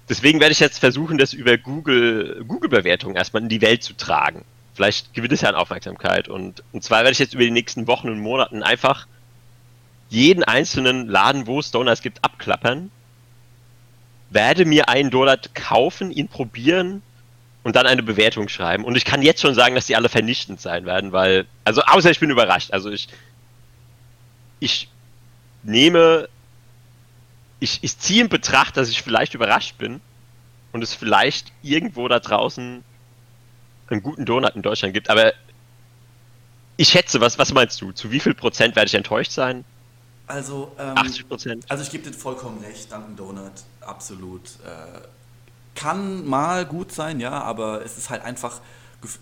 Deswegen 0.08 0.40
werde 0.40 0.52
ich 0.52 0.60
jetzt 0.60 0.78
versuchen, 0.78 1.18
das 1.18 1.32
über 1.32 1.58
Google, 1.58 2.44
Google-Bewertungen 2.46 3.16
erstmal 3.16 3.42
in 3.42 3.48
die 3.48 3.60
Welt 3.60 3.82
zu 3.82 3.94
tragen. 3.94 4.44
Vielleicht 4.74 5.12
gewinnt 5.12 5.32
es 5.32 5.42
ja 5.42 5.50
an 5.50 5.54
Aufmerksamkeit. 5.54 6.28
Und, 6.28 6.62
und 6.72 6.82
zwar 6.82 6.98
werde 6.98 7.12
ich 7.12 7.18
jetzt 7.18 7.34
über 7.34 7.44
die 7.44 7.50
nächsten 7.50 7.86
Wochen 7.86 8.08
und 8.08 8.20
Monaten 8.20 8.62
einfach 8.62 9.06
jeden 10.08 10.44
einzelnen 10.44 11.08
Laden, 11.08 11.46
wo 11.46 11.60
es 11.60 11.70
Donuts 11.70 12.00
gibt, 12.00 12.24
abklappern, 12.24 12.90
werde 14.30 14.64
mir 14.64 14.88
einen 14.88 15.10
Donut 15.10 15.54
kaufen, 15.54 16.10
ihn 16.10 16.28
probieren 16.28 17.02
und 17.68 17.76
dann 17.76 17.86
eine 17.86 18.02
Bewertung 18.02 18.48
schreiben. 18.48 18.82
Und 18.82 18.96
ich 18.96 19.04
kann 19.04 19.20
jetzt 19.20 19.42
schon 19.42 19.52
sagen, 19.52 19.74
dass 19.74 19.84
die 19.84 19.94
alle 19.94 20.08
vernichtend 20.08 20.58
sein 20.58 20.86
werden, 20.86 21.12
weil, 21.12 21.44
also 21.66 21.82
außer 21.82 22.10
ich 22.10 22.18
bin 22.18 22.30
überrascht. 22.30 22.72
Also 22.72 22.90
ich, 22.90 23.08
ich 24.58 24.88
nehme, 25.62 26.30
ich, 27.60 27.80
ich 27.82 27.98
ziehe 27.98 28.22
in 28.22 28.30
Betracht, 28.30 28.78
dass 28.78 28.88
ich 28.88 29.02
vielleicht 29.02 29.34
überrascht 29.34 29.76
bin 29.76 30.00
und 30.72 30.82
es 30.82 30.94
vielleicht 30.94 31.52
irgendwo 31.62 32.08
da 32.08 32.20
draußen 32.20 32.82
einen 33.88 34.02
guten 34.02 34.24
Donut 34.24 34.56
in 34.56 34.62
Deutschland 34.62 34.94
gibt. 34.94 35.10
Aber 35.10 35.34
ich 36.78 36.88
schätze, 36.88 37.20
was, 37.20 37.38
was 37.38 37.52
meinst 37.52 37.82
du? 37.82 37.92
Zu 37.92 38.10
wie 38.10 38.20
viel 38.20 38.32
Prozent 38.32 38.76
werde 38.76 38.86
ich 38.86 38.94
enttäuscht 38.94 39.32
sein? 39.32 39.66
Also, 40.26 40.72
ähm, 40.78 40.96
80 40.96 41.28
Prozent. 41.28 41.64
Also 41.68 41.82
ich 41.82 41.90
gebe 41.90 42.10
dir 42.10 42.16
vollkommen 42.16 42.64
recht, 42.64 42.90
Dunkin' 42.90 43.14
Donut, 43.14 43.52
absolut. 43.82 44.44
Äh, 44.64 45.00
kann 45.78 46.26
mal 46.26 46.66
gut 46.66 46.90
sein, 46.90 47.20
ja, 47.20 47.40
aber 47.40 47.84
es 47.84 47.96
ist 47.98 48.10
halt 48.10 48.22
einfach. 48.24 48.60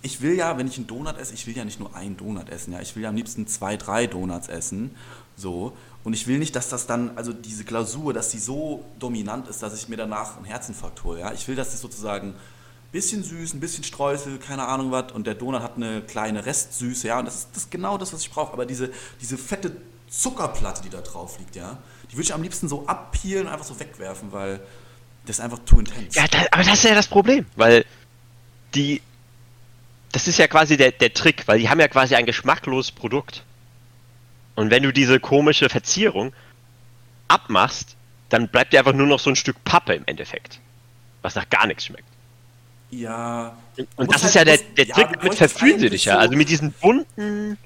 Ich 0.01 0.23
will 0.23 0.35
ja, 0.35 0.57
wenn 0.57 0.67
ich 0.67 0.79
einen 0.79 0.87
Donut 0.87 1.19
esse, 1.19 1.35
ich 1.35 1.47
will 1.47 1.55
ja 1.55 1.67
nicht 1.67 1.79
nur 1.79 1.95
einen 1.95 2.17
Donut 2.17 2.49
essen, 2.49 2.73
ja. 2.73 2.81
Ich 2.81 2.97
will 2.97 3.03
ja 3.03 3.11
am 3.11 3.15
liebsten 3.15 3.47
zwei, 3.47 3.77
drei 3.77 4.07
Donuts 4.07 4.49
essen. 4.49 4.97
So. 5.37 5.77
Und 6.03 6.15
ich 6.15 6.27
will 6.27 6.39
nicht, 6.39 6.57
dass 6.57 6.71
das 6.71 6.87
dann, 6.87 7.11
also 7.19 7.35
diese 7.35 7.65
Glasur, 7.65 8.15
dass 8.15 8.31
die 8.31 8.39
so 8.39 8.87
dominant 8.99 9.49
ist, 9.49 9.63
dass 9.63 9.75
ich 9.75 9.91
mir 9.91 9.99
danach 9.99 10.39
einen 10.39 10.47
Herzinfarkt 10.47 11.05
hole, 11.05 11.21
ja. 11.21 11.33
Ich 11.35 11.47
will, 11.47 11.57
dass 11.57 11.75
es 11.75 11.83
sozusagen 11.83 12.29
ein 12.29 12.35
bisschen 12.91 13.23
süß, 13.23 13.53
ein 13.53 13.61
bisschen 13.61 13.85
Streusel, 13.85 14.39
keine 14.39 14.67
Ahnung 14.67 14.91
was. 14.93 15.13
Und 15.13 15.27
der 15.27 15.35
Donut 15.35 15.61
hat 15.61 15.77
eine 15.77 16.01
kleine 16.01 16.47
Restsüße, 16.47 17.09
ja. 17.09 17.19
Und 17.19 17.27
das 17.27 17.35
ist, 17.35 17.49
das 17.53 17.65
ist 17.65 17.71
genau 17.71 17.99
das, 17.99 18.15
was 18.15 18.23
ich 18.23 18.31
brauche. 18.31 18.55
Aber 18.55 18.65
diese, 18.65 18.91
diese 19.21 19.37
fette 19.37 19.77
Zuckerplatte, 20.09 20.81
die 20.81 20.89
da 20.89 21.03
drauf 21.03 21.39
liegt, 21.39 21.55
ja, 21.55 21.77
die 22.11 22.15
würde 22.15 22.23
ich 22.23 22.33
am 22.33 22.43
liebsten 22.43 22.67
so 22.67 22.87
abpeelen 22.87 23.47
und 23.47 23.53
einfach 23.53 23.67
so 23.67 23.79
wegwerfen, 23.79 24.33
weil 24.33 24.63
das 25.27 25.39
ist 25.39 25.45
einfach 25.45 25.59
too 25.67 25.81
intense. 25.81 26.19
Ja, 26.19 26.27
da, 26.29 26.39
aber 26.51 26.63
das 26.63 26.75
ist 26.75 26.85
ja 26.85 26.95
das 26.95 27.07
Problem, 27.09 27.47
weil 27.57 27.85
die. 28.75 29.03
Das 30.13 30.29
ist 30.29 30.39
ja 30.39 30.49
quasi 30.49 30.77
der, 30.79 30.93
der 30.93 31.13
Trick, 31.13 31.47
weil 31.47 31.59
die 31.59 31.69
haben 31.69 31.79
ja 31.81 31.89
quasi 31.89 32.15
ein 32.15 32.25
geschmackloses 32.25 32.93
Produkt. 32.93 33.43
Und 34.55 34.71
wenn 34.71 34.83
du 34.83 34.93
diese 34.93 35.21
komische 35.21 35.69
Verzierung 35.69 36.33
abmachst, 37.29 37.97
dann 38.31 38.49
bleibt 38.49 38.73
dir 38.73 38.79
einfach 38.79 38.95
nur 38.95 39.07
noch 39.07 39.19
so 39.21 39.29
ein 39.31 39.37
Stück 39.37 39.63
Pappe 39.65 39.95
im 39.95 40.05
Endeffekt. 40.07 40.61
Was 41.21 41.35
nach 41.35 41.49
gar 41.51 41.67
nichts 41.67 41.85
schmeckt. 41.85 42.09
Ja. 42.91 43.57
Und 43.97 44.13
das 44.15 44.23
halt- 44.23 44.29
ist 44.31 44.35
ja 44.35 44.45
der, 44.45 44.59
der 44.59 44.87
ja, 44.87 44.95
Trick, 44.95 45.63
eigentlich 45.63 45.91
dich 45.91 46.05
ja. 46.07 46.15
so- 46.15 46.19
Also 46.21 46.37
mit 46.37 46.49
diesen 46.49 46.73
bunten, 46.73 47.59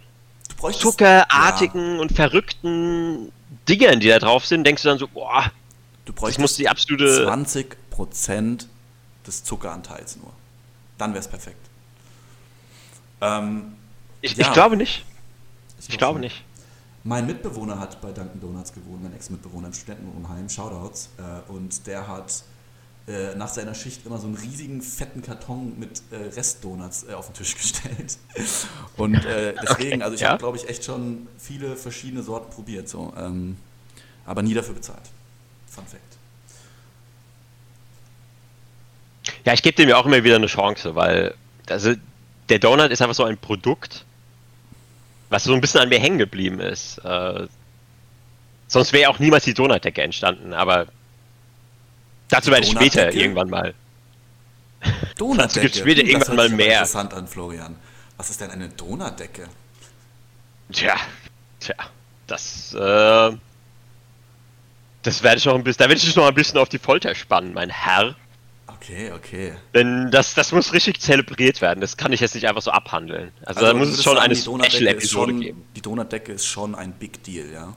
zuckerartigen 0.72 2.00
und 2.00 2.12
verrückten 2.12 3.30
Dingern, 3.68 4.00
die 4.00 4.08
da 4.08 4.18
drauf 4.18 4.46
sind, 4.46 4.64
denkst 4.66 4.82
du 4.82 4.88
dann 4.88 4.98
so, 4.98 5.06
boah, 5.08 5.50
Du 6.04 6.12
das 6.12 6.20
bräuchtest 6.20 6.40
muss 6.40 6.56
die 6.56 6.68
absolute. 6.68 7.28
20% 7.28 8.66
des 9.26 9.44
Zuckeranteils 9.44 10.16
nur. 10.16 10.32
Dann 10.98 11.12
wäre 11.12 11.20
es 11.20 11.28
perfekt. 11.28 11.68
Ähm, 13.20 13.76
Ich, 14.22 14.36
ja. 14.36 14.46
ich 14.46 14.52
glaube 14.52 14.76
nicht. 14.76 15.04
Ich 15.78 15.88
glaub 15.88 15.98
glaube 15.98 16.20
nicht. 16.20 16.44
Mein 17.02 17.26
Mitbewohner 17.26 17.78
hat 17.78 18.00
bei 18.02 18.12
Dunkin' 18.12 18.40
Donuts 18.40 18.72
gewohnt, 18.74 19.02
mein 19.02 19.14
Ex-Mitbewohner 19.14 19.68
im 19.68 19.72
Studentenwohnheim, 19.72 20.48
Shoutouts. 20.50 21.08
Äh, 21.16 21.50
und 21.50 21.86
der 21.86 22.06
hat 22.06 22.44
äh, 23.08 23.34
nach 23.36 23.48
seiner 23.48 23.74
Schicht 23.74 24.04
immer 24.04 24.18
so 24.18 24.26
einen 24.26 24.36
riesigen, 24.36 24.82
fetten 24.82 25.22
Karton 25.22 25.78
mit 25.78 26.02
äh, 26.10 26.16
Restdonuts 26.16 27.04
äh, 27.08 27.14
auf 27.14 27.26
den 27.28 27.34
Tisch 27.34 27.56
gestellt. 27.56 28.18
Und 28.96 29.14
äh, 29.24 29.54
deswegen, 29.62 29.94
Okay, 29.94 30.02
also 30.02 30.14
ich 30.14 30.20
ja. 30.20 30.28
habe, 30.30 30.38
glaube 30.38 30.58
ich, 30.58 30.68
echt 30.68 30.84
schon 30.84 31.26
viele 31.38 31.76
verschiedene 31.76 32.22
Sorten 32.22 32.50
probiert, 32.52 32.88
so, 32.88 33.12
ähm, 33.16 33.56
aber 34.26 34.42
nie 34.42 34.52
dafür 34.54 34.74
bezahlt. 34.74 35.10
Fun 35.70 35.86
Fact. 35.86 36.02
Ja, 39.44 39.52
ich 39.52 39.62
gebe 39.62 39.76
dem 39.76 39.88
ja 39.88 39.96
auch 39.96 40.06
immer 40.06 40.22
wieder 40.24 40.36
eine 40.36 40.46
Chance, 40.46 40.94
weil 40.94 41.34
also 41.68 41.94
der 42.48 42.58
Donut 42.58 42.90
ist 42.90 43.00
einfach 43.00 43.14
so 43.14 43.24
ein 43.24 43.38
Produkt, 43.38 44.04
was 45.28 45.44
so 45.44 45.54
ein 45.54 45.60
bisschen 45.60 45.80
an 45.80 45.88
mir 45.88 46.00
hängen 46.00 46.18
geblieben 46.18 46.60
ist. 46.60 46.98
Äh, 46.98 47.46
sonst 48.66 48.92
wäre 48.92 49.08
auch 49.10 49.18
niemals 49.18 49.44
die 49.44 49.54
Donutdecke 49.54 50.02
entstanden, 50.02 50.52
aber 50.52 50.88
dazu 52.28 52.50
werde 52.50 52.66
ich 52.66 52.72
später 52.72 53.12
irgendwann 53.12 53.48
mal. 53.50 53.74
Donutdecke. 55.16 55.60
gibt's 55.62 55.78
später 55.78 56.02
Das 56.02 56.10
irgendwann 56.10 56.36
mal 56.36 56.48
mehr. 56.48 56.72
interessant 56.72 57.14
an, 57.14 57.28
Florian. 57.28 57.76
Was 58.16 58.30
ist 58.30 58.40
denn 58.40 58.50
eine 58.50 58.68
Donutdecke? 58.68 59.48
Tja, 60.72 60.96
tja, 61.60 61.74
das, 62.26 62.74
äh, 62.74 63.36
das 65.02 65.22
werde 65.22 65.38
ich 65.38 65.44
noch 65.44 65.54
ein 65.54 65.64
bisschen, 65.64 65.78
da 65.78 65.84
werde 65.88 65.98
ich 65.98 66.04
dich 66.04 66.16
noch 66.16 66.26
ein 66.26 66.34
bisschen 66.34 66.58
auf 66.58 66.68
die 66.68 66.78
Folter 66.78 67.14
spannen, 67.14 67.52
mein 67.54 67.70
Herr. 67.70 68.14
Okay, 68.66 69.12
okay. 69.12 69.52
Denn 69.74 70.10
das, 70.10 70.32
das 70.34 70.52
muss 70.52 70.72
richtig 70.72 71.00
zelebriert 71.00 71.60
werden. 71.60 71.80
Das 71.80 71.96
kann 71.98 72.12
ich 72.12 72.20
jetzt 72.20 72.34
nicht 72.34 72.48
einfach 72.48 72.62
so 72.62 72.70
abhandeln. 72.70 73.30
Also, 73.44 73.60
da 73.60 73.72
du 73.72 73.78
muss 73.78 73.88
es 73.88 74.02
schon 74.02 74.16
eine 74.16 74.34
die 74.34 74.42
Donutdecke 74.42 74.66
ist 74.68 74.76
Special-Episode 74.78 75.32
schon- 75.32 75.40
geben. 75.40 75.64
Die 75.76 75.80
Donutdecke 75.82 76.32
ist 76.32 76.46
schon 76.46 76.74
ein 76.74 76.92
Big 76.92 77.22
Deal, 77.22 77.52
ja? 77.52 77.74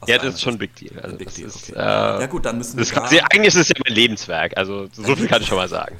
Aus 0.00 0.08
Ja, 0.08 0.18
das 0.18 0.34
ist 0.34 0.42
schon 0.42 0.54
ein. 0.54 0.58
Big 0.58 0.74
Deal. 0.74 0.98
Also 1.00 1.16
Big 1.16 1.26
das 1.28 1.34
Deal, 1.36 1.48
ist, 1.48 1.70
okay. 1.70 1.72
äh, 1.78 2.20
ja 2.20 2.26
gut, 2.26 2.44
dann 2.44 2.58
müssen 2.58 2.76
Das 2.76 2.90
wir 2.90 3.00
kann, 3.00 3.16
da, 3.16 3.24
eigentlich 3.30 3.54
ist 3.54 3.56
es 3.56 3.68
ja 3.68 3.74
mein 3.86 3.94
Lebenswerk, 3.94 4.56
also 4.56 4.88
so 4.92 5.14
viel 5.16 5.28
kann 5.28 5.40
ich 5.40 5.46
schon 5.48 5.56
mal 5.58 5.68
sagen. 5.68 5.96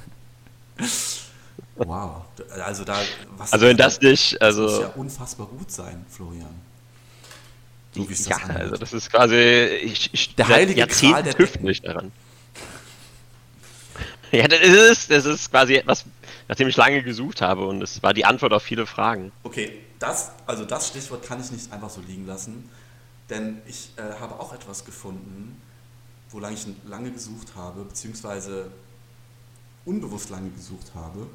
Wow, 1.76 2.22
also 2.64 2.84
da... 2.84 2.98
Was 3.36 3.52
Also 3.52 3.66
wenn 3.66 3.76
das 3.76 4.00
nicht, 4.00 4.36
Das 4.40 4.56
muss 4.56 4.62
also 4.68 4.82
ja 4.82 4.88
unfassbar 4.96 5.46
gut 5.46 5.70
sein, 5.70 6.04
Florian. 6.08 6.54
Wie 7.94 8.12
es 8.12 8.26
ja, 8.26 8.36
das 8.36 8.44
anhört. 8.44 8.62
also 8.62 8.76
das 8.76 8.92
ist 8.92 9.10
quasi, 9.10 9.36
ich, 9.36 10.12
ich 10.12 10.34
Der 10.34 10.48
heilige 10.48 10.86
Gral 10.86 11.22
der 11.22 11.34
Decken. 11.34 11.68
ich 11.68 11.82
daran. 11.82 12.12
Ja, 14.32 14.48
das 14.48 14.60
ist, 14.60 15.10
das 15.12 15.26
ist 15.26 15.48
quasi 15.48 15.76
etwas, 15.76 16.04
nachdem 16.48 16.66
ich 16.66 16.76
lange 16.76 17.04
gesucht 17.04 17.40
habe 17.40 17.66
und 17.68 17.80
es 17.82 18.02
war 18.02 18.12
die 18.12 18.24
Antwort 18.24 18.52
auf 18.52 18.64
viele 18.64 18.84
Fragen. 18.84 19.30
Okay, 19.44 19.78
das, 20.00 20.32
also 20.44 20.64
das 20.64 20.88
Stichwort 20.88 21.24
kann 21.24 21.40
ich 21.40 21.52
nicht 21.52 21.72
einfach 21.72 21.88
so 21.90 22.00
liegen 22.00 22.26
lassen, 22.26 22.68
denn 23.30 23.62
ich 23.66 23.90
äh, 23.96 24.18
habe 24.18 24.40
auch 24.40 24.52
etwas 24.52 24.84
gefunden, 24.84 25.62
wo 26.30 26.40
lange 26.40 26.56
ich 26.56 26.66
lange 26.84 27.12
gesucht 27.12 27.54
habe, 27.54 27.84
beziehungsweise 27.84 28.72
unbewusst 29.84 30.30
lange 30.30 30.50
gesucht 30.50 30.90
habe. 30.94 31.28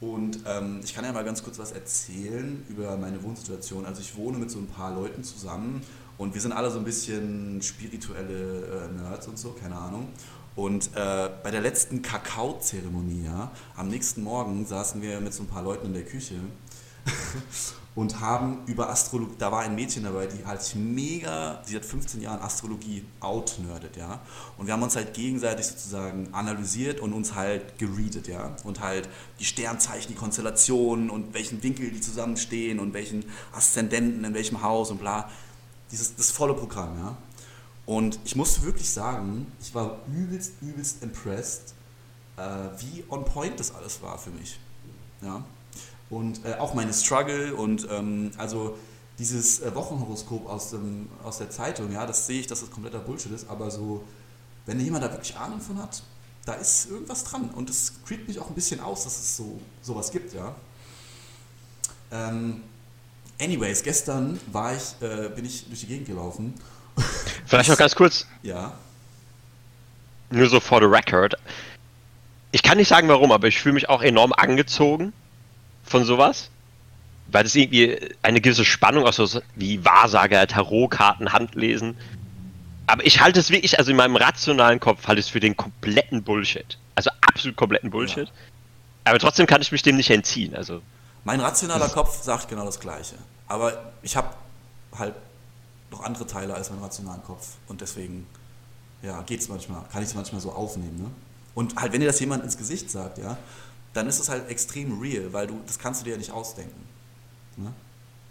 Und 0.00 0.40
ähm, 0.46 0.80
ich 0.84 0.94
kann 0.94 1.04
ja 1.04 1.12
mal 1.12 1.24
ganz 1.24 1.42
kurz 1.42 1.58
was 1.58 1.72
erzählen 1.72 2.64
über 2.68 2.96
meine 2.96 3.22
Wohnsituation. 3.22 3.86
Also 3.86 4.00
ich 4.00 4.16
wohne 4.16 4.38
mit 4.38 4.50
so 4.50 4.58
ein 4.58 4.66
paar 4.66 4.94
Leuten 4.94 5.24
zusammen 5.24 5.82
Und 6.16 6.34
wir 6.34 6.40
sind 6.40 6.52
alle 6.52 6.70
so 6.70 6.78
ein 6.78 6.84
bisschen 6.84 7.60
spirituelle 7.62 8.88
äh, 8.88 9.02
Nerds 9.02 9.26
und 9.26 9.38
so, 9.38 9.50
keine 9.50 9.76
Ahnung. 9.76 10.08
Und 10.56 10.90
äh, 10.94 11.30
bei 11.42 11.50
der 11.50 11.60
letzten 11.60 12.02
Kakaozeremonie, 12.02 13.24
ja, 13.24 13.50
am 13.76 13.88
nächsten 13.88 14.22
Morgen 14.22 14.64
saßen 14.66 15.02
wir 15.02 15.20
mit 15.20 15.34
so 15.34 15.42
ein 15.42 15.48
paar 15.48 15.62
Leuten 15.62 15.86
in 15.86 15.94
der 15.94 16.04
Küche 16.04 16.36
und 17.94 18.20
haben 18.20 18.62
über 18.66 18.90
Astrologie, 18.90 19.34
da 19.38 19.52
war 19.52 19.60
ein 19.60 19.76
Mädchen 19.76 20.02
dabei, 20.02 20.26
die 20.26 20.44
halt 20.44 20.60
mega, 20.74 21.62
die 21.68 21.76
hat 21.76 21.84
15 21.84 22.20
Jahren 22.20 22.40
Astrologie 22.40 23.04
outnerdet, 23.20 23.96
ja. 23.96 24.20
Und 24.58 24.66
wir 24.66 24.74
haben 24.74 24.82
uns 24.82 24.96
halt 24.96 25.14
gegenseitig 25.14 25.66
sozusagen 25.66 26.28
analysiert 26.32 26.98
und 26.98 27.12
uns 27.12 27.34
halt 27.34 27.78
gereadet, 27.78 28.26
ja. 28.26 28.56
Und 28.64 28.80
halt 28.80 29.08
die 29.38 29.44
Sternzeichen, 29.44 30.08
die 30.08 30.18
Konstellationen 30.18 31.08
und 31.08 31.34
welchen 31.34 31.62
Winkel 31.62 31.90
die 31.90 32.00
zusammenstehen 32.00 32.80
und 32.80 32.94
welchen 32.94 33.24
Aszendenten 33.52 34.24
in 34.24 34.34
welchem 34.34 34.62
Haus 34.62 34.90
und 34.90 34.98
bla. 34.98 35.30
Dieses, 35.92 36.16
das 36.16 36.32
volle 36.32 36.54
Programm, 36.54 36.98
ja. 36.98 37.16
Und 37.86 38.18
ich 38.24 38.34
muss 38.34 38.62
wirklich 38.62 38.90
sagen, 38.90 39.46
ich 39.60 39.74
war 39.74 39.98
übelst, 40.08 40.54
übelst 40.62 41.02
impressed, 41.02 41.74
äh, 42.36 42.42
wie 42.78 43.04
on 43.08 43.24
point 43.24 43.60
das 43.60 43.74
alles 43.74 44.02
war 44.02 44.18
für 44.18 44.30
mich. 44.30 44.58
Ja? 45.20 45.44
Und 46.14 46.44
äh, 46.44 46.54
auch 46.54 46.74
meine 46.74 46.92
Struggle 46.92 47.54
und 47.54 47.88
ähm, 47.90 48.30
also 48.36 48.78
dieses 49.18 49.60
äh, 49.60 49.74
Wochenhoroskop 49.74 50.48
aus, 50.48 50.70
dem, 50.70 51.08
aus 51.24 51.38
der 51.38 51.50
Zeitung, 51.50 51.92
ja, 51.92 52.06
das 52.06 52.26
sehe 52.26 52.40
ich, 52.40 52.46
dass 52.46 52.60
das 52.60 52.70
kompletter 52.70 53.00
Bullshit 53.00 53.32
ist, 53.32 53.48
aber 53.50 53.70
so, 53.70 54.04
wenn 54.66 54.78
jemand 54.78 55.04
da 55.04 55.10
wirklich 55.10 55.36
Ahnung 55.36 55.60
von 55.60 55.82
hat, 55.82 56.02
da 56.44 56.54
ist 56.54 56.88
irgendwas 56.88 57.24
dran. 57.24 57.50
Und 57.50 57.68
es 57.68 57.94
creept 58.06 58.28
mich 58.28 58.38
auch 58.38 58.48
ein 58.48 58.54
bisschen 58.54 58.80
aus, 58.80 59.04
dass 59.04 59.18
es 59.18 59.36
so 59.36 59.60
sowas 59.82 60.12
gibt, 60.12 60.34
ja. 60.34 60.54
Ähm, 62.12 62.62
anyways, 63.40 63.82
gestern 63.82 64.38
war 64.52 64.74
ich, 64.74 64.94
äh, 65.00 65.30
bin 65.30 65.44
ich 65.44 65.66
durch 65.66 65.80
die 65.80 65.86
Gegend 65.86 66.06
gelaufen 66.06 66.54
Vielleicht 67.46 67.68
noch 67.68 67.76
ganz 67.76 67.96
kurz. 67.96 68.26
Ja. 68.42 68.78
Nur 70.30 70.48
so 70.48 70.60
for 70.60 70.78
the 70.78 70.86
record. 70.86 71.34
Ich 72.52 72.62
kann 72.62 72.78
nicht 72.78 72.88
sagen 72.88 73.08
warum, 73.08 73.32
aber 73.32 73.48
ich 73.48 73.58
fühle 73.58 73.74
mich 73.74 73.88
auch 73.88 74.00
enorm 74.02 74.32
angezogen 74.32 75.12
von 75.84 76.04
sowas. 76.04 76.50
Weil 77.28 77.44
das 77.44 77.54
irgendwie 77.54 77.98
eine 78.22 78.40
gewisse 78.40 78.64
Spannung 78.64 79.06
aus 79.06 79.16
so 79.16 79.40
wie 79.54 79.84
Wahrsager, 79.84 80.46
Tarotkarten, 80.46 81.32
Handlesen. 81.32 81.96
Aber 82.86 83.04
ich 83.06 83.20
halte 83.20 83.40
es 83.40 83.50
wirklich, 83.50 83.78
also 83.78 83.90
in 83.90 83.96
meinem 83.96 84.16
rationalen 84.16 84.78
Kopf 84.78 85.06
halte 85.06 85.20
ich 85.20 85.26
es 85.26 85.32
für 85.32 85.40
den 85.40 85.56
kompletten 85.56 86.22
Bullshit. 86.22 86.78
Also 86.94 87.10
absolut 87.22 87.56
kompletten 87.56 87.90
Bullshit. 87.90 88.28
Ja. 88.28 88.34
Aber 89.04 89.18
trotzdem 89.18 89.46
kann 89.46 89.62
ich 89.62 89.72
mich 89.72 89.82
dem 89.82 89.96
nicht 89.96 90.10
entziehen. 90.10 90.54
Also. 90.54 90.82
Mein 91.24 91.40
rationaler 91.40 91.88
Kopf 91.88 92.22
sagt 92.22 92.48
genau 92.48 92.64
das 92.66 92.78
Gleiche. 92.78 93.16
Aber 93.48 93.92
ich 94.02 94.16
habe 94.16 94.28
halt 94.96 95.14
noch 95.90 96.02
andere 96.02 96.26
Teile 96.26 96.54
als 96.54 96.70
mein 96.70 96.80
rationalen 96.80 97.22
Kopf. 97.22 97.54
Und 97.68 97.80
deswegen, 97.80 98.26
ja, 99.02 99.22
geht 99.22 99.40
es 99.40 99.48
manchmal, 99.48 99.82
kann 99.92 100.02
ich 100.02 100.08
es 100.08 100.14
manchmal 100.14 100.40
so 100.40 100.52
aufnehmen. 100.52 101.02
Ne? 101.02 101.10
Und 101.54 101.76
halt, 101.76 101.92
wenn 101.92 102.00
dir 102.00 102.06
das 102.06 102.20
jemand 102.20 102.44
ins 102.44 102.56
Gesicht 102.56 102.90
sagt, 102.90 103.18
ja, 103.18 103.36
dann 103.94 104.06
ist 104.06 104.20
es 104.20 104.28
halt 104.28 104.48
extrem 104.48 105.00
real, 105.00 105.32
weil 105.32 105.46
du, 105.46 105.60
das 105.66 105.78
kannst 105.78 106.00
du 106.00 106.04
dir 106.04 106.12
ja 106.12 106.16
nicht 106.16 106.30
ausdenken. 106.30 106.80
Ne? 107.56 107.72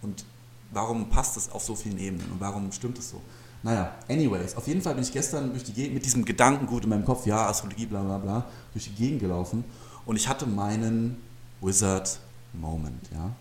Und 0.02 0.26
warum 0.72 1.10
passt 1.10 1.38
es 1.38 1.52
auf 1.52 1.64
so 1.64 1.76
vielen 1.76 1.98
Ebenen 1.98 2.32
und 2.32 2.40
warum 2.40 2.72
stimmt 2.72 3.00
es 3.00 3.10
so? 3.10 3.22
Naja, 3.64 3.96
anyways, 4.10 4.56
auf 4.56 4.68
jeden 4.68 4.82
Fall 4.82 4.94
bin 4.94 5.04
ich 5.04 5.12
gestern 5.14 5.52
durch 5.52 5.64
die 5.64 5.74
Gegend 5.74 5.94
mit 5.94 6.06
diesem 6.06 6.26
Gedankengut 6.26 6.84
in 6.84 6.90
meinem 6.90 7.06
Kopf, 7.06 7.26
ja, 7.26 7.48
Astrologie, 7.48 7.86
bla 7.86 8.04
bla 8.04 8.18
bla, 8.18 8.46
durch 8.74 8.86
die 8.86 8.96
Gegend 8.96 9.22
gelaufen 9.22 9.64
und 10.06 10.18
ich 10.18 10.28
hatte 10.28 10.46
meinen 10.46 11.22
Wizard 11.62 12.20
Moment, 12.54 13.10
ja 13.14 13.34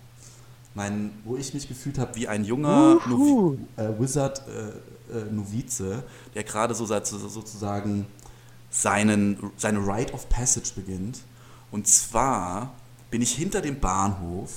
mein, 0.74 1.10
wo 1.24 1.36
ich 1.36 1.52
mich 1.54 1.68
gefühlt 1.68 1.98
habe 1.98 2.14
wie 2.16 2.28
ein 2.28 2.44
junger 2.44 2.98
Novi 3.06 3.58
äh, 3.76 3.88
Wizard 3.98 4.42
äh, 4.48 5.18
äh, 5.18 5.24
Novize, 5.30 6.02
der 6.34 6.44
gerade 6.44 6.74
so 6.74 6.86
sozusagen 6.86 8.06
seinen, 8.70 9.50
seine 9.56 9.80
Rite 9.80 10.14
of 10.14 10.28
Passage 10.28 10.72
beginnt. 10.74 11.20
Und 11.72 11.88
zwar 11.88 12.72
bin 13.10 13.20
ich 13.20 13.34
hinter 13.34 13.60
dem 13.60 13.80
Bahnhof, 13.80 14.50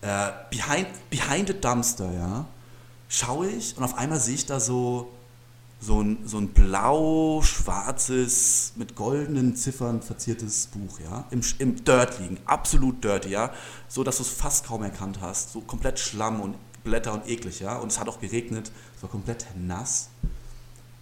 äh, 0.00 0.30
behind, 0.50 0.88
behind 1.10 1.48
the 1.48 1.60
dumpster, 1.60 2.10
ja, 2.10 2.46
schaue 3.08 3.48
ich 3.48 3.76
und 3.76 3.84
auf 3.84 3.98
einmal 3.98 4.18
sehe 4.18 4.36
ich 4.36 4.46
da 4.46 4.58
so 4.58 5.10
so 5.80 6.02
ein, 6.02 6.18
so 6.26 6.36
ein 6.36 6.48
blau-schwarzes, 6.48 8.74
mit 8.76 8.96
goldenen 8.96 9.56
Ziffern 9.56 10.02
verziertes 10.02 10.66
Buch, 10.66 11.00
ja, 11.00 11.24
im, 11.30 11.40
im 11.58 11.82
Dirt 11.84 12.18
liegen, 12.20 12.36
absolut 12.44 13.02
dirty, 13.02 13.30
ja, 13.30 13.50
so 13.88 14.04
dass 14.04 14.18
du 14.18 14.22
es 14.22 14.28
fast 14.28 14.66
kaum 14.66 14.82
erkannt 14.82 15.20
hast, 15.22 15.52
so 15.52 15.62
komplett 15.62 15.98
Schlamm 15.98 16.42
und 16.42 16.56
Blätter 16.84 17.14
und 17.14 17.26
eklig, 17.26 17.60
ja, 17.60 17.78
und 17.78 17.90
es 17.90 17.98
hat 17.98 18.08
auch 18.08 18.20
geregnet, 18.20 18.70
es 18.94 19.02
war 19.02 19.08
komplett 19.08 19.46
nass. 19.56 20.10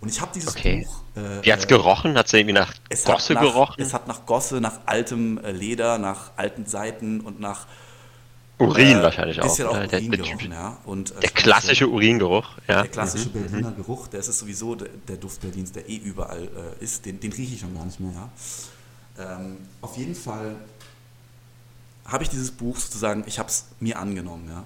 Und 0.00 0.08
ich 0.08 0.20
habe 0.20 0.30
dieses 0.34 0.56
okay. 0.56 0.86
Buch. 0.86 1.22
Äh, 1.22 1.44
Wie 1.44 1.52
hat's 1.52 1.66
gerochen? 1.66 2.16
Hat 2.16 2.26
es 2.26 2.32
irgendwie 2.32 2.52
nach 2.52 2.72
Gosse 3.04 3.34
nach, 3.34 3.42
gerochen? 3.42 3.82
Es 3.82 3.92
hat 3.92 4.06
nach 4.06 4.26
Gosse, 4.26 4.60
nach 4.60 4.80
altem 4.86 5.38
äh, 5.38 5.50
Leder, 5.50 5.98
nach 5.98 6.30
alten 6.36 6.66
Seiten 6.66 7.20
und 7.20 7.40
nach 7.40 7.66
Urin 8.58 8.98
äh, 8.98 9.02
wahrscheinlich 9.02 9.40
auch. 9.40 9.46
auch 9.46 9.74
ne? 9.74 9.88
der, 9.88 10.00
Urin 10.00 10.10
gerochen, 10.10 10.52
ja. 10.52 10.78
Und, 10.84 11.12
äh, 11.12 11.20
der 11.20 11.30
klassische 11.30 11.84
so, 11.84 11.90
Uringeruch, 11.92 12.46
ja. 12.66 12.82
Der 12.82 12.90
klassische 12.90 13.28
mhm. 13.28 13.32
Berliner 13.32 13.70
mhm. 13.70 13.76
Geruch, 13.76 14.08
der 14.08 14.20
ist 14.20 14.26
sowieso 14.38 14.74
der, 14.74 14.88
der, 15.06 15.16
Duft 15.16 15.40
Berlins, 15.40 15.72
der 15.72 15.88
eh 15.88 15.96
überall 15.96 16.44
äh, 16.44 16.84
ist. 16.84 17.04
Den, 17.04 17.20
den 17.20 17.32
rieche 17.32 17.54
ich 17.54 17.60
schon 17.60 17.74
gar 17.74 17.84
nicht 17.84 18.00
mehr, 18.00 18.12
ja. 18.12 19.36
Ähm, 19.36 19.58
auf 19.80 19.96
jeden 19.96 20.14
Fall 20.14 20.56
habe 22.04 22.22
ich 22.22 22.30
dieses 22.30 22.50
Buch 22.50 22.76
sozusagen, 22.76 23.24
ich 23.26 23.38
habe 23.38 23.48
es 23.48 23.66
mir 23.80 23.98
angenommen, 23.98 24.48
ja. 24.48 24.64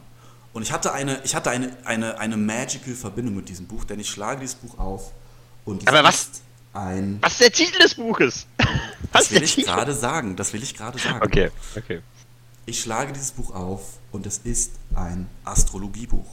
Und 0.53 0.63
ich 0.63 0.73
hatte 0.73 0.93
eine, 0.93 1.19
ich 1.25 1.35
hatte 1.35 1.51
eine, 1.51 1.75
eine, 1.85 2.19
eine 2.19 2.37
magical 2.37 2.95
Verbindung 2.95 3.37
mit 3.37 3.49
diesem 3.49 3.67
Buch, 3.67 3.85
denn 3.85 4.01
ich 4.01 4.11
schlage 4.11 4.41
dieses 4.41 4.57
Buch 4.57 4.79
auf 4.79 5.13
und 5.65 5.87
Aber 5.89 6.05
was? 6.05 6.31
Ein 6.75 7.19
was 7.21 7.33
ist 7.33 7.41
der 7.43 7.53
Titel 7.53 7.79
des 7.83 7.95
Buches? 7.95 8.47
Was 9.13 9.29
das 9.29 9.33
will 9.33 9.43
ich 9.43 9.57
gerade 9.57 9.93
sagen. 9.93 10.37
Das 10.37 10.55
will 10.55 10.63
ich 10.63 10.75
gerade 10.75 10.99
sagen. 10.99 11.21
Okay, 11.23 11.51
okay. 11.77 12.01
Ich 12.65 12.81
schlage 12.81 13.13
dieses 13.13 13.33
Buch 13.33 13.55
auf 13.55 13.99
und 14.11 14.27
es 14.27 14.39
ist 14.39 14.73
ein 14.95 15.29
Astrologiebuch. 15.45 16.27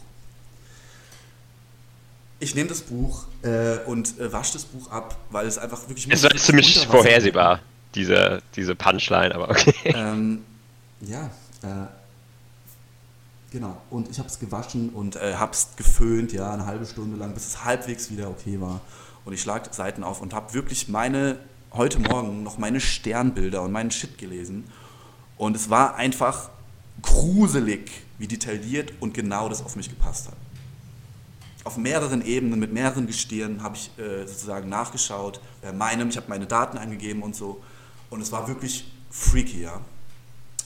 Ich 2.40 2.56
nehme 2.56 2.70
das 2.70 2.82
Buch 2.82 3.26
äh, 3.42 3.80
und 3.86 4.18
äh, 4.18 4.32
wasche 4.32 4.54
das 4.54 4.64
Buch 4.64 4.90
ab, 4.92 5.18
weil 5.30 5.46
es 5.46 5.58
einfach 5.58 5.82
wirklich. 5.90 6.08
Es 6.10 6.24
ist 6.24 6.46
ziemlich 6.46 6.88
vorhersehbar, 6.88 7.60
diese, 7.96 8.42
diese 8.56 8.76
Punchline, 8.76 9.36
aber 9.36 9.50
okay. 9.50 9.74
Ähm, 9.84 10.46
ja, 11.02 11.26
äh, 11.64 11.88
genau. 13.52 13.82
Und 13.90 14.10
ich 14.10 14.20
habe 14.20 14.30
es 14.30 14.40
gewaschen 14.40 14.90
und 14.92 15.18
äh, 15.18 15.36
habe 15.36 15.52
es 15.52 15.70
geföhnt, 15.76 16.32
ja, 16.32 16.54
eine 16.54 16.66
halbe 16.66 16.86
Stunde 16.86 17.18
lang, 17.18 17.34
bis 17.34 17.48
es 17.48 17.64
halbwegs 17.66 18.10
wieder 18.10 18.30
okay 18.30 18.62
war. 18.62 18.80
Und 19.26 19.34
ich 19.34 19.42
schlage 19.42 19.74
Seiten 19.74 20.04
auf 20.04 20.22
und 20.22 20.34
habe 20.34 20.54
wirklich 20.54 20.88
meine, 20.88 21.38
heute 21.74 22.00
Morgen 22.00 22.44
noch 22.44 22.58
meine 22.58 22.80
Sternbilder 22.80 23.62
und 23.62 23.72
meinen 23.72 23.92
Shit 23.92 24.18
gelesen 24.18 24.66
und 25.40 25.56
es 25.56 25.70
war 25.70 25.96
einfach 25.96 26.50
gruselig, 27.02 27.90
wie 28.18 28.28
detailliert 28.28 28.92
und 29.00 29.14
genau 29.14 29.48
das 29.48 29.64
auf 29.64 29.78
mich 29.78 29.90
gepasst 29.90 30.28
hat. 30.28 30.36
Auf 31.64 31.78
mehreren 31.78 32.22
Ebenen, 32.26 32.60
mit 32.60 32.74
mehreren 32.74 33.08
Gestirnen 33.08 33.64
habe 33.64 33.78
ich 33.78 33.90
äh, 33.98 34.28
sozusagen 34.28 34.68
nachgeschaut, 34.68 35.40
bei 35.62 35.72
meinem, 35.72 36.10
ich 36.10 36.18
habe 36.18 36.28
meine 36.28 36.46
Daten 36.46 36.78
eingegeben 36.78 37.24
und 37.24 37.38
so. 37.38 37.62
Und 38.10 38.20
es 38.20 38.34
war 38.34 38.50
wirklich 38.50 38.92
freaky, 39.10 39.62
ja. 39.64 39.80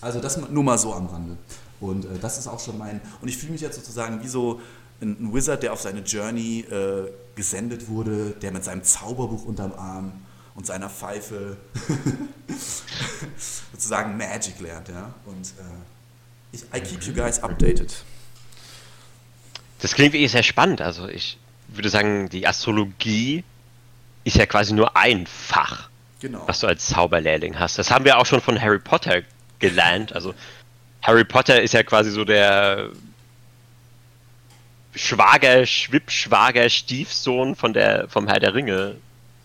Also 0.01 0.19
das 0.19 0.37
nur 0.37 0.63
mal 0.63 0.79
so 0.79 0.93
am 0.93 1.05
Rande. 1.05 1.37
Und 1.79 2.05
äh, 2.05 2.17
das 2.19 2.39
ist 2.39 2.47
auch 2.47 2.59
schon 2.59 2.79
mein, 2.79 2.99
und 3.21 3.27
ich 3.27 3.37
fühle 3.37 3.51
mich 3.51 3.61
jetzt 3.61 3.75
sozusagen 3.75 4.23
wie 4.23 4.27
so 4.27 4.59
ein, 5.01 5.33
Wizard, 5.33 5.63
der 5.63 5.73
auf 5.73 5.81
seine 5.81 6.01
Journey 6.01 6.61
äh, 6.61 7.09
gesendet 7.35 7.87
wurde, 7.87 8.31
der 8.41 8.51
mit 8.51 8.63
seinem 8.63 8.83
Zauberbuch 8.83 9.45
unterm 9.45 9.73
Arm 9.73 10.13
und 10.55 10.65
seiner 10.65 10.89
Pfeife 10.89 11.57
sozusagen 13.71 14.17
Magic 14.17 14.59
lernt. 14.59 14.89
Ja? 14.89 15.13
Und 15.25 15.49
äh, 15.49 15.63
ich, 16.51 16.63
I 16.75 16.79
keep 16.79 17.03
you 17.03 17.13
guys 17.13 17.41
updated. 17.41 18.03
Das 19.79 19.93
klingt 19.93 20.13
wirklich 20.13 20.31
sehr 20.31 20.43
spannend. 20.43 20.81
Also 20.81 21.07
ich 21.07 21.37
würde 21.67 21.89
sagen, 21.89 22.29
die 22.29 22.47
Astrologie 22.47 23.43
ist 24.23 24.37
ja 24.37 24.45
quasi 24.45 24.73
nur 24.73 24.95
ein 24.95 25.27
Fach, 25.27 25.89
genau. 26.19 26.43
was 26.47 26.59
du 26.59 26.67
als 26.67 26.87
Zauberlehrling 26.87 27.59
hast. 27.59 27.77
Das 27.77 27.91
haben 27.91 28.05
wir 28.05 28.17
auch 28.17 28.25
schon 28.25 28.41
von 28.41 28.61
Harry 28.61 28.79
Potter 28.79 29.23
gelernt. 29.59 30.13
Also 30.13 30.33
Harry 31.01 31.25
Potter 31.25 31.61
ist 31.61 31.73
ja 31.73 31.83
quasi 31.83 32.11
so 32.11 32.23
der 32.23 32.89
Schwager, 34.95 35.65
Schwippschwager, 35.65 36.69
Stiefsohn 36.69 37.55
von 37.55 37.73
der, 37.73 38.07
vom 38.09 38.27
Herr 38.27 38.39
der 38.39 38.53
Ringe 38.53 38.95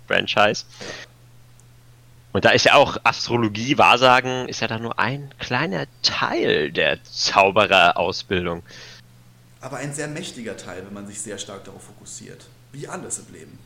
Franchise. 0.07 0.65
Und 2.33 2.45
da 2.45 2.51
ist 2.51 2.65
ja 2.65 2.75
auch 2.75 2.99
Astrologie, 3.05 3.79
Wahrsagen, 3.79 4.49
ist 4.49 4.61
ja 4.61 4.69
da 4.69 4.79
nur 4.79 4.99
ein 4.99 5.33
kleiner 5.39 5.87
Teil 6.03 6.71
der 6.71 7.03
Zaubererausbildung. 7.03 8.63
Aber 9.61 9.79
ein 9.79 9.93
sehr 9.93 10.09
mächtiger 10.09 10.57
Teil, 10.57 10.85
wenn 10.85 10.95
man 10.95 11.07
sich 11.07 11.21
sehr 11.21 11.39
stark 11.39 11.65
darauf 11.65 11.83
fokussiert. 11.83 12.47
Wie 12.73 12.87
alles 12.87 13.19
im 13.19 13.35
Leben. 13.35 13.59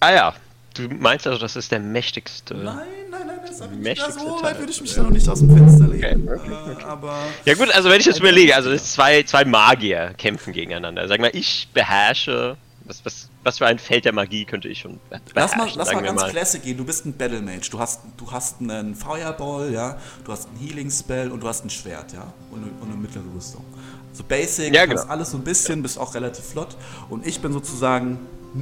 Ah 0.00 0.12
ja, 0.12 0.34
du 0.74 0.88
meinst 0.88 1.26
also, 1.26 1.38
das 1.38 1.56
ist 1.56 1.70
der 1.72 1.80
mächtigste. 1.80 2.54
Nein, 2.54 2.86
das 3.60 3.68
habe 3.68 3.74
ich 3.74 3.78
nicht. 3.80 3.98
Mächtigste 3.98 4.20
So 4.20 4.42
weit 4.42 4.58
würde 4.58 4.72
ich 4.72 4.80
mich 4.80 4.94
da 4.94 5.02
noch 5.02 5.10
nicht 5.10 5.28
aus 5.28 5.38
dem 5.40 5.56
Fenster 5.56 5.86
legen. 5.88 6.28
Okay, 6.28 6.50
okay, 6.52 6.80
Äh, 6.80 6.84
aber 6.84 7.18
Ja 7.44 7.54
gut, 7.54 7.70
also 7.74 7.90
wenn 7.90 8.00
ich 8.00 8.06
das 8.06 8.18
überlege, 8.18 8.54
also 8.54 8.74
zwei, 8.76 9.22
zwei 9.22 9.44
Magier 9.44 10.14
kämpfen 10.18 10.52
gegeneinander. 10.52 11.06
Sag 11.08 11.20
mal, 11.20 11.30
ich 11.32 11.68
beherrsche. 11.72 12.56
Was, 12.86 13.04
was, 13.04 13.28
was 13.44 13.58
für 13.58 13.66
ein 13.66 13.78
Feld 13.78 14.04
der 14.04 14.12
Magie 14.12 14.44
könnte 14.44 14.66
ich 14.66 14.80
schon 14.80 14.94
be- 15.10 15.20
beherrschen? 15.32 15.32
lass 15.34 15.56
mal, 15.56 15.70
lass 15.76 15.92
mal 15.92 16.02
ganz 16.02 16.24
Classic 16.24 16.60
gehen. 16.60 16.76
Du 16.76 16.84
bist 16.84 17.06
ein 17.06 17.12
Battle 17.12 17.40
Mage. 17.40 17.68
Du 17.70 17.78
hast, 17.78 18.00
du 18.16 18.32
hast 18.32 18.60
einen 18.60 18.96
Fireball, 18.96 19.72
ja. 19.72 19.96
Du 20.24 20.32
hast 20.32 20.48
einen 20.48 20.58
Healing 20.58 20.90
Spell 20.90 21.30
und 21.30 21.40
du 21.40 21.46
hast 21.46 21.64
ein 21.64 21.70
Schwert, 21.70 22.12
ja. 22.12 22.32
Und 22.50 22.62
eine, 22.64 22.72
und 22.80 22.88
eine 22.88 22.96
mittlere 22.96 23.22
Rüstung. 23.32 23.64
So 24.12 24.24
Basic, 24.24 24.74
Ja, 24.74 24.86
du 24.86 24.94
hast 24.94 25.02
genau. 25.02 25.12
alles 25.12 25.30
so 25.30 25.36
ein 25.36 25.44
bisschen, 25.44 25.82
bist 25.82 25.98
auch 25.98 26.14
relativ 26.16 26.44
flott. 26.44 26.76
Und 27.08 27.24
ich 27.24 27.40
bin 27.40 27.52
sozusagen, 27.52 28.18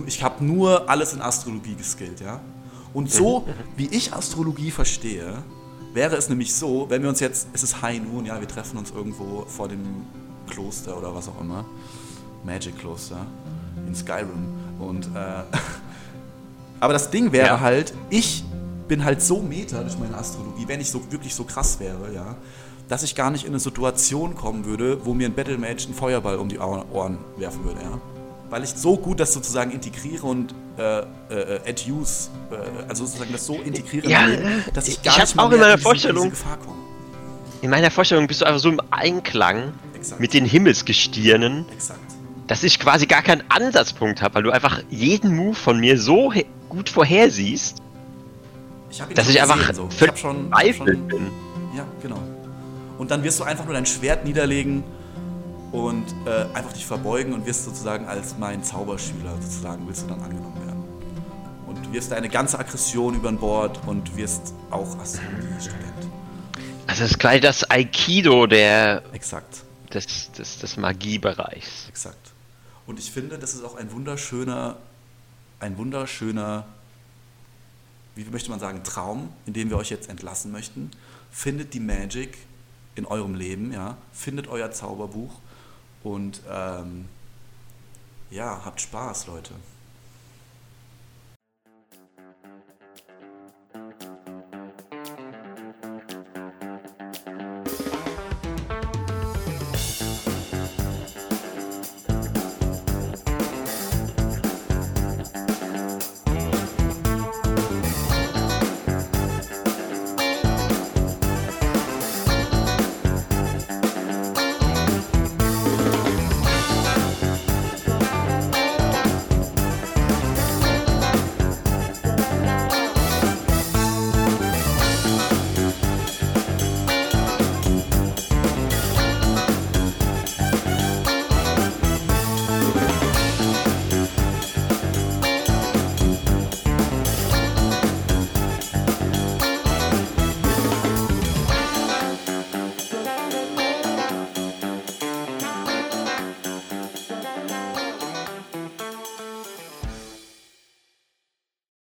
ich 0.06 0.22
habe 0.22 0.44
nur 0.44 0.90
alles 0.90 1.14
in 1.14 1.22
Astrologie 1.22 1.74
geskillt, 1.76 2.20
ja. 2.20 2.38
Und 2.94 3.10
so, 3.10 3.44
wie 3.76 3.86
ich 3.86 4.12
Astrologie 4.14 4.70
verstehe, 4.70 5.42
wäre 5.94 6.16
es 6.16 6.28
nämlich 6.28 6.54
so, 6.54 6.86
wenn 6.88 7.02
wir 7.02 7.08
uns 7.08 7.20
jetzt, 7.20 7.48
es 7.52 7.62
ist 7.62 7.82
High 7.82 8.00
Noon, 8.02 8.24
ja, 8.26 8.40
wir 8.40 8.48
treffen 8.48 8.78
uns 8.78 8.90
irgendwo 8.90 9.44
vor 9.46 9.68
dem 9.68 10.04
Kloster 10.48 10.96
oder 10.96 11.14
was 11.14 11.28
auch 11.28 11.40
immer. 11.40 11.64
Magic 12.44 12.78
Kloster 12.78 13.26
in 13.86 13.94
Skyrim. 13.94 14.48
Und 14.78 15.06
äh, 15.14 15.42
aber 16.80 16.92
das 16.92 17.10
Ding 17.10 17.32
wäre 17.32 17.46
Ja. 17.46 17.60
halt, 17.60 17.92
ich 18.10 18.44
bin 18.86 19.04
halt 19.04 19.20
so 19.20 19.42
meta 19.42 19.82
durch 19.82 19.98
meine 19.98 20.16
Astrologie, 20.16 20.64
wenn 20.66 20.80
ich 20.80 20.90
so 20.90 21.00
wirklich 21.10 21.34
so 21.34 21.44
krass 21.44 21.78
wäre, 21.80 22.12
ja, 22.14 22.36
dass 22.88 23.02
ich 23.02 23.14
gar 23.14 23.30
nicht 23.30 23.44
in 23.44 23.50
eine 23.50 23.60
Situation 23.60 24.34
kommen 24.34 24.64
würde, 24.64 25.04
wo 25.04 25.12
mir 25.12 25.26
ein 25.28 25.34
Battle 25.34 25.58
Mage 25.58 25.84
einen 25.84 25.94
Feuerball 25.94 26.36
um 26.38 26.48
die 26.48 26.58
Ohren 26.58 27.18
werfen 27.36 27.64
würde, 27.64 27.80
ja. 27.82 28.00
Weil 28.50 28.64
ich 28.64 28.70
so 28.70 28.96
gut 28.96 29.20
das 29.20 29.32
sozusagen 29.34 29.70
integriere 29.72 30.26
und 30.26 30.54
äh, 30.78 31.00
äh, 31.00 31.04
at 31.68 31.84
use, 31.88 32.30
äh, 32.50 32.88
also 32.88 33.04
sozusagen 33.04 33.32
das 33.32 33.44
so 33.44 33.54
integriere, 33.60 34.04
in 34.04 34.10
Ja, 34.10 34.26
Leben, 34.26 34.42
äh, 34.42 34.72
dass 34.72 34.88
ich 34.88 34.94
ich 34.94 35.02
gar 35.02 35.14
hab 35.16 35.20
nicht 35.22 35.36
mal 35.36 35.42
auch 35.42 35.46
in 35.46 35.58
mehr 35.58 35.60
meiner 35.66 35.74
in 35.74 35.80
Vorstellung- 35.80 36.30
Gefahr 36.30 36.56
komme. 36.56 36.78
In 37.60 37.70
meiner 37.70 37.90
Vorstellung 37.90 38.26
bist 38.26 38.40
du 38.40 38.44
einfach 38.46 38.60
so 38.60 38.68
im 38.70 38.80
Einklang 38.90 39.72
Exakt. 39.94 40.20
mit 40.20 40.32
den 40.32 40.44
Himmelsgestirnen, 40.44 41.66
Exakt. 41.72 41.98
dass 42.46 42.62
ich 42.62 42.78
quasi 42.78 43.06
gar 43.06 43.22
keinen 43.22 43.42
Ansatzpunkt 43.50 44.22
habe, 44.22 44.36
weil 44.36 44.42
du 44.44 44.50
einfach 44.52 44.80
jeden 44.88 45.34
Move 45.36 45.54
von 45.56 45.78
mir 45.80 45.98
so 46.00 46.32
gut 46.68 46.88
vorhersiehst, 46.88 47.78
Ich 48.90 48.98
dass 48.98 49.24
schon 49.26 49.34
ich 49.34 49.42
einfach 49.42 49.74
so. 49.74 49.88
Ich 49.90 49.96
völlig 49.96 50.18
schon, 50.18 50.36
ich 50.36 50.48
verzweifelt 50.50 50.98
schon 50.98 51.08
bin. 51.08 51.26
Ja, 51.76 51.84
genau. 52.00 52.22
Und 52.96 53.10
dann 53.10 53.22
wirst 53.24 53.40
du 53.40 53.44
einfach 53.44 53.64
nur 53.64 53.74
dein 53.74 53.86
Schwert 53.86 54.24
niederlegen 54.24 54.84
und 55.72 56.06
äh, 56.24 56.46
einfach 56.54 56.72
dich 56.72 56.86
verbeugen 56.86 57.32
und 57.32 57.46
wirst 57.46 57.64
sozusagen 57.64 58.06
als 58.06 58.38
mein 58.38 58.62
Zauberschüler 58.62 59.34
sozusagen 59.40 59.86
willst 59.86 60.04
du 60.04 60.08
dann 60.08 60.22
angenommen 60.22 60.64
werden. 60.64 60.84
Und 61.66 61.92
wirst 61.92 62.12
deine 62.12 62.28
ganze 62.28 62.58
Aggression 62.58 63.14
über 63.14 63.30
Bord 63.32 63.80
und 63.86 64.16
wirst 64.16 64.54
auch 64.70 64.98
Astrologie-Student. 64.98 66.08
Also 66.86 67.02
das 67.02 67.10
ist 67.10 67.18
gleich 67.18 67.42
das 67.42 67.70
Aikido 67.70 68.46
der, 68.46 69.02
Exakt, 69.12 69.64
des, 69.92 70.32
des, 70.32 70.58
des 70.58 70.76
Magiebereichs. 70.78 71.88
exakt. 71.88 72.32
Und 72.86 72.98
ich 72.98 73.12
finde, 73.12 73.38
das 73.38 73.52
ist 73.54 73.62
auch 73.62 73.76
ein 73.76 73.92
wunderschöner, 73.92 74.78
ein 75.60 75.76
wunderschöner, 75.76 76.64
wie 78.14 78.24
möchte 78.24 78.48
man 78.48 78.58
sagen, 78.58 78.82
Traum, 78.82 79.28
in 79.44 79.52
dem 79.52 79.68
wir 79.68 79.76
euch 79.76 79.90
jetzt 79.90 80.08
entlassen 80.08 80.50
möchten. 80.50 80.90
Findet 81.30 81.74
die 81.74 81.80
Magic 81.80 82.38
in 82.94 83.04
eurem 83.04 83.34
Leben, 83.34 83.72
ja. 83.72 83.98
Findet 84.14 84.48
euer 84.48 84.70
Zauberbuch 84.72 85.34
und 86.02 86.42
ähm, 86.50 87.08
ja, 88.30 88.62
habt 88.64 88.80
Spaß, 88.80 89.26
Leute. 89.26 89.54